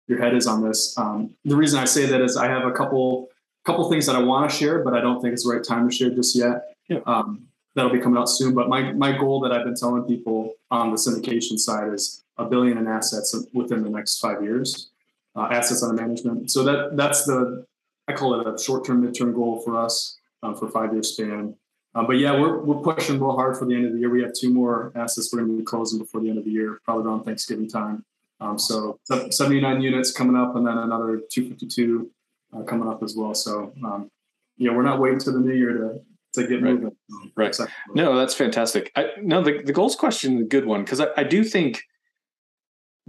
your 0.08 0.20
head 0.20 0.34
is 0.34 0.48
on 0.48 0.68
this. 0.68 0.98
Um, 0.98 1.36
the 1.46 1.56
reason 1.56 1.80
I 1.80 1.86
say 1.86 2.08
that 2.08 2.20
is 2.20 2.36
I 2.36 2.48
have 2.48 2.66
a 2.66 2.72
couple 2.72 3.30
couple 3.64 3.88
things 3.92 4.08
that 4.08 4.16
I 4.16 4.20
want 4.20 4.50
to 4.50 4.56
share, 4.56 4.84
but 4.84 4.96
I 4.96 5.02
don't 5.02 5.22
think 5.22 5.34
it's 5.34 5.44
the 5.44 5.54
right 5.54 5.64
time 5.64 5.88
to 5.88 5.96
share 5.96 6.10
just 6.10 6.36
yet. 6.36 6.76
Yeah. 6.88 7.00
Um, 7.06 7.46
that'll 7.76 7.92
be 7.92 8.00
coming 8.00 8.20
out 8.20 8.28
soon. 8.28 8.56
But 8.56 8.70
my 8.70 8.92
my 8.94 9.16
goal 9.16 9.40
that 9.42 9.52
I've 9.52 9.66
been 9.66 9.76
telling 9.76 10.04
people 10.04 10.54
on 10.72 10.90
the 10.90 10.98
syndication 10.98 11.60
side 11.60 11.94
is 11.94 12.24
a 12.38 12.46
billion 12.46 12.80
in 12.80 12.88
assets 12.88 13.36
within 13.54 13.84
the 13.84 13.90
next 13.90 14.20
five 14.20 14.44
years 14.44 14.90
uh, 15.36 15.48
assets 15.52 15.84
under 15.84 16.02
management. 16.02 16.52
So 16.52 16.64
that 16.64 16.98
that's 16.98 17.26
the 17.26 17.66
I 18.08 18.14
call 18.14 18.40
it 18.40 18.48
a 18.48 18.62
short 18.62 18.86
term, 18.86 19.04
mid 19.04 19.16
term 19.16 19.34
goal 19.34 19.62
for 19.64 19.78
us 19.78 20.18
um, 20.44 20.56
for 20.56 20.70
five 20.70 20.94
year 20.94 21.04
span. 21.04 21.56
Uh, 21.96 22.04
but 22.04 22.18
yeah, 22.18 22.40
we're 22.40 22.60
we're 22.60 22.82
pushing 22.82 23.20
real 23.20 23.36
hard 23.36 23.58
for 23.58 23.66
the 23.66 23.76
end 23.76 23.86
of 23.86 23.94
the 23.94 24.00
year. 24.00 24.10
We 24.10 24.22
have 24.22 24.34
two 24.34 24.54
more 24.54 24.92
assets 24.96 25.32
we're 25.32 25.40
going 25.40 25.52
to 25.52 25.58
be 25.60 25.66
closing 25.66 26.00
before 26.00 26.22
the 26.22 26.30
end 26.30 26.38
of 26.38 26.46
the 26.46 26.52
year, 26.52 26.80
probably 26.84 27.06
around 27.06 27.24
Thanksgiving 27.24 27.68
time. 27.68 28.04
Um, 28.42 28.58
so 28.58 29.00
79 29.04 29.82
units 29.82 30.12
coming 30.12 30.36
up, 30.36 30.56
and 30.56 30.66
then 30.66 30.78
another 30.78 31.22
252 31.32 32.10
uh, 32.54 32.64
coming 32.64 32.88
up 32.88 33.04
as 33.04 33.16
well. 33.16 33.34
So 33.34 33.74
um, 33.84 34.10
yeah, 34.58 34.72
we're 34.72 34.84
not 34.84 35.00
waiting 35.00 35.20
to 35.20 35.32
the 35.32 35.40
new 35.40 35.54
year 35.54 35.74
to 35.74 36.02
to 36.34 36.48
get 36.48 36.62
right. 36.62 36.74
moving. 36.74 36.96
Right. 37.36 37.58
No, 37.96 38.16
that's 38.16 38.36
fantastic. 38.36 38.92
I, 38.96 39.08
no, 39.22 39.42
the 39.42 39.62
the 39.64 39.74
goals 39.74 39.96
question 39.96 40.38
is 40.38 40.42
a 40.44 40.48
good 40.48 40.66
one 40.66 40.84
because 40.84 41.00
I, 41.00 41.08
I 41.18 41.24
do 41.24 41.44
think 41.44 41.82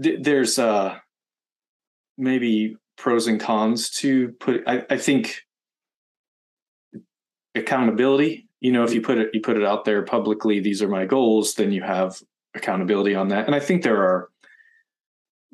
th- 0.03 0.23
there's 0.23 0.59
uh 0.59 0.99
maybe 2.21 2.77
pros 2.97 3.27
and 3.27 3.41
cons 3.41 3.91
to 3.91 4.29
put 4.41 4.63
I, 4.67 4.85
I 4.91 4.97
think 4.99 5.43
accountability 7.55 8.47
you 8.61 8.73
know 8.73 8.85
if 8.85 8.93
you 8.93 9.01
put 9.01 9.19
it 9.19 9.31
you 9.33 9.41
put 9.41 9.57
it 9.57 9.65
out 9.65 9.85
there 9.85 10.03
publicly 10.03 10.61
these 10.61 10.83
are 10.83 10.89
my 10.89 11.07
goals 11.07 11.55
then 11.55 11.73
you 11.73 11.83
have 11.83 12.21
accountability 12.55 13.15
on 13.15 13.29
that. 13.29 13.47
And 13.47 13.55
i 13.55 13.61
think 13.61 13.83
there 13.83 14.03
are 14.03 14.29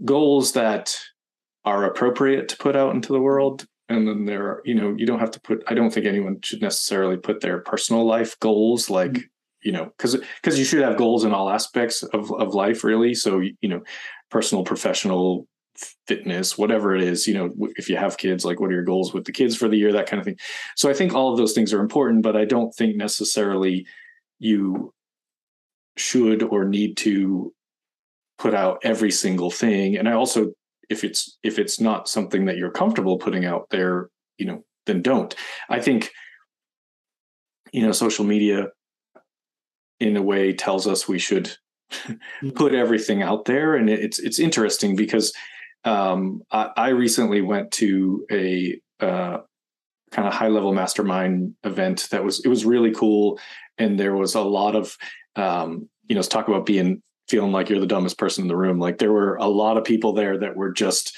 goals 0.05 0.53
that 0.53 0.99
are 1.65 1.85
appropriate 1.85 2.49
to 2.49 2.57
put 2.59 2.77
out 2.77 2.95
into 2.95 3.13
the 3.13 3.21
world. 3.21 3.67
And 3.89 4.07
then 4.07 4.25
there 4.25 4.45
are 4.47 4.63
you 4.65 4.75
know 4.75 4.95
you 4.97 5.07
don't 5.07 5.21
have 5.21 5.31
to 5.33 5.41
put 5.41 5.63
i 5.69 5.75
don't 5.75 5.93
think 5.93 6.07
anyone 6.07 6.41
should 6.43 6.61
necessarily 6.61 7.17
put 7.17 7.41
their 7.41 7.61
personal 7.61 8.05
life 8.05 8.37
goals 8.41 8.91
like 8.91 9.13
mm-hmm. 9.13 9.63
you 9.63 9.73
know 9.73 9.93
because 9.97 10.17
because 10.43 10.59
you 10.59 10.65
should 10.65 10.83
have 10.83 10.97
goals 10.97 11.23
in 11.23 11.33
all 11.33 11.49
aspects 11.49 12.03
of, 12.03 12.33
of 12.33 12.55
life 12.55 12.83
really. 12.83 13.15
So 13.15 13.39
you 13.39 13.69
know 13.69 13.83
personal 14.29 14.65
professional 14.65 15.47
fitness, 16.07 16.57
whatever 16.57 16.95
it 16.95 17.03
is, 17.03 17.27
you 17.27 17.35
know, 17.35 17.53
if 17.77 17.89
you 17.89 17.97
have 17.97 18.17
kids, 18.17 18.45
like 18.45 18.61
what 18.61 18.71
are 18.71 18.75
your 18.75 18.85
goals 18.85 19.13
with 19.13 19.25
the 19.25 19.33
kids 19.33 19.57
for 19.57 19.69
the 19.69 19.77
year, 19.77 19.93
that 19.93 20.09
kind 20.09 20.21
of 20.21 20.25
thing. 20.25 20.39
So 20.77 20.89
I 20.91 20.95
think 20.95 21.15
all 21.15 21.31
of 21.31 21.39
those 21.39 21.53
things 21.53 21.73
are 21.73 21.81
important, 21.81 22.23
but 22.23 22.37
I 22.37 22.45
don't 22.45 22.75
think 22.75 22.97
necessarily 22.97 23.87
you 24.39 24.93
should 25.97 26.43
or 26.43 26.65
need 26.65 26.97
to 26.99 27.53
put 28.39 28.55
out 28.55 28.79
every 28.83 29.11
single 29.11 29.51
thing. 29.51 29.97
And 29.97 30.09
I 30.09 30.13
also, 30.13 30.53
if 30.89 31.05
it's 31.05 31.39
if 31.43 31.59
it's 31.59 31.81
not 31.81 32.09
something 32.09 32.45
that 32.45 32.57
you're 32.57 32.71
comfortable 32.71 33.19
putting 33.19 33.45
out 33.45 33.69
there, 33.71 34.11
you 34.39 34.47
know, 34.47 34.65
then 34.85 35.03
don't. 35.03 35.35
I 35.69 35.81
think, 35.81 36.13
you 37.73 37.83
know, 37.83 37.93
social 37.93 38.25
media 38.25 38.69
in 39.99 40.17
a 40.17 40.23
way 40.23 40.53
tells 40.53 40.87
us 40.87 41.09
we 41.09 41.19
should 41.19 41.57
mm. 41.93 42.55
put 42.55 42.75
everything 42.75 43.23
out 43.23 43.45
there 43.47 43.75
and 43.75 43.89
it's 43.89 44.19
it's 44.19 44.39
interesting 44.39 44.97
because 44.97 45.33
um, 45.87 46.43
I, 46.51 46.71
I, 46.77 46.89
recently 46.89 47.41
went 47.41 47.71
to 47.73 48.27
a 48.31 48.81
uh, 49.01 49.39
kind 50.11 50.29
of 50.29 50.35
high 50.35 50.49
level 50.49 50.75
mastermind 50.75 51.55
event 51.65 52.09
that 52.11 52.25
was 52.25 52.45
it 52.45 52.49
was 52.49 52.65
really 52.65 52.93
cool, 52.93 53.39
and 53.79 53.99
there 53.99 54.15
was 54.15 54.35
a 54.35 54.43
lot 54.43 54.75
of 54.77 54.97
um, 55.37 55.89
you 56.09 56.17
know, 56.17 56.23
talk 56.23 56.49
about 56.49 56.67
being 56.67 57.03
feeling 57.29 57.53
like 57.53 57.69
you're 57.69 57.81
the 57.81 57.87
dumbest 57.87 58.19
person 58.19 58.43
in 58.43 58.49
the 58.49 58.57
room. 58.57 58.79
Like 58.79 58.99
there 58.99 59.13
were 59.13 59.37
a 59.37 59.49
lot 59.49 59.77
of 59.77 59.85
people 59.85 60.13
there 60.13 60.39
that 60.39 60.57
were 60.57 60.73
just 60.73 61.15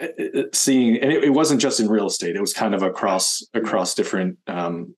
uh, 0.00 0.06
uh, 0.18 0.42
seeing, 0.52 0.96
and 1.00 1.12
it, 1.12 1.24
it 1.24 1.30
wasn't 1.30 1.60
just 1.60 1.80
in 1.80 1.88
real 1.88 2.06
estate; 2.06 2.36
it 2.36 2.40
was 2.40 2.52
kind 2.52 2.74
of 2.74 2.82
across 2.82 3.42
across 3.54 3.94
different 3.94 4.38
um, 4.46 4.94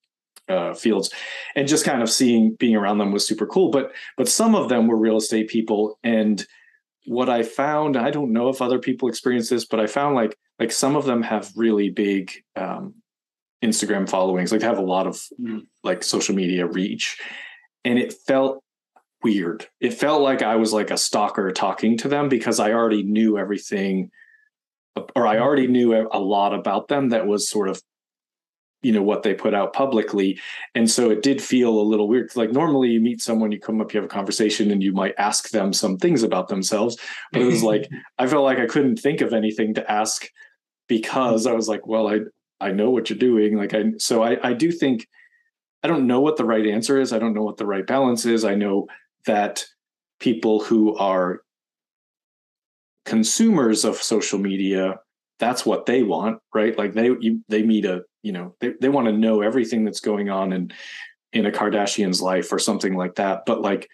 uh, 0.48 0.74
fields. 0.74 1.10
And 1.56 1.68
just 1.68 1.84
kind 1.84 2.02
of 2.02 2.10
seeing 2.10 2.54
being 2.58 2.76
around 2.76 2.98
them 2.98 3.12
was 3.12 3.26
super 3.26 3.46
cool. 3.46 3.70
But 3.70 3.92
but 4.16 4.28
some 4.28 4.54
of 4.54 4.68
them 4.68 4.86
were 4.86 4.96
real 4.96 5.16
estate 5.16 5.48
people. 5.48 5.98
And 6.02 6.44
what 7.08 7.28
I 7.28 7.42
found, 7.42 7.96
I 7.96 8.10
don't 8.10 8.32
know 8.32 8.48
if 8.48 8.60
other 8.60 8.78
people 8.78 9.08
experience 9.08 9.48
this, 9.48 9.64
but 9.64 9.80
I 9.80 9.86
found 9.86 10.14
like 10.14 10.36
like 10.58 10.72
some 10.72 10.96
of 10.96 11.04
them 11.04 11.22
have 11.22 11.52
really 11.56 11.88
big 11.88 12.32
um, 12.56 12.94
Instagram 13.64 14.08
followings, 14.08 14.52
like 14.52 14.62
have 14.62 14.78
a 14.78 14.82
lot 14.82 15.06
of 15.06 15.20
mm. 15.40 15.62
like 15.82 16.02
social 16.02 16.34
media 16.34 16.66
reach, 16.66 17.18
and 17.84 17.98
it 17.98 18.12
felt 18.12 18.62
weird. 19.22 19.66
It 19.80 19.94
felt 19.94 20.22
like 20.22 20.42
I 20.42 20.56
was 20.56 20.72
like 20.72 20.90
a 20.90 20.98
stalker 20.98 21.50
talking 21.52 21.96
to 21.98 22.08
them 22.08 22.28
because 22.28 22.60
I 22.60 22.72
already 22.72 23.02
knew 23.02 23.38
everything, 23.38 24.10
or 25.16 25.26
I 25.26 25.38
already 25.38 25.66
knew 25.66 26.08
a 26.10 26.18
lot 26.18 26.54
about 26.54 26.88
them 26.88 27.10
that 27.10 27.26
was 27.26 27.48
sort 27.48 27.68
of 27.68 27.82
you 28.82 28.92
know 28.92 29.02
what 29.02 29.22
they 29.22 29.34
put 29.34 29.54
out 29.54 29.72
publicly. 29.72 30.38
And 30.74 30.90
so 30.90 31.10
it 31.10 31.22
did 31.22 31.42
feel 31.42 31.80
a 31.80 31.82
little 31.82 32.08
weird. 32.08 32.34
Like 32.36 32.52
normally 32.52 32.90
you 32.90 33.00
meet 33.00 33.20
someone 33.20 33.50
you 33.50 33.58
come 33.58 33.80
up 33.80 33.92
you 33.92 33.98
have 33.98 34.08
a 34.08 34.12
conversation 34.12 34.70
and 34.70 34.82
you 34.82 34.92
might 34.92 35.14
ask 35.18 35.50
them 35.50 35.72
some 35.72 35.96
things 35.98 36.22
about 36.22 36.48
themselves. 36.48 36.96
But 37.32 37.42
it 37.42 37.46
was 37.46 37.62
like 37.62 37.88
i 38.18 38.26
felt 38.26 38.44
like 38.44 38.58
i 38.58 38.66
couldn't 38.66 38.98
think 38.98 39.20
of 39.20 39.32
anything 39.32 39.74
to 39.74 39.90
ask 39.90 40.28
because 40.86 41.46
i 41.46 41.52
was 41.52 41.68
like 41.68 41.86
well 41.86 42.08
i 42.08 42.20
i 42.60 42.70
know 42.70 42.90
what 42.90 43.10
you're 43.10 43.18
doing. 43.18 43.56
Like 43.56 43.74
i 43.74 43.84
so 43.98 44.22
i 44.22 44.48
i 44.48 44.52
do 44.52 44.70
think 44.70 45.08
i 45.82 45.88
don't 45.88 46.06
know 46.06 46.20
what 46.20 46.36
the 46.36 46.44
right 46.44 46.66
answer 46.66 47.00
is. 47.00 47.12
I 47.12 47.18
don't 47.18 47.34
know 47.34 47.44
what 47.44 47.56
the 47.56 47.66
right 47.66 47.86
balance 47.86 48.26
is. 48.26 48.44
I 48.44 48.54
know 48.54 48.86
that 49.26 49.64
people 50.20 50.60
who 50.62 50.96
are 50.96 51.42
consumers 53.04 53.84
of 53.84 53.96
social 53.96 54.38
media 54.38 54.98
that's 55.38 55.64
what 55.64 55.86
they 55.86 56.02
want 56.02 56.40
right? 56.54 56.76
Like 56.76 56.92
they 56.92 57.06
you, 57.20 57.42
they 57.48 57.62
meet 57.62 57.84
a 57.84 58.02
you 58.28 58.32
know 58.32 58.54
they, 58.60 58.74
they 58.80 58.88
want 58.90 59.06
to 59.06 59.12
know 59.12 59.40
everything 59.40 59.84
that's 59.84 60.00
going 60.00 60.28
on 60.30 60.52
in 60.52 60.70
in 61.32 61.46
a 61.46 61.50
kardashian's 61.50 62.22
life 62.22 62.52
or 62.52 62.58
something 62.58 62.94
like 62.94 63.14
that. 63.16 63.44
But 63.46 63.62
like 63.62 63.88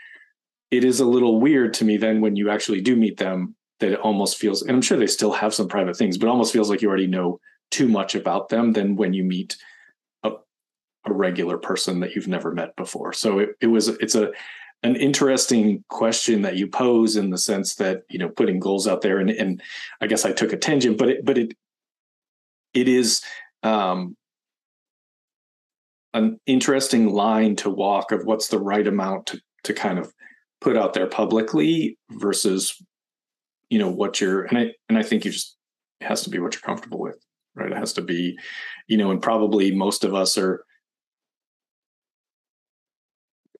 it 0.70 0.85
is 0.85 1.01
a 1.01 1.07
little 1.07 1.40
weird 1.40 1.73
to 1.75 1.85
me 1.85 1.97
then 1.97 2.20
when 2.20 2.35
you 2.35 2.51
actually 2.51 2.81
do 2.81 2.97
meet 2.97 3.16
them 3.16 3.55
that 3.79 3.92
it 3.92 4.01
almost 4.01 4.38
feels 4.38 4.62
and 4.62 4.73
i'm 4.73 4.83
sure 4.83 4.99
they 4.99 5.07
still 5.07 5.33
have 5.33 5.55
some 5.55 5.68
private 5.68 5.97
things 5.97 6.16
but 6.16 6.29
almost 6.29 6.53
feels 6.53 6.70
like 6.70 6.81
you 6.81 6.88
already 6.88 7.07
know 7.07 7.38
too 7.70 7.88
much 7.88 8.14
about 8.14 8.49
them 8.49 8.73
than 8.73 8.97
when 8.97 9.12
you 9.12 9.25
meet 9.25 9.57
a, 10.23 10.31
a 11.07 11.12
regular 11.12 11.59
person 11.59 12.01
that 12.01 12.14
you've 12.14 12.29
never 12.29 12.53
met 12.53 12.77
before. 12.77 13.12
So 13.12 13.40
it, 13.40 13.51
it 13.61 13.66
was 13.66 13.88
it's 13.88 14.14
a 14.14 14.31
an 14.83 14.97
interesting 14.97 15.83
question 15.88 16.42
that 16.42 16.57
you 16.57 16.66
pose 16.66 17.16
in 17.16 17.31
the 17.31 17.38
sense 17.38 17.77
that 17.77 18.03
you 18.11 18.18
know 18.18 18.29
putting 18.29 18.61
goals 18.61 18.87
out 18.87 19.01
there 19.01 19.18
and, 19.18 19.31
and 19.31 19.62
i 20.01 20.07
guess 20.07 20.27
i 20.27 20.33
took 20.33 20.53
a 20.53 20.59
tangent 20.59 20.99
but 20.99 21.09
it 21.09 21.25
but 21.25 21.38
it 21.38 21.57
it 22.75 22.87
is 22.87 23.23
um, 23.62 24.14
an 26.14 26.40
interesting 26.46 27.12
line 27.12 27.57
to 27.57 27.68
walk 27.68 28.12
of 28.12 28.24
what's 28.24 28.48
the 28.48 28.59
right 28.59 28.87
amount 28.87 29.27
to 29.27 29.40
to 29.64 29.74
kind 29.74 29.98
of 29.98 30.12
put 30.61 30.77
out 30.77 30.94
there 30.94 31.07
publicly 31.07 31.98
versus 32.12 32.81
you 33.68 33.79
know 33.79 33.90
what 33.90 34.20
you're 34.20 34.44
and 34.44 34.57
i 34.57 34.72
and 34.88 34.96
i 34.96 35.03
think 35.03 35.24
you 35.24 35.31
just 35.31 35.57
it 36.00 36.07
has 36.07 36.22
to 36.22 36.31
be 36.31 36.38
what 36.38 36.55
you're 36.55 36.62
comfortable 36.62 37.00
with 37.00 37.16
right? 37.55 37.70
It 37.70 37.79
has 37.79 37.92
to 37.94 38.03
be 38.03 38.38
you 38.87 38.96
know 38.96 39.11
and 39.11 39.20
probably 39.22 39.74
most 39.74 40.05
of 40.05 40.14
us 40.14 40.37
are 40.38 40.64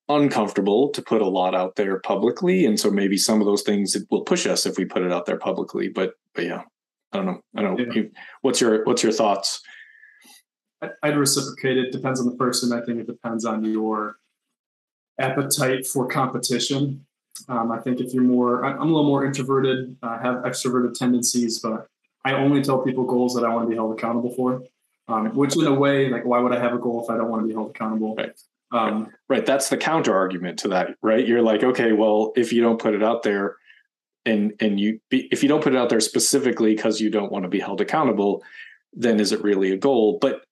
uncomfortable 0.09 0.91
to 0.91 1.01
put 1.01 1.23
a 1.23 1.29
lot 1.29 1.55
out 1.55 1.77
there 1.77 1.99
publicly. 2.01 2.67
And 2.67 2.79
so 2.79 2.91
maybe 2.91 3.17
some 3.17 3.41
of 3.41 3.47
those 3.47 3.63
things 3.63 3.97
it 3.97 4.07
will 4.11 4.21
push 4.21 4.47
us 4.47 4.67
if 4.67 4.77
we 4.77 4.85
put 4.85 5.03
it 5.03 5.11
out 5.11 5.25
there 5.25 5.39
publicly 5.39 5.89
but 5.89 6.13
but 6.35 6.45
yeah 6.45 6.63
i 7.13 7.17
don't 7.17 7.27
know. 7.27 7.41
I 7.57 7.63
don't 7.63 7.79
know. 7.79 7.87
Yeah. 7.95 8.03
what's 8.43 8.61
your 8.61 8.85
what's 8.85 9.03
your 9.03 9.13
thoughts 9.13 9.63
i'd 11.03 11.17
reciprocate 11.17 11.77
it 11.77 11.93
depends 11.93 12.21
on 12.21 12.27
the 12.27 12.37
person 12.37 12.73
i 12.73 12.81
think 12.85 13.01
it 13.01 13.07
depends 13.07 13.45
on 13.45 13.65
your 13.65 14.17
appetite 15.19 15.87
for 15.87 16.07
competition 16.07 17.05
um, 17.49 17.71
i 17.71 17.79
think 17.79 18.01
if 18.01 18.13
you're 18.13 18.23
more 18.23 18.65
i'm 18.65 18.81
a 18.81 18.85
little 18.85 19.05
more 19.05 19.25
introverted 19.25 19.97
i 20.03 20.19
have 20.19 20.37
extroverted 20.37 20.95
tendencies 20.95 21.59
but 21.61 21.87
i 22.25 22.33
only 22.33 22.63
tell 22.63 22.81
people 22.83 23.05
goals 23.05 23.35
that 23.35 23.45
i 23.45 23.49
want 23.49 23.65
to 23.65 23.69
be 23.69 23.77
held 23.77 23.97
accountable 23.97 24.35
for 24.35 24.63
um, 25.07 25.35
which 25.35 25.57
in 25.57 25.67
a 25.67 25.75
way 25.75 26.09
like 26.09 26.25
why 26.25 26.39
would 26.39 26.53
i 26.53 26.59
have 26.59 26.73
a 26.73 26.79
goal 26.79 27.03
if 27.03 27.11
i 27.11 27.17
don't 27.17 27.31
want 27.31 27.43
to 27.43 27.47
be 27.47 27.55
held 27.55 27.71
accountable 27.71 28.15
right 28.17 28.39
um, 28.75 29.09
right. 29.29 29.47
That's 29.47 29.69
the 29.69 29.77
counter 29.77 30.15
argument 30.15 30.59
to 30.61 30.69
that, 30.69 30.97
right? 31.01 31.27
You're 31.27 31.43
like, 31.43 31.63
okay, 31.63 31.93
well, 31.93 32.33
if 32.35 32.53
you 32.53 32.61
don't 32.61 32.81
put 32.81 32.95
it 32.95 33.03
out 33.03 33.23
there, 33.23 33.57
and 34.27 34.55
and 34.59 34.81
you 34.81 35.01
if 35.11 35.43
you 35.43 35.49
don't 35.49 35.63
put 35.63 35.75
it 35.75 35.79
out 35.79 35.91
there 35.91 36.01
specifically 36.01 36.75
because 36.75 37.01
you 37.01 37.11
don't 37.11 37.31
want 37.31 37.45
to 37.45 37.49
be 37.49 37.61
held 37.61 37.81
accountable, 37.81 38.43
then 38.93 39.21
is 39.21 39.33
it 39.33 39.43
really 39.43 39.71
a 39.71 39.77
goal? 39.77 40.19
But 40.21 40.45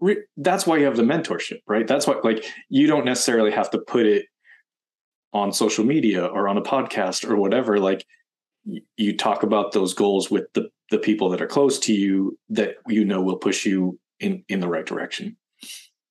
re- 0.00 0.24
that's 0.36 0.66
why 0.66 0.76
you 0.78 0.84
have 0.84 0.96
the 0.96 1.02
mentorship, 1.02 1.60
right? 1.66 1.86
That's 1.86 2.06
why 2.06 2.16
like 2.22 2.44
you 2.68 2.86
don't 2.86 3.04
necessarily 3.04 3.50
have 3.50 3.70
to 3.70 3.78
put 3.78 4.06
it 4.06 4.26
on 5.32 5.52
social 5.52 5.84
media 5.84 6.24
or 6.24 6.48
on 6.48 6.56
a 6.56 6.62
podcast 6.62 7.28
or 7.28 7.36
whatever. 7.36 7.78
Like 7.78 8.06
you 8.96 9.16
talk 9.16 9.42
about 9.42 9.72
those 9.72 9.94
goals 9.94 10.30
with 10.30 10.52
the 10.54 10.70
the 10.90 10.98
people 10.98 11.28
that 11.30 11.40
are 11.40 11.46
close 11.46 11.78
to 11.78 11.92
you 11.92 12.38
that 12.48 12.76
you 12.86 13.04
know 13.04 13.20
will 13.20 13.36
push 13.36 13.64
you 13.66 13.98
in 14.20 14.44
in 14.48 14.60
the 14.60 14.68
right 14.68 14.86
direction 14.86 15.36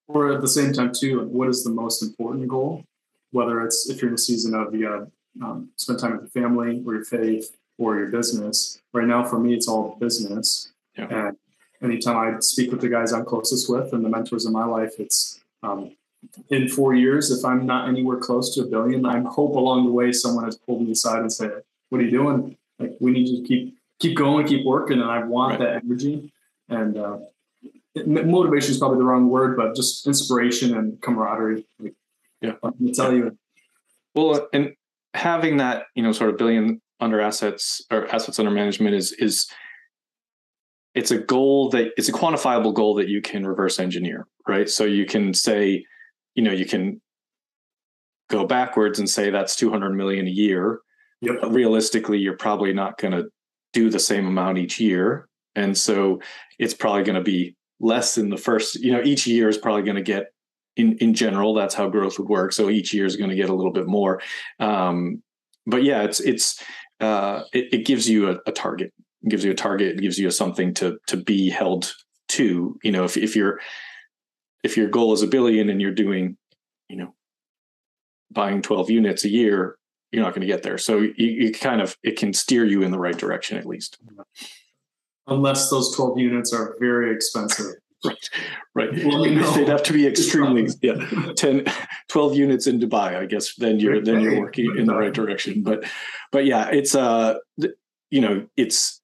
or 0.07 0.31
at 0.31 0.41
the 0.41 0.47
same 0.47 0.73
time 0.73 0.91
too 0.97 1.21
like 1.21 1.29
what 1.29 1.49
is 1.49 1.63
the 1.63 1.69
most 1.69 2.01
important 2.01 2.47
goal 2.47 2.83
whether 3.31 3.61
it's 3.61 3.89
if 3.89 4.01
you're 4.01 4.09
in 4.09 4.15
a 4.15 4.17
season 4.17 4.53
of 4.53 4.73
you 4.73 4.87
got 4.87 5.07
um, 5.45 5.69
spend 5.75 5.99
time 5.99 6.13
with 6.13 6.21
your 6.21 6.43
family 6.43 6.81
or 6.85 6.95
your 6.95 7.03
faith 7.03 7.55
or 7.77 7.97
your 7.97 8.07
business 8.07 8.79
right 8.93 9.07
now 9.07 9.23
for 9.23 9.39
me 9.39 9.53
it's 9.53 9.67
all 9.67 9.97
business 9.99 10.71
yeah. 10.97 11.27
and 11.27 11.37
anytime 11.81 12.17
i 12.17 12.39
speak 12.39 12.71
with 12.71 12.81
the 12.81 12.89
guys 12.89 13.13
i'm 13.13 13.25
closest 13.25 13.69
with 13.69 13.93
and 13.93 14.03
the 14.03 14.09
mentors 14.09 14.45
in 14.45 14.53
my 14.53 14.65
life 14.65 14.93
it's 14.99 15.39
um, 15.63 15.91
in 16.49 16.67
four 16.67 16.93
years 16.93 17.31
if 17.31 17.43
i'm 17.45 17.65
not 17.65 17.87
anywhere 17.87 18.17
close 18.17 18.53
to 18.53 18.61
a 18.61 18.65
billion 18.65 19.05
i 19.05 19.19
hope 19.19 19.55
along 19.55 19.85
the 19.85 19.91
way 19.91 20.11
someone 20.11 20.45
has 20.45 20.57
pulled 20.57 20.81
me 20.81 20.91
aside 20.91 21.19
and 21.19 21.31
said 21.31 21.63
what 21.89 22.01
are 22.01 22.03
you 22.03 22.11
doing 22.11 22.57
like 22.79 22.95
we 22.99 23.11
need 23.11 23.27
you 23.27 23.41
to 23.41 23.47
keep 23.47 23.77
keep 23.99 24.15
going 24.15 24.45
keep 24.45 24.65
working 24.65 25.01
and 25.01 25.09
i 25.09 25.23
want 25.23 25.59
right. 25.59 25.59
that 25.59 25.83
energy 25.83 26.31
and 26.69 26.97
uh, 26.97 27.17
motivation 28.05 28.71
is 28.71 28.77
probably 28.77 28.99
the 28.99 29.05
wrong 29.05 29.29
word, 29.29 29.57
but 29.57 29.75
just 29.75 30.05
inspiration 30.07 30.75
and 30.77 31.01
camaraderie. 31.01 31.65
yeah, 32.41 32.53
I 32.63 32.69
tell 32.93 33.13
you. 33.13 33.37
Well, 34.13 34.47
and 34.53 34.73
having 35.13 35.57
that, 35.57 35.85
you 35.95 36.03
know, 36.03 36.11
sort 36.11 36.29
of 36.29 36.37
billion 36.37 36.81
under 36.99 37.21
assets 37.21 37.81
or 37.91 38.07
assets 38.07 38.39
under 38.39 38.51
management 38.51 38.95
is 38.95 39.11
is 39.13 39.47
it's 40.97 41.11
a 41.11 41.17
goal 41.17 41.69
that 41.69 41.91
it's 41.97 42.09
a 42.09 42.13
quantifiable 42.13 42.73
goal 42.73 42.95
that 42.95 43.07
you 43.07 43.21
can 43.21 43.45
reverse 43.45 43.79
engineer, 43.79 44.27
right? 44.47 44.69
So 44.69 44.83
you 44.83 45.05
can 45.05 45.33
say, 45.33 45.85
you 46.35 46.43
know, 46.43 46.51
you 46.51 46.65
can 46.65 47.01
go 48.29 48.45
backwards 48.45 48.99
and 48.99 49.09
say 49.09 49.29
that's 49.29 49.55
200 49.55 49.91
million 49.91 50.27
a 50.27 50.31
year. 50.31 50.79
Yep. 51.21 51.35
realistically, 51.49 52.19
you're 52.19 52.37
probably 52.37 52.73
not 52.73 52.99
going 52.99 53.13
to 53.13 53.25
do 53.73 53.89
the 53.89 53.99
same 53.99 54.27
amount 54.27 54.59
each 54.59 54.79
year. 54.79 55.27
And 55.55 55.75
so 55.75 56.19
it's 56.59 56.75
probably 56.75 57.03
going 57.03 57.15
to 57.15 57.23
be 57.23 57.55
less 57.79 58.17
in 58.17 58.29
the 58.29 58.37
first 58.37 58.75
you 58.75 58.91
know 58.91 59.01
each 59.03 59.27
year 59.27 59.47
is 59.47 59.57
probably 59.57 59.83
going 59.83 59.95
to 59.95 60.01
get 60.01 60.27
in 60.75 60.97
in 60.97 61.13
general 61.13 61.53
that's 61.53 61.75
how 61.75 61.87
growth 61.87 62.17
would 62.17 62.27
work 62.27 62.51
so 62.51 62.69
each 62.69 62.93
year 62.93 63.05
is 63.05 63.15
going 63.15 63.29
to 63.29 63.35
get 63.35 63.49
a 63.49 63.53
little 63.53 63.71
bit 63.71 63.85
more 63.85 64.21
um, 64.59 65.21
but 65.65 65.83
yeah 65.83 66.01
it's 66.01 66.19
it's 66.19 66.61
uh, 66.99 67.43
it, 67.53 67.71
it, 67.71 67.85
gives 67.85 68.09
you 68.09 68.27
a, 68.31 68.39
a, 68.47 68.51
target 68.51 68.91
gives 69.27 69.43
you 69.43 69.51
a 69.51 69.55
target 69.55 69.99
gives 69.99 70.17
you 70.17 70.29
something 70.31 70.73
to 70.73 70.97
to 71.07 71.17
be 71.17 71.49
held 71.49 71.93
to 72.27 72.77
you 72.83 72.91
know 72.91 73.03
if, 73.03 73.17
if 73.17 73.35
you're 73.35 73.59
if 74.63 74.77
your 74.77 74.89
goal 74.89 75.13
is 75.13 75.21
a 75.21 75.27
billion 75.27 75.69
and 75.69 75.81
you're 75.81 75.91
doing 75.91 76.37
you 76.89 76.97
know 76.97 77.13
buying 78.31 78.61
12 78.61 78.89
units 78.89 79.23
a 79.23 79.29
year 79.29 79.77
you're 80.11 80.23
not 80.23 80.33
going 80.33 80.41
to 80.41 80.47
get 80.47 80.63
there 80.63 80.77
so 80.77 80.99
you, 80.99 81.13
you 81.17 81.51
kind 81.51 81.81
of 81.81 81.97
it 82.03 82.17
can 82.17 82.33
steer 82.33 82.65
you 82.65 82.81
in 82.81 82.91
the 82.91 82.99
right 82.99 83.17
direction 83.17 83.57
at 83.57 83.65
least 83.65 83.97
unless 85.27 85.69
those 85.69 85.95
12 85.95 86.17
units 86.19 86.53
are 86.53 86.75
very 86.79 87.13
expensive. 87.13 87.75
Right, 88.05 88.29
right. 88.75 89.05
Well, 89.05 89.23
They'd 89.23 89.67
have 89.67 89.83
to 89.83 89.93
be 89.93 90.07
extremely, 90.07 90.67
yeah, 90.81 91.33
10, 91.35 91.65
12 92.09 92.35
units 92.35 92.67
in 92.67 92.79
Dubai, 92.79 93.15
I 93.15 93.25
guess. 93.25 93.55
Then 93.55 93.79
you're 93.79 94.01
then 94.01 94.21
you're 94.21 94.39
working 94.39 94.75
in 94.77 94.85
the 94.85 94.95
right 94.95 95.13
direction. 95.13 95.63
But, 95.63 95.83
but 96.31 96.45
yeah, 96.45 96.69
it's 96.69 96.93
uh, 96.95 97.35
you 98.11 98.21
know, 98.21 98.45
it's 98.55 99.01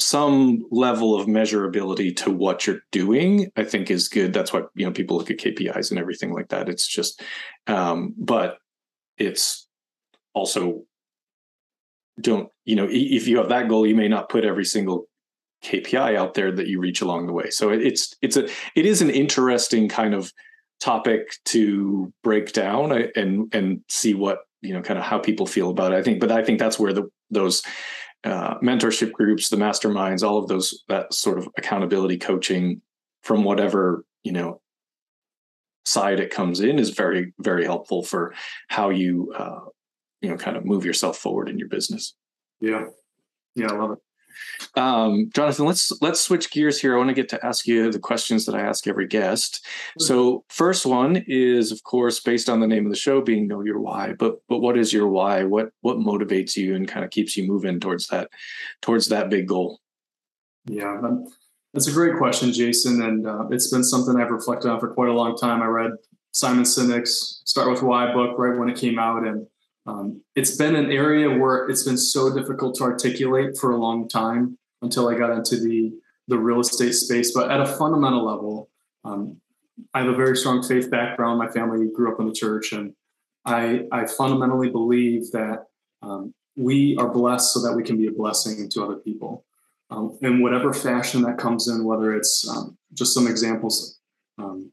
some 0.00 0.64
level 0.70 1.18
of 1.18 1.26
measurability 1.26 2.14
to 2.16 2.30
what 2.30 2.66
you're 2.66 2.80
doing. 2.90 3.50
I 3.56 3.64
think 3.64 3.90
is 3.90 4.08
good. 4.08 4.32
That's 4.32 4.52
why 4.52 4.62
you 4.74 4.86
know 4.86 4.92
people 4.92 5.16
look 5.16 5.30
at 5.30 5.38
KPIs 5.38 5.90
and 5.90 6.00
everything 6.00 6.32
like 6.32 6.48
that. 6.48 6.68
It's 6.68 6.86
just, 6.86 7.22
um, 7.66 8.14
but 8.16 8.58
it's 9.18 9.68
also 10.34 10.82
don't 12.20 12.48
you 12.64 12.76
know 12.76 12.86
if 12.90 13.26
you 13.26 13.38
have 13.38 13.48
that 13.48 13.68
goal 13.68 13.86
you 13.86 13.94
may 13.94 14.08
not 14.08 14.28
put 14.28 14.44
every 14.44 14.64
single 14.64 15.06
kpi 15.64 16.16
out 16.16 16.34
there 16.34 16.52
that 16.52 16.66
you 16.66 16.80
reach 16.80 17.00
along 17.00 17.26
the 17.26 17.32
way 17.32 17.50
so 17.50 17.70
it's 17.70 18.14
it's 18.22 18.36
a 18.36 18.48
it 18.74 18.86
is 18.86 19.02
an 19.02 19.10
interesting 19.10 19.88
kind 19.88 20.14
of 20.14 20.32
topic 20.80 21.34
to 21.44 22.12
break 22.22 22.52
down 22.52 22.92
uh, 22.92 23.06
and 23.16 23.54
and 23.54 23.80
see 23.88 24.14
what 24.14 24.40
you 24.62 24.72
know 24.72 24.82
kind 24.82 24.98
of 24.98 25.04
how 25.04 25.18
people 25.18 25.46
feel 25.46 25.70
about 25.70 25.92
it 25.92 25.96
i 25.96 26.02
think 26.02 26.20
but 26.20 26.32
i 26.32 26.42
think 26.42 26.58
that's 26.58 26.78
where 26.78 26.92
the 26.92 27.08
those 27.30 27.62
uh, 28.24 28.58
mentorship 28.58 29.12
groups 29.12 29.48
the 29.48 29.56
masterminds 29.56 30.22
all 30.22 30.38
of 30.38 30.48
those 30.48 30.84
that 30.88 31.12
sort 31.12 31.38
of 31.38 31.48
accountability 31.56 32.18
coaching 32.18 32.82
from 33.22 33.44
whatever 33.44 34.04
you 34.22 34.32
know 34.32 34.60
side 35.86 36.20
it 36.20 36.30
comes 36.30 36.60
in 36.60 36.78
is 36.78 36.90
very 36.90 37.32
very 37.38 37.64
helpful 37.64 38.02
for 38.02 38.34
how 38.68 38.90
you 38.90 39.32
uh, 39.36 39.60
you 40.20 40.28
know 40.28 40.36
kind 40.36 40.56
of 40.56 40.64
move 40.64 40.84
yourself 40.84 41.16
forward 41.16 41.48
in 41.48 41.58
your 41.58 41.68
business. 41.68 42.14
Yeah. 42.60 42.84
Yeah 43.54 43.68
i 43.68 43.76
love 43.76 43.92
it 43.92 43.98
um, 44.76 45.30
Jonathan, 45.34 45.66
let's 45.66 45.92
let's 46.00 46.20
switch 46.20 46.50
gears 46.50 46.80
here. 46.80 46.94
I 46.94 46.98
want 46.98 47.08
to 47.08 47.14
get 47.14 47.28
to 47.30 47.44
ask 47.44 47.66
you 47.66 47.90
the 47.90 47.98
questions 47.98 48.46
that 48.46 48.54
I 48.54 48.60
ask 48.60 48.86
every 48.86 49.06
guest. 49.06 49.64
So, 49.98 50.44
first 50.48 50.86
one 50.86 51.24
is, 51.26 51.72
of 51.72 51.82
course, 51.82 52.20
based 52.20 52.48
on 52.48 52.60
the 52.60 52.66
name 52.66 52.86
of 52.86 52.92
the 52.92 52.98
show 52.98 53.20
being 53.20 53.48
"Know 53.48 53.62
Your 53.62 53.80
Why." 53.80 54.14
But 54.18 54.36
but 54.48 54.58
what 54.58 54.78
is 54.78 54.92
your 54.92 55.08
why? 55.08 55.44
What 55.44 55.70
what 55.80 55.98
motivates 55.98 56.56
you 56.56 56.74
and 56.74 56.86
kind 56.86 57.04
of 57.04 57.10
keeps 57.10 57.36
you 57.36 57.46
moving 57.46 57.80
towards 57.80 58.06
that 58.08 58.30
towards 58.80 59.08
that 59.08 59.30
big 59.30 59.48
goal? 59.48 59.80
Yeah, 60.66 61.00
That's 61.72 61.88
a 61.88 61.92
great 61.92 62.16
question, 62.16 62.52
Jason, 62.52 63.02
and 63.02 63.26
uh, 63.26 63.48
it's 63.50 63.70
been 63.70 63.84
something 63.84 64.16
I've 64.16 64.30
reflected 64.30 64.70
on 64.70 64.78
for 64.78 64.92
quite 64.92 65.08
a 65.08 65.14
long 65.14 65.36
time. 65.36 65.62
I 65.62 65.66
read 65.66 65.92
Simon 66.32 66.64
Sinek's 66.64 67.42
"Start 67.44 67.70
with 67.70 67.82
Why" 67.82 68.12
book 68.12 68.38
right 68.38 68.58
when 68.58 68.68
it 68.68 68.76
came 68.76 68.98
out, 68.98 69.26
and 69.26 69.46
um, 69.86 70.22
it's 70.34 70.56
been 70.56 70.76
an 70.76 70.90
area 70.90 71.30
where 71.30 71.68
it's 71.68 71.84
been 71.84 71.96
so 71.96 72.34
difficult 72.34 72.74
to 72.76 72.84
articulate 72.84 73.56
for 73.58 73.72
a 73.72 73.76
long 73.76 74.08
time 74.08 74.58
until 74.82 75.08
I 75.08 75.14
got 75.14 75.30
into 75.30 75.56
the 75.56 75.92
the 76.28 76.38
real 76.38 76.60
estate 76.60 76.92
space. 76.92 77.32
But 77.32 77.50
at 77.50 77.60
a 77.60 77.66
fundamental 77.66 78.24
level, 78.24 78.70
um, 79.04 79.40
I 79.94 80.00
have 80.00 80.08
a 80.08 80.16
very 80.16 80.36
strong 80.36 80.62
faith 80.62 80.90
background. 80.90 81.38
My 81.38 81.48
family 81.48 81.88
grew 81.92 82.12
up 82.12 82.20
in 82.20 82.26
the 82.26 82.32
church, 82.32 82.72
and 82.72 82.94
I, 83.44 83.86
I 83.90 84.06
fundamentally 84.06 84.70
believe 84.70 85.30
that 85.32 85.66
um, 86.02 86.32
we 86.56 86.96
are 86.98 87.08
blessed 87.08 87.52
so 87.52 87.60
that 87.62 87.74
we 87.74 87.82
can 87.82 87.96
be 87.96 88.06
a 88.06 88.12
blessing 88.12 88.68
to 88.68 88.84
other 88.84 88.96
people 88.96 89.44
um, 89.90 90.18
in 90.22 90.40
whatever 90.40 90.72
fashion 90.72 91.22
that 91.22 91.38
comes 91.38 91.68
in, 91.68 91.84
whether 91.84 92.14
it's 92.14 92.48
um, 92.48 92.76
just 92.92 93.14
some 93.14 93.26
examples, 93.26 93.98
um, 94.38 94.70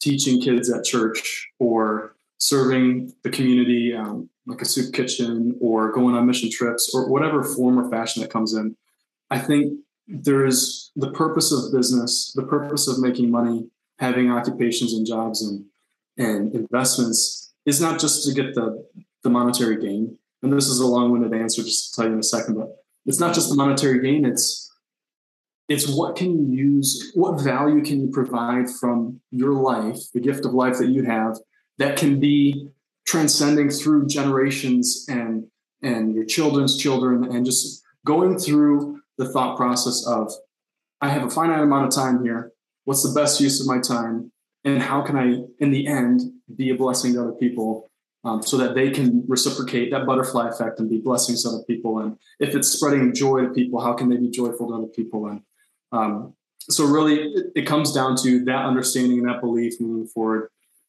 teaching 0.00 0.40
kids 0.40 0.70
at 0.70 0.84
church 0.84 1.48
or 1.58 2.13
serving 2.38 3.12
the 3.22 3.30
community 3.30 3.94
um, 3.94 4.28
like 4.46 4.60
a 4.60 4.64
soup 4.64 4.92
kitchen 4.92 5.56
or 5.60 5.92
going 5.92 6.14
on 6.14 6.26
mission 6.26 6.50
trips 6.50 6.92
or 6.94 7.08
whatever 7.08 7.42
form 7.42 7.78
or 7.78 7.90
fashion 7.90 8.22
that 8.22 8.30
comes 8.30 8.54
in. 8.54 8.76
I 9.30 9.38
think 9.38 9.80
there's 10.06 10.92
the 10.96 11.10
purpose 11.12 11.50
of 11.52 11.72
business, 11.72 12.32
the 12.34 12.42
purpose 12.42 12.88
of 12.88 12.98
making 12.98 13.30
money, 13.30 13.68
having 13.98 14.30
occupations 14.30 14.92
and 14.92 15.06
jobs 15.06 15.42
and 15.42 15.64
and 16.16 16.54
investments 16.54 17.52
is 17.66 17.80
not 17.80 17.98
just 17.98 18.26
to 18.26 18.34
get 18.34 18.54
the 18.54 18.86
the 19.22 19.30
monetary 19.30 19.80
gain. 19.80 20.18
And 20.42 20.52
this 20.52 20.68
is 20.68 20.78
a 20.78 20.86
long-winded 20.86 21.32
answer, 21.32 21.62
just 21.62 21.94
to 21.94 21.96
tell 21.96 22.06
you 22.06 22.12
in 22.12 22.18
a 22.20 22.22
second, 22.22 22.56
but 22.56 22.84
it's 23.06 23.18
not 23.18 23.34
just 23.34 23.48
the 23.48 23.56
monetary 23.56 24.00
gain. 24.00 24.26
It's 24.26 24.70
it's 25.68 25.88
what 25.88 26.16
can 26.16 26.52
you 26.52 26.54
use, 26.54 27.12
what 27.14 27.40
value 27.40 27.82
can 27.82 28.02
you 28.02 28.10
provide 28.12 28.68
from 28.68 29.20
your 29.30 29.54
life, 29.54 29.96
the 30.12 30.20
gift 30.20 30.44
of 30.44 30.52
life 30.52 30.76
that 30.78 30.88
you 30.88 31.04
have, 31.04 31.38
that 31.78 31.96
can 31.96 32.20
be 32.20 32.68
transcending 33.06 33.70
through 33.70 34.06
generations 34.06 35.06
and 35.08 35.46
and 35.82 36.14
your 36.14 36.24
children's 36.24 36.78
children, 36.78 37.24
and 37.24 37.44
just 37.44 37.82
going 38.06 38.38
through 38.38 39.00
the 39.18 39.28
thought 39.28 39.56
process 39.56 40.06
of 40.06 40.32
I 41.00 41.08
have 41.10 41.24
a 41.24 41.30
finite 41.30 41.60
amount 41.60 41.86
of 41.86 41.94
time 41.94 42.22
here. 42.22 42.52
What's 42.84 43.02
the 43.02 43.18
best 43.18 43.40
use 43.40 43.60
of 43.60 43.66
my 43.66 43.78
time? 43.80 44.32
And 44.64 44.80
how 44.80 45.02
can 45.02 45.16
I, 45.16 45.44
in 45.58 45.70
the 45.70 45.86
end, 45.86 46.22
be 46.56 46.70
a 46.70 46.74
blessing 46.74 47.12
to 47.14 47.20
other 47.20 47.32
people 47.32 47.90
um, 48.24 48.42
so 48.42 48.56
that 48.56 48.74
they 48.74 48.90
can 48.90 49.22
reciprocate 49.28 49.90
that 49.90 50.06
butterfly 50.06 50.48
effect 50.48 50.80
and 50.80 50.88
be 50.88 50.98
blessings 50.98 51.42
to 51.42 51.50
other 51.50 51.64
people? 51.66 51.98
And 51.98 52.16
if 52.40 52.54
it's 52.54 52.68
spreading 52.68 53.14
joy 53.14 53.42
to 53.42 53.50
people, 53.50 53.80
how 53.80 53.92
can 53.92 54.08
they 54.08 54.16
be 54.16 54.30
joyful 54.30 54.68
to 54.68 54.74
other 54.74 54.86
people? 54.86 55.26
And 55.26 55.42
um, 55.92 56.34
so, 56.58 56.86
really, 56.86 57.16
it, 57.16 57.46
it 57.54 57.66
comes 57.66 57.92
down 57.92 58.16
to 58.22 58.42
that 58.46 58.64
understanding 58.64 59.18
and 59.18 59.28
that 59.28 59.42
belief 59.42 59.78
moving 59.80 60.06
forward. 60.06 60.48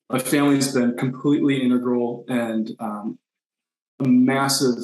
My 0.09 0.19
family's 0.19 0.73
been 0.73 0.95
completely 0.97 1.61
integral 1.61 2.25
and 2.27 2.71
um, 2.79 3.19
a 3.99 4.07
massive 4.07 4.77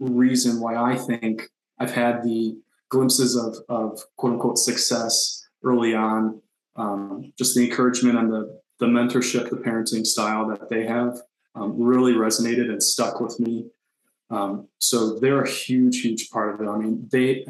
reason 0.00 0.60
why 0.60 0.76
I 0.76 0.96
think 0.96 1.50
I've 1.78 1.92
had 1.92 2.22
the 2.22 2.56
glimpses 2.88 3.36
of, 3.36 3.56
of 3.68 4.02
quote 4.16 4.34
unquote 4.34 4.58
success 4.58 5.46
early 5.62 5.94
on. 5.94 6.40
Um, 6.76 7.32
just 7.38 7.54
the 7.54 7.64
encouragement 7.64 8.18
and 8.18 8.32
the, 8.32 8.60
the 8.80 8.86
mentorship, 8.86 9.50
the 9.50 9.56
parenting 9.56 10.06
style 10.06 10.48
that 10.48 10.68
they 10.68 10.86
have 10.86 11.18
um, 11.54 11.80
really 11.80 12.14
resonated 12.14 12.70
and 12.70 12.82
stuck 12.82 13.20
with 13.20 13.38
me. 13.38 13.66
Um, 14.30 14.68
so 14.80 15.18
they're 15.18 15.42
a 15.42 15.48
huge, 15.48 16.00
huge 16.00 16.30
part 16.30 16.54
of 16.54 16.60
it. 16.60 16.68
I 16.68 16.76
mean, 16.76 17.08
they, 17.12 17.46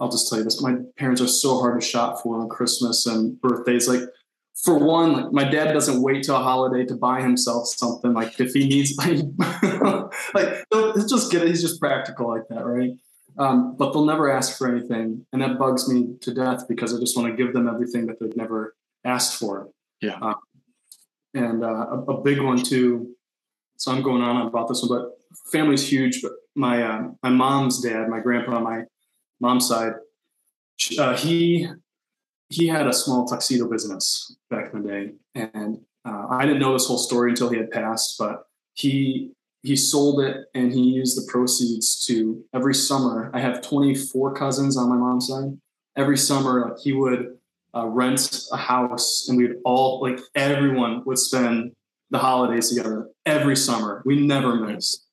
I'll 0.00 0.10
just 0.10 0.28
tell 0.28 0.38
you 0.38 0.44
this, 0.44 0.60
my 0.60 0.76
parents 0.96 1.20
are 1.20 1.28
so 1.28 1.60
hard 1.60 1.80
to 1.80 1.86
shop 1.86 2.22
for 2.22 2.40
on 2.40 2.48
Christmas 2.48 3.06
and 3.06 3.40
birthdays. 3.40 3.88
Like, 3.88 4.08
for 4.62 4.78
one, 4.78 5.12
like 5.12 5.32
my 5.32 5.44
dad 5.44 5.72
doesn't 5.72 6.00
wait 6.00 6.24
till 6.24 6.36
a 6.36 6.42
holiday 6.42 6.84
to 6.86 6.94
buy 6.94 7.20
himself 7.20 7.68
something. 7.68 8.14
Like 8.14 8.40
if 8.40 8.52
he 8.52 8.66
needs, 8.66 8.96
like, 8.98 9.18
like 10.34 10.64
he'll 10.72 10.94
just 11.06 11.30
get 11.30 11.42
it. 11.42 11.48
He's 11.48 11.62
just 11.62 11.80
practical 11.80 12.28
like 12.28 12.48
that, 12.48 12.64
right? 12.64 12.92
Um, 13.38 13.76
but 13.76 13.92
they'll 13.92 14.06
never 14.06 14.30
ask 14.30 14.56
for 14.56 14.74
anything, 14.74 15.26
and 15.32 15.42
that 15.42 15.58
bugs 15.58 15.88
me 15.88 16.16
to 16.22 16.32
death 16.32 16.66
because 16.68 16.94
I 16.94 16.98
just 16.98 17.16
want 17.16 17.28
to 17.28 17.36
give 17.36 17.52
them 17.52 17.68
everything 17.68 18.06
that 18.06 18.18
they've 18.18 18.36
never 18.36 18.74
asked 19.04 19.38
for. 19.38 19.68
Yeah. 20.00 20.18
Um, 20.22 20.36
and 21.34 21.62
uh, 21.62 21.86
a, 21.90 22.00
a, 22.00 22.22
big 22.22 22.40
one 22.40 22.62
too. 22.62 23.14
So 23.76 23.92
I'm 23.92 24.00
going 24.00 24.22
on 24.22 24.46
about 24.46 24.68
this 24.68 24.82
one, 24.82 24.98
but 24.98 25.18
family's 25.52 25.86
huge. 25.86 26.22
But 26.22 26.32
my 26.54 26.82
uh, 26.82 27.08
my 27.22 27.28
mom's 27.28 27.82
dad, 27.82 28.08
my 28.08 28.20
grandpa 28.20 28.56
on 28.56 28.64
my 28.64 28.84
mom's 29.38 29.68
side, 29.68 29.92
uh, 30.98 31.14
he 31.14 31.68
he 32.48 32.66
had 32.66 32.86
a 32.86 32.92
small 32.92 33.26
tuxedo 33.26 33.68
business 33.68 34.36
back 34.50 34.72
in 34.72 34.82
the 34.82 34.88
day, 34.88 35.12
and 35.34 35.80
uh, 36.04 36.26
I 36.30 36.46
didn't 36.46 36.60
know 36.60 36.72
this 36.72 36.86
whole 36.86 36.98
story 36.98 37.30
until 37.30 37.48
he 37.48 37.56
had 37.56 37.70
passed. 37.70 38.16
But 38.18 38.44
he 38.74 39.32
he 39.66 39.74
sold 39.74 40.20
it 40.20 40.46
and 40.54 40.72
he 40.72 40.80
used 40.80 41.16
the 41.16 41.28
proceeds 41.30 42.06
to 42.06 42.44
every 42.54 42.74
summer. 42.74 43.30
I 43.34 43.40
have 43.40 43.62
24 43.62 44.34
cousins 44.34 44.76
on 44.76 44.88
my 44.88 44.96
mom's 44.96 45.26
side. 45.26 45.58
Every 45.96 46.16
summer, 46.16 46.68
like 46.68 46.78
he 46.78 46.92
would 46.92 47.36
uh, 47.74 47.86
rent 47.86 48.44
a 48.52 48.56
house 48.56 49.26
and 49.28 49.36
we'd 49.36 49.56
all, 49.64 50.00
like 50.00 50.20
everyone 50.36 51.02
would 51.04 51.18
spend 51.18 51.72
the 52.10 52.18
holidays 52.18 52.68
together 52.68 53.08
every 53.24 53.56
summer. 53.56 54.02
We 54.04 54.20
never 54.20 54.54
missed. 54.54 55.04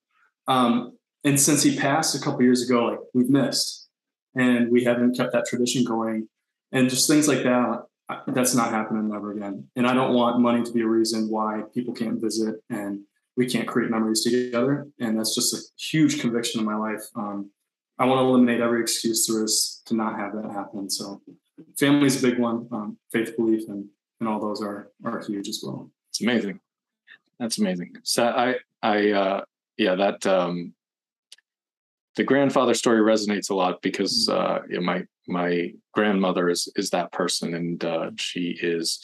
Um, 0.48 0.98
and 1.24 1.40
since 1.40 1.64
he 1.64 1.76
passed 1.76 2.16
a 2.16 2.20
couple 2.20 2.44
years 2.44 2.70
ago, 2.70 2.86
like 2.86 3.00
we've 3.14 3.30
missed 3.30 3.90
and 4.36 4.72
we 4.72 4.84
haven't 4.84 5.18
kept 5.18 5.34
that 5.34 5.48
tradition 5.48 5.84
going. 5.84 6.28
And 6.74 6.90
just 6.90 7.08
things 7.08 7.28
like 7.28 7.44
that, 7.44 7.86
that's 8.28 8.54
not 8.54 8.72
happening 8.72 9.12
ever 9.16 9.32
again. 9.32 9.68
And 9.76 9.88
I 9.88 9.94
don't 9.94 10.14
want 10.14 10.42
money 10.42 10.64
to 10.64 10.72
be 10.72 10.82
a 10.82 10.88
reason 10.88 11.30
why 11.30 11.62
people 11.74 11.94
can't 11.94 12.20
visit 12.20 12.56
and 12.70 13.02
we 13.38 13.48
can't 13.48 13.68
create 13.68 13.90
memories 13.90 14.24
together. 14.24 14.88
And 15.00 15.18
that's 15.18 15.34
just 15.34 15.54
a 15.54 15.60
huge 15.78 16.20
conviction 16.20 16.60
in 16.60 16.66
my 16.66 16.76
life. 16.76 17.04
Um, 17.16 17.52
I 17.98 18.06
want 18.06 18.20
to 18.20 18.24
eliminate 18.24 18.60
every 18.60 18.82
excuse 18.82 19.28
there 19.28 19.44
is 19.44 19.82
to 19.86 19.96
not 19.96 20.18
have 20.18 20.34
that 20.34 20.52
happen. 20.52 20.90
So 20.90 21.22
family's 21.78 22.22
a 22.24 22.28
big 22.28 22.40
one. 22.40 22.68
Um, 22.72 22.98
faith, 23.12 23.38
belief, 23.38 23.70
and 23.70 23.86
and 24.20 24.30
all 24.30 24.40
those 24.40 24.62
are 24.62 24.92
are 25.06 25.20
huge 25.20 25.48
as 25.48 25.62
well. 25.64 25.90
It's 26.10 26.22
amazing. 26.22 26.60
That's 27.40 27.58
amazing. 27.58 27.98
So 28.04 28.26
I 28.26 28.56
I 28.82 29.12
uh, 29.12 29.42
yeah 29.78 29.96
that 29.96 30.26
um, 30.26 30.74
the 32.16 32.24
grandfather 32.24 32.74
story 32.74 33.02
resonates 33.02 33.50
a 33.50 33.56
lot 33.56 33.82
because 33.82 34.28
uh, 34.30 34.60
yeah, 34.70 34.80
my 34.80 35.06
my 35.28 35.74
grandmother 35.94 36.50
is 36.50 36.72
is 36.76 36.90
that 36.92 37.12
person, 37.12 37.54
and 37.54 37.84
uh, 37.84 38.12
she 38.18 38.58
is. 38.62 39.00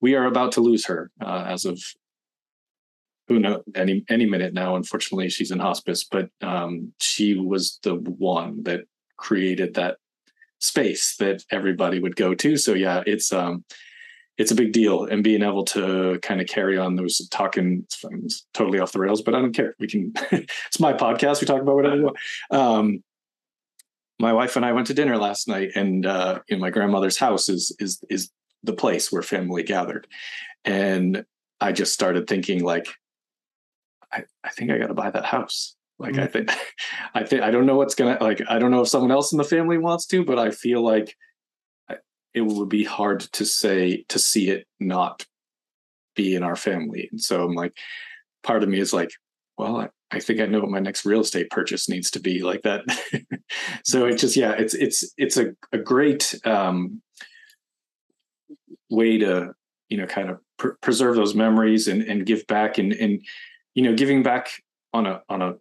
We 0.00 0.14
are 0.14 0.26
about 0.26 0.52
to 0.52 0.60
lose 0.60 0.86
her 0.86 1.10
uh, 1.20 1.44
as 1.46 1.64
of 1.64 1.80
who 3.28 3.38
know 3.38 3.62
any 3.74 4.04
any 4.08 4.26
minute 4.26 4.54
now. 4.54 4.76
Unfortunately, 4.76 5.28
she's 5.28 5.50
in 5.50 5.58
hospice, 5.58 6.04
but 6.04 6.28
um, 6.42 6.92
she 7.00 7.36
was 7.36 7.78
the 7.82 7.94
one 7.94 8.62
that 8.64 8.82
created 9.16 9.74
that 9.74 9.96
space 10.58 11.16
that 11.16 11.44
everybody 11.50 11.98
would 12.00 12.16
go 12.16 12.34
to. 12.34 12.56
So 12.56 12.74
yeah, 12.74 13.02
it's 13.06 13.32
um, 13.32 13.64
it's 14.38 14.50
a 14.50 14.56
big 14.56 14.72
deal, 14.72 15.04
and 15.04 15.22
being 15.22 15.42
able 15.42 15.64
to 15.66 16.18
kind 16.22 16.40
of 16.40 16.46
carry 16.46 16.78
on 16.78 16.96
those 16.96 17.26
talking 17.28 17.86
totally 18.54 18.78
off 18.78 18.92
the 18.92 19.00
rails, 19.00 19.22
but 19.22 19.34
I 19.34 19.40
don't 19.40 19.54
care. 19.54 19.74
We 19.78 19.88
can. 19.88 20.12
it's 20.32 20.80
my 20.80 20.92
podcast. 20.92 21.40
We 21.40 21.46
talk 21.46 21.62
about 21.62 21.76
whatever. 21.76 22.10
Um, 22.50 23.02
my 24.18 24.32
wife 24.32 24.56
and 24.56 24.64
I 24.64 24.72
went 24.72 24.86
to 24.88 24.94
dinner 24.94 25.16
last 25.16 25.48
night, 25.48 25.70
and 25.74 26.06
uh, 26.06 26.40
in 26.48 26.60
my 26.60 26.70
grandmother's 26.70 27.18
house 27.18 27.48
is 27.48 27.74
is 27.78 28.02
is 28.08 28.30
the 28.62 28.72
place 28.72 29.10
where 29.10 29.22
family 29.22 29.62
gathered, 29.62 30.06
and 30.64 31.24
I 31.60 31.72
just 31.72 31.92
started 31.92 32.26
thinking 32.26 32.62
like 32.62 32.88
I, 34.12 34.24
I 34.44 34.50
think 34.50 34.70
I 34.70 34.78
got 34.78 34.88
to 34.88 34.94
buy 34.94 35.10
that 35.10 35.24
house. 35.24 35.76
Like 35.98 36.14
mm-hmm. 36.14 36.22
I 36.22 36.26
think, 36.26 36.50
I 37.14 37.24
think 37.24 37.42
I 37.42 37.50
don't 37.50 37.66
know 37.66 37.76
what's 37.76 37.94
gonna 37.94 38.18
like. 38.20 38.42
I 38.48 38.58
don't 38.58 38.70
know 38.70 38.82
if 38.82 38.88
someone 38.88 39.10
else 39.10 39.32
in 39.32 39.38
the 39.38 39.44
family 39.44 39.78
wants 39.78 40.06
to, 40.06 40.24
but 40.24 40.38
I 40.38 40.50
feel 40.50 40.82
like 40.82 41.16
it 42.34 42.42
would 42.42 42.68
be 42.68 42.84
hard 42.84 43.20
to 43.20 43.44
say 43.44 44.04
to 44.08 44.18
see 44.18 44.50
it 44.50 44.66
not 44.80 45.26
be 46.14 46.34
in 46.34 46.42
our 46.42 46.56
family. 46.56 47.08
And 47.10 47.20
so 47.20 47.44
I'm 47.44 47.54
like, 47.54 47.76
part 48.42 48.62
of 48.62 48.68
me 48.68 48.80
is 48.80 48.92
like, 48.92 49.10
well, 49.62 49.76
I, 49.76 49.88
I 50.10 50.20
think 50.20 50.40
I 50.40 50.46
know 50.46 50.60
what 50.60 50.70
my 50.70 50.80
next 50.80 51.04
real 51.04 51.20
estate 51.20 51.50
purchase 51.50 51.88
needs 51.88 52.10
to 52.12 52.20
be 52.20 52.42
like 52.42 52.62
that. 52.62 52.82
so 53.84 54.06
it's 54.06 54.20
just 54.20 54.36
yeah, 54.36 54.52
it's 54.52 54.74
it's 54.74 55.12
it's 55.16 55.36
a 55.36 55.52
a 55.72 55.78
great 55.78 56.34
um, 56.44 57.00
way 58.90 59.18
to 59.18 59.52
you 59.88 59.96
know 59.96 60.06
kind 60.06 60.30
of 60.30 60.38
pr- 60.58 60.76
preserve 60.80 61.16
those 61.16 61.34
memories 61.34 61.86
and 61.86 62.02
and 62.02 62.26
give 62.26 62.46
back 62.46 62.78
and 62.78 62.92
and 62.92 63.22
you 63.74 63.82
know 63.82 63.94
giving 63.94 64.22
back 64.22 64.50
on 64.92 65.06
a 65.06 65.22
on 65.28 65.42
a 65.42 65.54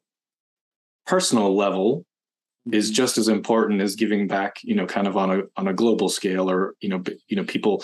personal 1.06 1.56
level 1.56 2.06
is 2.72 2.88
mm-hmm. 2.88 2.96
just 2.96 3.18
as 3.18 3.28
important 3.28 3.82
as 3.82 3.96
giving 3.96 4.28
back 4.28 4.58
you 4.64 4.76
know 4.76 4.86
kind 4.86 5.08
of 5.08 5.16
on 5.16 5.32
a 5.32 5.42
on 5.58 5.68
a 5.68 5.74
global 5.74 6.10
scale 6.10 6.50
or 6.50 6.76
you 6.82 6.90
know 6.90 7.02
you 7.28 7.36
know 7.36 7.44
people 7.44 7.84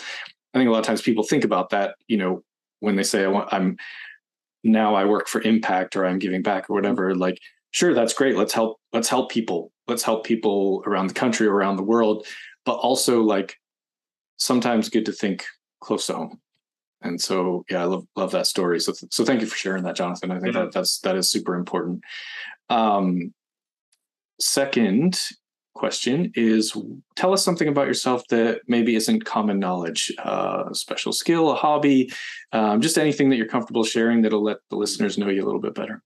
i 0.53 0.57
think 0.57 0.67
a 0.67 0.71
lot 0.71 0.79
of 0.79 0.85
times 0.85 1.01
people 1.01 1.23
think 1.23 1.43
about 1.43 1.69
that 1.69 1.95
you 2.07 2.17
know 2.17 2.43
when 2.79 2.95
they 2.95 3.03
say 3.03 3.23
i 3.23 3.27
want 3.27 3.51
i'm 3.51 3.77
now 4.67 4.95
i 4.95 5.05
work 5.05 5.27
for 5.27 5.41
impact 5.41 5.95
or 5.95 6.05
i'm 6.05 6.19
giving 6.19 6.41
back 6.41 6.63
or 6.63 6.65
mm-hmm. 6.65 6.73
whatever 6.75 7.15
like 7.15 7.39
sure 7.71 7.93
that's 7.93 8.13
great 8.13 8.35
let's 8.35 8.53
help 8.53 8.79
let's 8.93 9.09
help 9.09 9.31
people 9.31 9.71
let's 9.87 10.03
help 10.03 10.25
people 10.25 10.83
around 10.85 11.07
the 11.07 11.13
country, 11.13 11.47
around 11.47 11.77
the 11.77 11.83
world, 11.83 12.25
but 12.65 12.73
also 12.73 13.21
like 13.21 13.55
sometimes 14.37 14.89
good 14.89 15.05
to 15.05 15.11
think 15.11 15.45
close 15.79 16.07
to 16.07 16.13
home. 16.13 16.39
And 17.01 17.21
so, 17.21 17.63
yeah, 17.69 17.81
I 17.81 17.85
love 17.85 18.05
love 18.15 18.31
that 18.31 18.47
story. 18.47 18.79
So, 18.79 18.93
so 19.11 19.23
thank 19.23 19.41
you 19.41 19.47
for 19.47 19.55
sharing 19.55 19.83
that, 19.83 19.95
Jonathan. 19.95 20.31
I 20.31 20.39
think 20.39 20.55
yeah. 20.55 20.63
that 20.63 20.73
that's 20.73 20.99
that 21.01 21.15
is 21.15 21.29
super 21.29 21.55
important. 21.55 22.01
Um, 22.69 23.33
second 24.39 25.19
question 25.77 26.31
is 26.35 26.75
tell 27.15 27.33
us 27.33 27.43
something 27.43 27.67
about 27.67 27.87
yourself 27.87 28.27
that 28.29 28.61
maybe 28.67 28.95
isn't 28.95 29.25
common 29.25 29.59
knowledge 29.59 30.11
uh, 30.19 30.73
special 30.73 31.13
skill 31.13 31.51
a 31.51 31.55
hobby 31.55 32.11
um, 32.51 32.81
just 32.81 32.97
anything 32.97 33.29
that 33.29 33.37
you're 33.37 33.47
comfortable 33.47 33.83
sharing 33.83 34.21
that'll 34.21 34.43
let 34.43 34.57
the 34.69 34.75
listeners 34.75 35.17
know 35.17 35.29
you 35.29 35.43
a 35.43 35.45
little 35.45 35.61
bit 35.61 35.75
better. 35.75 36.01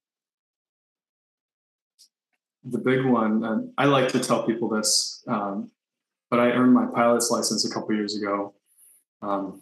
The 2.64 2.78
big 2.78 3.06
one 3.06 3.44
and 3.44 3.74
i 3.78 3.86
like 3.86 4.10
to 4.10 4.20
tell 4.20 4.46
people 4.46 4.70
this 4.70 5.24
um, 5.28 5.72
but 6.30 6.40
i 6.40 6.52
earned 6.52 6.74
my 6.74 6.86
pilot's 6.86 7.32
license 7.32 7.66
a 7.70 7.74
couple 7.74 7.96
years 7.96 8.16
ago. 8.16 8.54
Um, 9.22 9.62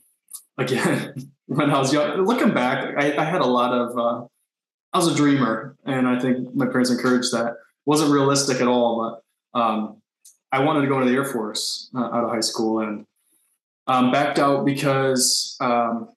again 0.58 1.32
when 1.48 1.70
i 1.72 1.80
was 1.80 1.94
young 1.94 2.26
looking 2.26 2.54
back 2.54 2.94
i, 2.98 3.16
I 3.18 3.24
had 3.24 3.42
a 3.42 3.46
lot 3.46 3.74
of 3.74 3.98
uh, 3.98 4.26
i 4.94 4.98
was 4.98 5.08
a 5.08 5.16
dreamer 5.16 5.78
and 5.86 6.08
i 6.08 6.20
think 6.20 6.54
my 6.54 6.66
parents 6.66 6.90
encouraged 6.90 7.32
that. 7.34 7.56
Wasn't 7.86 8.12
realistic 8.12 8.62
at 8.62 8.68
all 8.68 9.00
but 9.02 9.24
um, 9.54 10.02
I 10.52 10.64
wanted 10.64 10.82
to 10.82 10.88
go 10.88 11.00
to 11.00 11.06
the 11.06 11.16
Air 11.16 11.26
Force 11.26 11.90
uh, 11.96 12.04
out 12.04 12.24
of 12.24 12.30
high 12.30 12.40
school 12.40 12.80
and 12.80 13.06
um, 13.88 14.12
backed 14.12 14.40
out 14.40 14.66
because 14.66 15.56
um, 15.60 16.10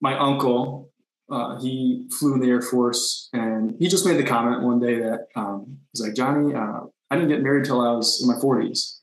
my 0.00 0.16
uncle 0.18 0.90
uh, 1.30 1.58
he 1.60 2.06
flew 2.18 2.34
in 2.34 2.40
the 2.40 2.48
Air 2.48 2.62
Force 2.62 3.28
and 3.32 3.74
he 3.78 3.88
just 3.88 4.06
made 4.06 4.16
the 4.16 4.24
comment 4.24 4.62
one 4.62 4.78
day 4.78 5.00
that 5.00 5.26
um, 5.34 5.78
he's 5.92 6.00
like 6.00 6.14
Johnny, 6.14 6.54
uh, 6.54 6.80
I 7.10 7.16
didn't 7.16 7.28
get 7.28 7.42
married 7.42 7.64
till 7.64 7.80
I 7.80 7.92
was 7.92 8.20
in 8.20 8.28
my 8.28 8.34
40s, 8.34 8.98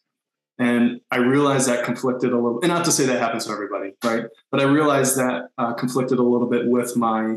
and 0.59 1.01
I 1.11 1.18
realized 1.18 1.68
that 1.68 1.86
conflicted 1.86 2.32
a 2.32 2.36
little. 2.36 2.59
And 2.61 2.70
not 2.70 2.86
to 2.86 2.91
say 2.91 3.05
that 3.05 3.20
happens 3.20 3.45
to 3.45 3.51
everybody, 3.51 3.93
right? 4.03 4.26
But 4.51 4.61
I 4.61 4.64
realized 4.64 5.18
that 5.18 5.49
uh, 5.57 5.74
conflicted 5.74 6.20
a 6.20 6.24
little 6.24 6.49
bit 6.49 6.68
with 6.68 6.95
my 6.95 7.36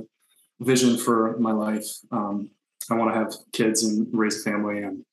vision 0.60 0.96
for 0.96 1.36
my 1.38 1.52
life. 1.52 1.86
Um, 2.10 2.50
I 2.90 2.94
want 2.94 3.12
to 3.12 3.18
have 3.18 3.34
kids 3.52 3.82
and 3.82 4.06
raise 4.12 4.40
a 4.40 4.50
family 4.50 4.82
and 4.82 5.04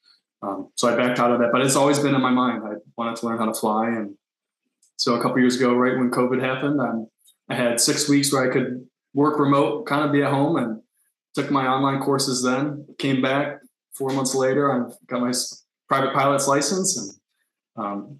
um, 0.43 0.69
so 0.75 0.89
I 0.89 0.95
backed 0.95 1.19
out 1.19 1.31
of 1.31 1.39
that, 1.39 1.51
but 1.51 1.61
it's 1.61 1.75
always 1.75 1.99
been 1.99 2.13
in 2.13 2.21
my 2.21 2.29
mind. 2.29 2.63
I 2.65 2.73
wanted 2.97 3.15
to 3.17 3.25
learn 3.25 3.37
how 3.37 3.45
to 3.45 3.53
fly, 3.53 3.87
and 3.87 4.15
so 4.97 5.15
a 5.15 5.21
couple 5.21 5.39
years 5.39 5.55
ago, 5.55 5.73
right 5.73 5.97
when 5.97 6.11
COVID 6.11 6.41
happened, 6.41 6.81
um, 6.81 7.07
I 7.49 7.55
had 7.55 7.79
six 7.79 8.09
weeks 8.09 8.31
where 8.31 8.49
I 8.49 8.53
could 8.53 8.85
work 9.13 9.39
remote, 9.39 9.85
kind 9.85 10.03
of 10.03 10.11
be 10.11 10.21
at 10.21 10.31
home, 10.31 10.57
and 10.57 10.81
took 11.33 11.49
my 11.49 11.67
online 11.67 12.01
courses. 12.01 12.43
Then 12.43 12.85
came 12.99 13.21
back 13.21 13.59
four 13.93 14.09
months 14.09 14.35
later. 14.35 14.71
I 14.71 14.91
got 15.07 15.21
my 15.21 15.31
private 15.87 16.13
pilot's 16.13 16.47
license, 16.47 16.97
and 16.97 17.85
um, 17.85 18.19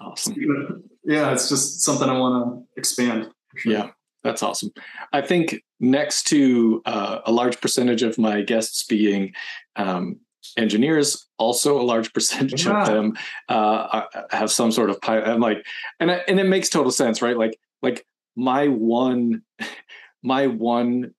awesome. 0.00 0.34
yeah, 1.04 1.32
it's 1.32 1.48
just 1.48 1.80
something 1.80 2.08
I 2.08 2.18
want 2.18 2.44
to 2.44 2.80
expand. 2.80 3.30
Sure. 3.56 3.72
Yeah, 3.72 3.90
that's 4.22 4.42
awesome. 4.42 4.70
I 5.12 5.22
think 5.22 5.62
next 5.80 6.24
to 6.24 6.82
uh, 6.84 7.20
a 7.24 7.32
large 7.32 7.60
percentage 7.60 8.02
of 8.02 8.18
my 8.18 8.42
guests 8.42 8.84
being 8.84 9.32
um, 9.76 10.20
engineers 10.56 11.26
also 11.38 11.80
a 11.80 11.82
large 11.82 12.12
percentage 12.14 12.66
yeah. 12.66 12.80
of 12.80 12.86
them 12.86 13.18
uh, 13.48 14.02
have 14.30 14.50
some 14.50 14.72
sort 14.72 14.90
of 14.90 15.00
pilot 15.00 15.26
i'm 15.26 15.40
like 15.40 15.64
and 16.00 16.10
I, 16.10 16.22
and 16.28 16.38
it 16.38 16.46
makes 16.46 16.68
total 16.68 16.92
sense 16.92 17.22
right 17.22 17.36
like 17.36 17.58
like 17.82 18.06
my 18.36 18.68
one 18.68 19.42
my 20.22 20.46
one 20.46 21.14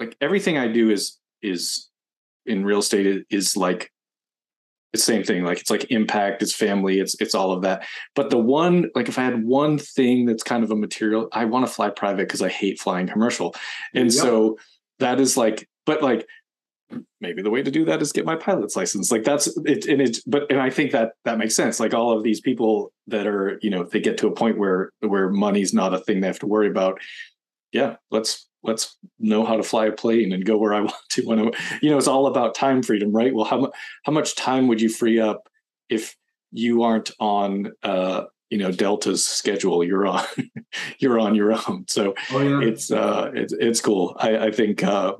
like 0.00 0.16
everything 0.20 0.58
i 0.58 0.68
do 0.68 0.90
is 0.90 1.18
is 1.42 1.88
in 2.46 2.64
real 2.64 2.78
estate 2.78 3.26
is, 3.30 3.56
like 3.56 3.92
the 4.92 4.98
same 4.98 5.22
thing 5.22 5.44
like 5.44 5.60
it's 5.60 5.70
like 5.70 5.90
impact 5.90 6.42
it's 6.42 6.54
family 6.54 6.98
it's 6.98 7.14
it's 7.20 7.34
all 7.34 7.52
of 7.52 7.60
that 7.60 7.86
but 8.14 8.30
the 8.30 8.38
one 8.38 8.90
like 8.94 9.08
if 9.08 9.18
i 9.18 9.22
had 9.22 9.44
one 9.44 9.76
thing 9.76 10.24
that's 10.24 10.42
kind 10.42 10.64
of 10.64 10.70
a 10.70 10.76
material 10.76 11.28
i 11.32 11.44
want 11.44 11.66
to 11.66 11.70
fly 11.70 11.90
private 11.90 12.26
because 12.26 12.40
i 12.40 12.48
hate 12.48 12.80
flying 12.80 13.06
commercial 13.06 13.54
and 13.94 14.06
yep. 14.06 14.12
so 14.12 14.58
that 14.98 15.20
is 15.20 15.36
like 15.36 15.68
but 15.84 16.02
like 16.02 16.26
maybe 17.20 17.42
the 17.42 17.50
way 17.50 17.62
to 17.62 17.70
do 17.70 17.84
that 17.84 18.00
is 18.02 18.12
get 18.12 18.24
my 18.24 18.36
pilot's 18.36 18.76
license. 18.76 19.10
Like 19.10 19.24
that's 19.24 19.46
it 19.64 19.86
and 19.86 20.00
it 20.00 20.18
but 20.26 20.50
and 20.50 20.60
i 20.60 20.70
think 20.70 20.92
that 20.92 21.12
that 21.24 21.38
makes 21.38 21.54
sense. 21.54 21.80
Like 21.80 21.94
all 21.94 22.16
of 22.16 22.22
these 22.22 22.40
people 22.40 22.92
that 23.06 23.26
are 23.26 23.58
you 23.62 23.70
know 23.70 23.84
they 23.84 24.00
get 24.00 24.18
to 24.18 24.28
a 24.28 24.34
point 24.34 24.58
where 24.58 24.90
where 25.00 25.28
money's 25.28 25.74
not 25.74 25.94
a 25.94 25.98
thing 25.98 26.20
they 26.20 26.26
have 26.26 26.38
to 26.40 26.46
worry 26.46 26.68
about. 26.68 27.00
Yeah 27.72 27.96
let's 28.10 28.48
let's 28.62 28.96
know 29.18 29.44
how 29.44 29.56
to 29.56 29.62
fly 29.62 29.86
a 29.86 29.92
plane 29.92 30.32
and 30.32 30.44
go 30.44 30.56
where 30.56 30.74
i 30.74 30.80
want 30.90 30.94
to 31.10 31.22
when 31.22 31.38
I, 31.38 31.50
you 31.80 31.90
know 31.90 31.98
it's 31.98 32.08
all 32.08 32.26
about 32.26 32.54
time 32.54 32.82
freedom 32.82 33.12
right? 33.12 33.34
Well 33.34 33.44
how, 33.44 33.70
how 34.04 34.12
much 34.12 34.34
time 34.34 34.68
would 34.68 34.80
you 34.80 34.88
free 34.88 35.20
up 35.20 35.48
if 35.88 36.16
you 36.50 36.82
aren't 36.82 37.10
on 37.20 37.72
uh 37.82 38.24
you 38.50 38.58
know 38.58 38.72
delta's 38.72 39.26
schedule? 39.26 39.84
You're 39.84 40.06
on 40.06 40.24
you're 40.98 41.18
on 41.18 41.34
your 41.34 41.52
own. 41.52 41.84
So 41.88 42.14
oh, 42.32 42.40
yeah. 42.40 42.66
it's 42.66 42.90
uh 42.90 43.30
it's 43.34 43.52
it's 43.52 43.80
cool. 43.80 44.16
I 44.18 44.38
i 44.38 44.50
think 44.50 44.82
uh 44.82 45.14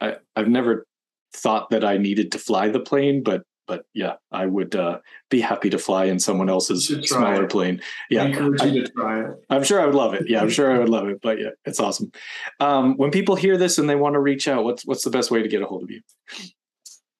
I, 0.00 0.16
I've 0.34 0.48
never 0.48 0.86
thought 1.32 1.70
that 1.70 1.84
I 1.84 1.96
needed 1.96 2.32
to 2.32 2.38
fly 2.38 2.68
the 2.68 2.80
plane, 2.80 3.22
but 3.22 3.42
but 3.70 3.84
yeah, 3.94 4.14
I 4.32 4.46
would 4.46 4.74
uh, 4.74 4.98
be 5.28 5.40
happy 5.40 5.70
to 5.70 5.78
fly 5.78 6.06
in 6.06 6.18
someone 6.18 6.50
else's 6.50 6.88
smaller 7.08 7.44
it. 7.44 7.50
plane. 7.50 7.80
Yeah, 8.10 8.24
I 8.24 8.26
encourage 8.26 8.62
you 8.62 8.84
to 8.84 8.90
try 8.90 9.20
it. 9.20 9.44
I'm 9.48 9.62
sure 9.62 9.80
I 9.80 9.86
would 9.86 9.94
love 9.94 10.12
it. 10.12 10.28
Yeah, 10.28 10.40
I'm 10.42 10.50
sure 10.50 10.74
I 10.74 10.78
would 10.78 10.88
love 10.88 11.08
it. 11.08 11.20
But 11.22 11.38
yeah, 11.38 11.50
it's 11.64 11.78
awesome. 11.78 12.10
Um, 12.58 12.96
when 12.96 13.12
people 13.12 13.36
hear 13.36 13.56
this 13.56 13.78
and 13.78 13.88
they 13.88 13.94
want 13.94 14.14
to 14.14 14.18
reach 14.18 14.48
out, 14.48 14.64
what's 14.64 14.84
what's 14.84 15.04
the 15.04 15.10
best 15.10 15.30
way 15.30 15.40
to 15.40 15.48
get 15.48 15.62
a 15.62 15.66
hold 15.66 15.84
of 15.84 15.90
you? 15.90 16.00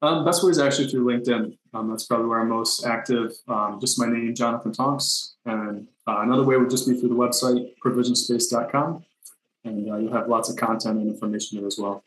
Um, 0.03 0.25
best 0.25 0.43
way 0.43 0.51
is 0.51 0.59
actually 0.59 0.89
through 0.89 1.05
LinkedIn. 1.05 1.57
Um, 1.73 1.89
that's 1.89 2.07
probably 2.07 2.27
where 2.27 2.41
I'm 2.41 2.49
most 2.49 2.85
active. 2.85 3.33
Um, 3.47 3.79
just 3.81 3.99
my 3.99 4.07
name, 4.07 4.35
Jonathan 4.35 4.73
Tonks. 4.73 5.35
And 5.45 5.87
uh, 6.09 6.21
another 6.21 6.43
way 6.43 6.57
would 6.57 6.71
just 6.71 6.89
be 6.89 6.99
through 6.99 7.11
the 7.11 7.15
website, 7.15 7.75
provisionspace.com. 7.85 9.05
And 9.65 9.91
uh, 9.91 9.97
you'll 9.99 10.13
have 10.13 10.27
lots 10.27 10.49
of 10.49 10.57
content 10.57 10.99
and 10.99 11.09
information 11.09 11.59
there 11.59 11.67
as 11.67 11.79
well. 11.79 12.03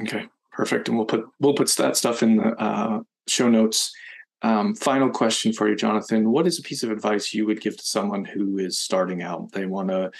Okay. 0.00 0.28
Perfect. 0.52 0.88
And 0.88 0.96
we'll 0.96 1.06
put 1.06 1.26
we'll 1.40 1.54
put 1.54 1.70
that 1.76 1.96
stuff 1.96 2.22
in 2.22 2.36
the 2.36 2.54
uh, 2.60 3.00
show 3.26 3.48
notes. 3.48 3.92
Um, 4.42 4.74
final 4.74 5.08
question 5.08 5.52
for 5.52 5.68
you, 5.68 5.76
Jonathan. 5.76 6.30
What 6.30 6.46
is 6.46 6.58
a 6.58 6.62
piece 6.62 6.82
of 6.82 6.90
advice 6.90 7.32
you 7.32 7.46
would 7.46 7.60
give 7.60 7.76
to 7.76 7.84
someone 7.84 8.24
who 8.24 8.58
is 8.58 8.78
starting 8.78 9.22
out? 9.22 9.52
They 9.52 9.66
want 9.66 9.88
to 9.88 10.10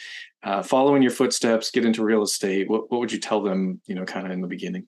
uh, 0.44 0.62
follow 0.62 0.94
in 0.94 1.02
your 1.02 1.10
footsteps, 1.10 1.70
get 1.70 1.84
into 1.84 2.04
real 2.04 2.22
estate. 2.22 2.70
What 2.70 2.90
what 2.90 3.00
would 3.00 3.12
you 3.12 3.18
tell 3.18 3.42
them? 3.42 3.80
You 3.86 3.94
know, 3.94 4.04
kind 4.04 4.26
of 4.26 4.32
in 4.32 4.40
the 4.40 4.48
beginning. 4.48 4.86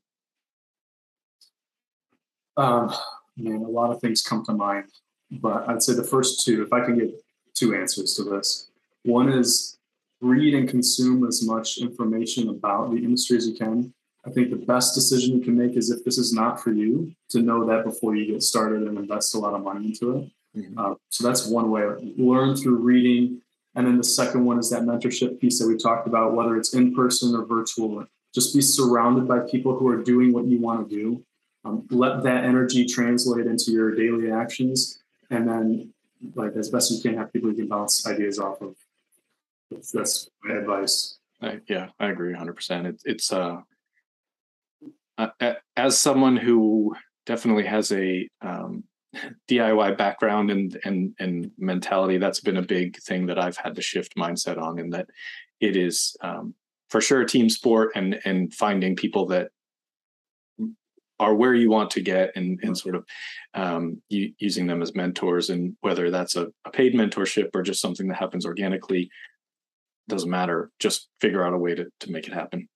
Um, 2.57 2.95
man, 3.37 3.63
a 3.63 3.69
lot 3.69 3.91
of 3.91 4.01
things 4.01 4.23
come 4.23 4.45
to 4.47 4.53
mind, 4.53 4.85
but 5.31 5.69
I'd 5.69 5.83
say 5.83 5.95
the 5.95 6.05
first 6.05 6.45
two. 6.45 6.63
If 6.63 6.73
I 6.73 6.85
can 6.85 6.97
get 6.97 7.11
two 7.55 7.75
answers 7.75 8.15
to 8.15 8.25
this, 8.25 8.69
one 9.03 9.29
is 9.29 9.79
read 10.21 10.55
and 10.55 10.69
consume 10.69 11.27
as 11.27 11.45
much 11.45 11.79
information 11.79 12.49
about 12.49 12.93
the 12.93 12.99
industry 12.99 13.37
as 13.37 13.47
you 13.47 13.55
can 13.55 13.93
I 14.27 14.31
think 14.31 14.51
the 14.51 14.57
best 14.57 14.95
decision 14.95 15.37
you 15.37 15.45
can 15.45 15.57
make 15.57 15.77
is 15.77 15.91
if 15.91 16.05
this 16.05 16.19
is 16.19 16.33
not 16.33 16.61
for 16.61 16.73
you, 16.73 17.15
to 17.31 17.43
know 17.43 17.67
that 17.67 17.85
before 17.85 18.17
you 18.17 18.33
get 18.33 18.43
started 18.43 18.83
and 18.83 18.97
invest 18.97 19.35
a 19.35 19.39
lot 19.39 19.55
of 19.55 19.63
money 19.63 19.87
into 19.87 20.17
it. 20.17 20.31
Mm-hmm. 20.59 20.79
Uh, 20.79 20.95
so 21.11 21.27
that's 21.27 21.47
one 21.47 21.71
way. 21.71 21.83
Learn 22.17 22.57
through 22.57 22.77
reading. 22.77 23.43
And 23.75 23.87
then 23.87 23.99
the 23.99 24.05
second 24.05 24.45
one 24.45 24.59
is 24.59 24.71
that 24.71 24.83
mentorship 24.83 25.41
piece 25.41 25.59
that 25.59 25.69
we 25.69 25.77
talked 25.77 26.07
about, 26.07 26.35
whether 26.35 26.57
it's 26.57 26.75
in 26.75 26.95
person 26.95 27.35
or 27.35 27.45
virtual. 27.45 28.07
Just 28.35 28.55
be 28.55 28.61
surrounded 28.61 29.29
by 29.29 29.41
people 29.41 29.77
who 29.77 29.89
are 29.89 30.03
doing 30.03 30.33
what 30.33 30.47
you 30.47 30.59
want 30.59 30.89
to 30.89 30.95
do. 30.95 31.25
Um, 31.65 31.87
let 31.91 32.23
that 32.23 32.45
energy 32.45 32.85
translate 32.85 33.47
into 33.47 33.73
your 33.73 33.95
daily 33.95 34.31
actions. 34.31 35.01
And 35.31 35.49
then, 35.49 35.93
like, 36.35 36.55
as 36.57 36.69
best 36.69 36.91
you 36.91 37.01
can, 37.01 37.19
have 37.19 37.33
people 37.33 37.51
you 37.51 37.57
can 37.57 37.69
bounce 37.69 38.07
ideas 38.07 38.39
off 38.39 38.61
of. 38.61 38.77
That's 39.93 40.29
my 40.43 40.57
advice. 40.57 41.19
I, 41.41 41.61
yeah, 41.69 41.89
I 41.99 42.09
agree 42.09 42.35
100%. 42.35 42.87
It, 42.87 43.03
it's, 43.05 43.33
uh, 43.33 43.63
uh, 45.19 45.55
as 45.77 45.99
someone 45.99 46.37
who 46.37 46.95
definitely 47.27 47.65
has 47.65 47.93
a 47.93 48.29
um, 48.43 48.85
DIY 49.49 49.97
background 49.97 50.51
and 50.51 50.79
and 50.85 51.15
and 51.19 51.51
mentality, 51.59 52.19
that's 52.19 52.41
been 52.41 52.57
a 52.57 52.63
big 52.63 52.97
thing 52.99 53.27
that 53.27 53.39
I've 53.39 53.57
had 53.57 53.75
to 53.77 53.83
shift 53.83 54.17
mindset 54.17 54.61
on. 54.61 54.79
In 54.79 54.91
that 54.91 55.07
it 55.61 55.77
is 55.77 56.17
um, 56.21 56.55
for 56.91 57.01
sure 57.01 57.23
a 57.23 57.27
team 57.27 57.49
sport, 57.49 57.93
and 57.95 58.21
and 58.25 58.53
finding 58.53 58.97
people 58.97 59.27
that 59.27 59.51
are 61.21 61.35
where 61.35 61.55
you 61.55 61.71
want 61.71 61.91
to 61.93 62.01
get, 62.01 62.33
and 62.35 62.59
and 62.63 62.77
sort 62.77 62.97
of 62.97 63.05
um, 63.55 64.03
using 64.09 64.67
them 64.67 64.83
as 64.83 64.95
mentors, 64.95 65.51
and 65.51 65.77
whether 65.81 66.11
that's 66.11 66.37
a, 66.37 66.49
a 66.65 66.71
paid 66.71 66.95
mentorship 66.95 67.51
or 67.55 67.63
just 67.63 67.81
something 67.81 68.09
that 68.09 68.17
happens 68.17 68.45
organically, 68.45 69.11
doesn't 70.09 70.31
matter. 70.31 70.71
Just 70.81 71.09
figure 71.21 71.45
out 71.45 71.55
a 71.55 71.59
way 71.59 71.75
to 71.75 71.87
to 72.01 72.11
make 72.11 72.27
it 72.27 72.35
happen. 72.35 72.69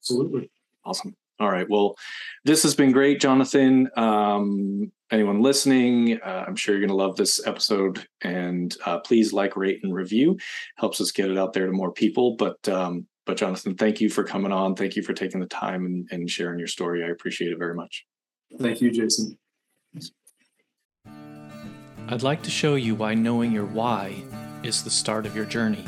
Absolutely. 0.00 0.50
Awesome. 0.84 1.14
All 1.40 1.50
right. 1.50 1.66
Well, 1.68 1.96
this 2.44 2.62
has 2.64 2.74
been 2.74 2.92
great, 2.92 3.18
Jonathan. 3.18 3.88
Um, 3.96 4.92
anyone 5.10 5.40
listening, 5.40 6.20
uh, 6.20 6.44
I'm 6.46 6.54
sure 6.54 6.74
you're 6.74 6.86
going 6.86 6.96
to 6.96 7.02
love 7.02 7.16
this 7.16 7.44
episode. 7.46 8.06
And 8.20 8.76
uh, 8.84 8.98
please 9.00 9.32
like, 9.32 9.56
rate, 9.56 9.80
and 9.82 9.94
review. 9.94 10.38
Helps 10.76 11.00
us 11.00 11.10
get 11.10 11.30
it 11.30 11.38
out 11.38 11.54
there 11.54 11.64
to 11.66 11.72
more 11.72 11.92
people. 11.92 12.36
But 12.36 12.68
um, 12.68 13.06
but 13.24 13.38
Jonathan, 13.38 13.74
thank 13.74 14.00
you 14.00 14.10
for 14.10 14.22
coming 14.22 14.52
on. 14.52 14.74
Thank 14.74 14.96
you 14.96 15.02
for 15.02 15.14
taking 15.14 15.40
the 15.40 15.46
time 15.46 15.86
and, 15.86 16.08
and 16.10 16.30
sharing 16.30 16.58
your 16.58 16.68
story. 16.68 17.02
I 17.04 17.08
appreciate 17.08 17.52
it 17.52 17.58
very 17.58 17.74
much. 17.74 18.04
Thank 18.58 18.80
you, 18.80 18.90
Jason. 18.90 19.38
I'd 22.08 22.22
like 22.22 22.42
to 22.42 22.50
show 22.50 22.74
you 22.74 22.94
why 22.94 23.14
knowing 23.14 23.52
your 23.52 23.66
why 23.66 24.22
is 24.62 24.82
the 24.82 24.90
start 24.90 25.26
of 25.26 25.36
your 25.36 25.44
journey. 25.44 25.84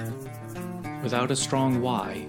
Without 1.03 1.33
a 1.33 1.37
strong 1.37 1.83
why, 1.83 2.29